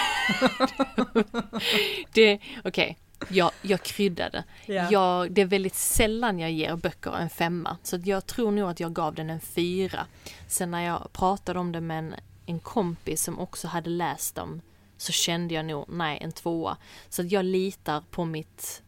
det 2.13 2.39
Okej, 2.63 2.97
jag, 3.29 3.51
jag 3.61 3.83
kryddade. 3.83 4.43
Ja. 4.65 4.91
Jag, 4.91 5.31
det 5.31 5.41
är 5.41 5.45
väldigt 5.45 5.75
sällan 5.75 6.39
jag 6.39 6.51
ger 6.51 6.75
böcker 6.75 7.11
en 7.11 7.29
femma. 7.29 7.77
Så 7.83 7.99
jag 8.03 8.25
tror 8.25 8.51
nog 8.51 8.69
att 8.69 8.79
jag 8.79 8.93
gav 8.93 9.15
den 9.15 9.29
en 9.29 9.39
fyra. 9.39 10.05
Sen 10.47 10.71
när 10.71 10.81
jag 10.81 11.13
pratade 11.13 11.59
om 11.59 11.71
det 11.71 11.81
med 11.81 11.99
en, 11.99 12.15
en 12.45 12.59
kompis 12.59 13.23
som 13.23 13.39
också 13.39 13.67
hade 13.67 13.89
läst 13.89 14.35
dem 14.35 14.61
så 14.97 15.11
kände 15.11 15.53
jag 15.53 15.65
nog, 15.65 15.85
nej, 15.87 16.17
en 16.21 16.31
tvåa. 16.31 16.77
Så 17.09 17.23
jag 17.23 17.45
litar 17.45 18.03
på 18.11 18.25
mitt 18.25 18.83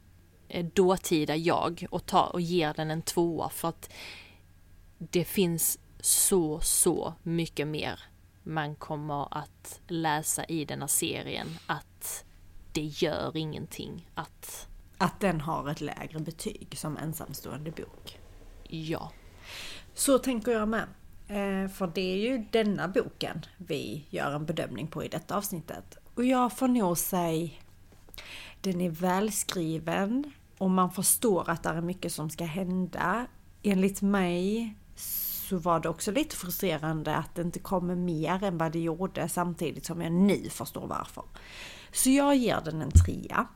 eh, 0.47 0.65
dåtida 0.65 1.36
jag 1.36 1.86
och, 1.89 2.05
tar, 2.05 2.34
och 2.34 2.41
ger 2.41 2.73
den 2.73 2.91
en 2.91 3.01
tvåa 3.01 3.49
för 3.49 3.67
att 3.67 3.89
det 4.97 5.23
finns 5.23 5.79
så, 5.99 6.59
så 6.59 7.13
mycket 7.23 7.67
mer 7.67 7.99
man 8.43 8.75
kommer 8.75 9.38
att 9.38 9.79
läsa 9.88 10.45
i 10.45 10.65
denna 10.65 10.88
serien 10.88 11.47
att 11.67 12.25
det 12.72 12.82
gör 12.82 13.38
ingenting 13.38 14.09
att 14.15 14.67
Att 14.97 15.19
den 15.19 15.41
har 15.41 15.69
ett 15.69 15.82
lägre 15.82 16.19
betyg 16.19 16.67
som 16.78 16.97
ensamstående 16.97 17.72
bok. 17.72 18.19
ja, 18.63 19.11
Så 19.93 20.17
tänker 20.17 20.51
jag 20.51 20.67
med. 20.67 20.88
Eh, 21.28 21.69
för 21.69 21.91
det 21.95 22.01
är 22.01 22.17
ju 22.17 22.45
denna 22.51 22.88
boken 22.88 23.45
vi 23.57 24.05
gör 24.09 24.32
en 24.32 24.45
bedömning 24.45 24.88
på 24.88 25.03
i 25.03 25.07
detta 25.07 25.36
avsnittet. 25.38 25.97
Och 26.15 26.26
jag 26.26 26.57
får 26.57 26.67
nog 26.67 26.97
säga, 26.97 27.49
den 28.61 28.82
är 28.82 28.89
välskriven 28.89 30.32
och 30.57 30.69
man 30.69 30.91
förstår 30.91 31.49
att 31.49 31.63
det 31.63 31.69
är 31.69 31.82
mycket 31.82 32.13
som 32.13 32.30
ska 32.30 32.43
hända. 32.43 33.28
Enligt 33.63 34.01
mig 34.01 34.76
så 34.95 35.57
var 35.57 35.80
det 35.80 35.89
också 35.89 36.11
lite 36.11 36.36
frustrerande 36.36 37.15
att 37.15 37.36
det 37.36 37.41
inte 37.41 37.59
kommer 37.59 37.95
mer 37.95 38.43
än 38.43 38.57
vad 38.57 38.72
det 38.72 38.80
gjorde 38.80 39.30
samtidigt 39.30 39.86
som 39.86 40.01
jag 40.01 40.11
nu 40.11 40.49
förstår 40.49 40.88
varför. 40.88 41.24
Så 41.91 42.09
jag 42.09 42.35
ger 42.35 42.61
den 42.65 42.81
en 42.81 42.91
trea. 42.91 43.47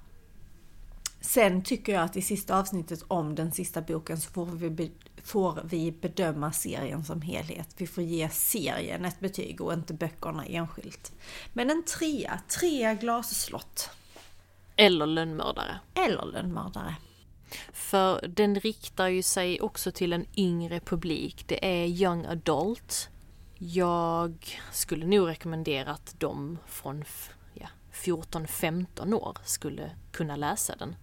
Sen 1.22 1.64
tycker 1.64 1.94
jag 1.94 2.04
att 2.04 2.18
i 2.18 2.22
sista 2.22 2.60
avsnittet 2.60 3.04
om 3.08 3.36
den 3.36 3.52
sista 3.52 3.82
boken 3.82 4.18
så 4.18 4.32
får 4.32 4.46
vi, 4.46 4.92
får 5.24 5.62
vi 5.64 5.92
bedöma 5.92 6.52
serien 6.52 7.04
som 7.04 7.22
helhet. 7.22 7.70
Vi 7.78 7.88
får 7.88 8.04
ge 8.04 8.30
serien 8.30 9.06
ett 9.06 9.20
betyg 9.20 9.62
och 9.62 9.74
inte 9.74 9.94
böckerna 9.94 10.46
enskilt. 10.46 11.14
Men 11.54 11.70
en 11.70 11.84
trea, 11.84 12.40
tre 12.60 12.96
glasslott. 12.96 13.90
eller 14.76 15.06
lönnmördare. 15.06 15.80
Eller 15.94 16.26
lönnmördare. 16.26 16.96
För 17.74 18.28
den 18.28 18.60
riktar 18.60 19.08
ju 19.08 19.24
sig 19.24 19.62
också 19.62 19.92
till 19.92 20.14
en 20.14 20.26
yngre 20.38 20.80
publik. 20.80 21.48
Det 21.48 21.66
är 21.66 21.86
young 21.86 22.26
adult. 22.26 23.10
Jag 23.58 24.60
skulle 24.72 25.06
nog 25.06 25.28
rekommendera 25.28 25.92
att 25.92 26.16
de 26.20 26.58
från 26.68 27.04
14-15 27.96 29.14
år 29.14 29.38
skulle 29.44 29.92
kunna 30.12 30.36
läsa 30.36 30.76
den. 30.76 30.96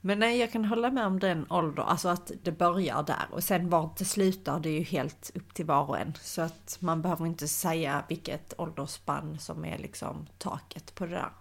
Men 0.00 0.18
nej, 0.18 0.38
jag 0.38 0.52
kan 0.52 0.64
hålla 0.64 0.90
med 0.90 1.06
om 1.06 1.18
den 1.18 1.46
åldern, 1.50 1.84
alltså 1.88 2.08
att 2.08 2.32
det 2.42 2.52
börjar 2.52 3.02
där 3.02 3.26
och 3.30 3.44
sen 3.44 3.70
var 3.70 3.90
det 3.98 4.04
slutar 4.04 4.60
det 4.60 4.68
är 4.68 4.78
ju 4.78 4.82
helt 4.82 5.30
upp 5.34 5.54
till 5.54 5.66
var 5.66 5.88
och 5.88 5.98
en. 5.98 6.12
Så 6.22 6.42
att 6.42 6.78
man 6.80 7.02
behöver 7.02 7.26
inte 7.26 7.48
säga 7.48 8.04
vilket 8.08 8.54
åldersspann 8.58 9.38
som 9.38 9.64
är 9.64 9.78
liksom 9.78 10.26
taket 10.38 10.94
på 10.94 11.06
det 11.06 11.14
där. 11.14 11.32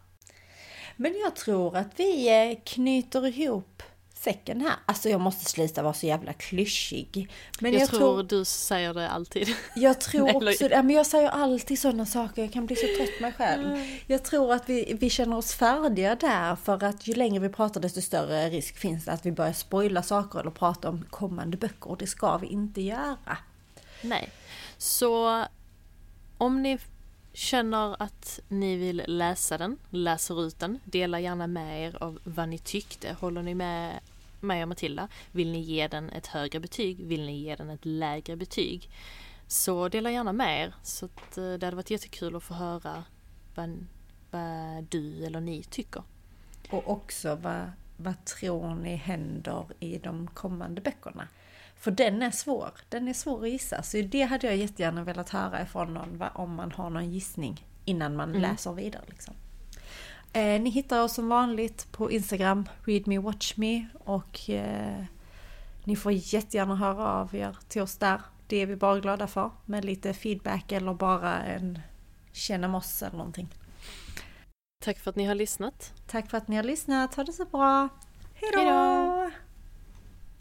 Men 0.96 1.14
jag 1.24 1.36
tror 1.36 1.78
att 1.78 2.00
vi 2.00 2.30
eh, 2.52 2.58
knyter 2.66 3.28
ihop 3.28 3.84
säcken 4.20 4.62
här. 4.62 4.74
Alltså 4.86 5.10
jag 5.10 5.22
måste 5.22 5.46
sluta 5.46 5.84
vara 5.84 5.94
så 5.94 6.06
jävla 6.06 6.34
klyschig. 6.34 7.30
Men 7.60 7.74
jag, 7.74 7.82
jag, 7.82 7.90
tror, 7.90 8.00
tror, 8.00 8.24
du 8.24 8.46
säger 8.46 8.94
det 8.94 9.10
alltid. 9.10 9.48
jag 9.76 10.02
tror 10.02 10.36
också 10.36 10.70
ja, 10.70 10.84
men 10.84 10.96
jag 10.96 11.06
säger 11.06 11.30
alltid 11.30 11.80
sådana 11.80 12.06
saker, 12.06 12.42
jag 12.42 12.54
kan 12.54 12.66
bli 12.66 12.76
så 12.76 12.88
trött 12.98 13.22
mig 13.22 13.34
själv. 13.34 13.78
Jag 14.08 14.24
tror 14.24 14.54
att 14.54 14.70
vi, 14.70 14.98
vi 15.00 15.10
känner 15.10 15.38
oss 15.38 15.54
färdiga 15.54 16.16
där 16.16 16.56
för 16.56 16.84
att 16.84 17.08
ju 17.08 17.14
längre 17.14 17.40
vi 17.40 17.50
pratar 17.50 17.82
desto 17.82 18.02
större 18.02 18.50
risk 18.50 18.78
finns 18.78 19.06
det 19.06 19.12
att 19.12 19.26
vi 19.26 19.32
börjar 19.32 19.54
spoila 19.54 20.04
saker 20.04 20.40
eller 20.40 20.52
prata 20.52 20.90
om 20.90 21.06
kommande 21.10 21.58
böcker 21.58 21.90
och 21.90 21.98
det 21.98 22.08
ska 22.08 22.38
vi 22.38 22.48
inte 22.48 22.82
göra. 22.82 23.38
Nej. 24.02 24.30
Så 24.78 25.46
om 26.38 26.62
ni 26.62 26.78
känner 27.38 28.02
att 28.04 28.40
ni 28.48 28.76
vill 28.76 29.04
läsa 29.08 29.58
den, 29.58 29.78
läser 29.90 30.48
ut 30.48 30.60
den, 30.60 30.80
dela 30.84 31.20
gärna 31.20 31.48
med 31.48 31.88
er 31.88 32.04
av 32.04 32.20
vad 32.24 32.50
ni 32.50 32.60
tyckte. 32.60 33.14
Håller 33.14 33.42
ni 33.42 33.56
med 33.56 34.00
mig 34.40 34.64
och 34.64 34.70
Matilda? 34.70 35.08
Vill 35.32 35.52
ni 35.52 35.60
ge 35.60 35.88
den 35.88 36.10
ett 36.10 36.28
högre 36.28 36.60
betyg? 36.60 37.06
Vill 37.06 37.26
ni 37.26 37.40
ge 37.40 37.56
den 37.56 37.70
ett 37.70 37.86
lägre 37.86 38.36
betyg? 38.36 38.90
Så 39.48 39.90
dela 39.90 40.12
gärna 40.12 40.34
med 40.34 40.64
er. 40.64 40.74
Så 40.84 41.06
att, 41.06 41.38
eh, 41.38 41.54
det 41.54 41.66
hade 41.66 41.76
varit 41.76 41.92
jättekul 41.92 42.36
att 42.36 42.44
få 42.44 42.54
höra 42.54 43.04
vad, 43.56 43.86
vad 44.32 44.84
du 44.84 45.26
eller 45.26 45.40
ni 45.40 45.64
tycker. 45.64 46.04
Och 46.70 46.90
också 46.90 47.36
vad 47.36 47.72
vad 47.98 48.26
tror 48.26 48.76
ni 48.76 48.96
händer 48.96 49.66
i 49.80 49.98
de 49.98 50.28
kommande 50.28 50.82
böckerna? 50.82 51.28
För 51.80 51.92
den 51.92 52.22
är 52.22 52.32
svår. 52.32 52.72
Den 52.90 53.08
är 53.08 53.14
svår 53.14 53.44
att 53.44 53.50
gissa. 53.50 53.84
Så 53.84 54.02
det 54.02 54.22
hade 54.22 54.48
jag 54.48 54.56
jättegärna 54.56 55.04
velat 55.04 55.30
höra 55.30 55.62
ifrån 55.62 55.94
någon 55.94 56.24
om 56.34 56.56
man 56.56 56.72
har 56.72 56.90
någon 56.90 57.12
gissning 57.12 57.66
innan 57.86 58.16
man 58.16 58.30
mm. 58.30 58.42
läser 58.42 58.74
vidare. 58.74 59.04
Liksom. 59.08 59.34
Eh, 60.34 60.62
ni 60.62 60.70
hittar 60.70 61.04
oss 61.04 61.14
som 61.14 61.30
vanligt 61.30 61.92
på 61.92 62.12
Instagram, 62.12 62.70
readmewatchme 62.84 63.88
och 63.94 64.50
eh, 64.50 65.04
ni 65.84 65.96
får 65.96 66.12
jättegärna 66.12 66.76
höra 66.76 67.12
av 67.12 67.36
er 67.36 67.58
till 67.68 67.82
oss 67.82 67.98
där. 67.98 68.22
Det 68.48 68.58
är 68.58 68.66
vi 68.66 68.76
bara 68.76 69.00
glada 69.00 69.28
för 69.28 69.52
med 69.66 69.86
lite 69.86 70.14
feedback 70.14 70.72
eller 70.72 70.94
bara 70.94 71.44
en 71.44 71.80
känna 72.32 72.68
moss 72.68 73.04
eller 73.04 73.18
någonting. 73.18 73.48
Tack 74.84 75.00
för 75.00 75.10
att 75.10 75.16
ni 75.16 75.26
har 75.26 75.36
lyssnat. 75.36 75.94
Tack 76.08 76.30
för 76.30 76.38
att 76.38 76.48
ni 76.48 76.56
har 76.56 76.64
lyssnat. 76.64 77.16
Ha 77.16 77.24
det 77.24 77.34
så 77.34 77.46
bra. 77.46 77.90
Hejdå! 78.34 78.58
Hejdå! 78.58 79.17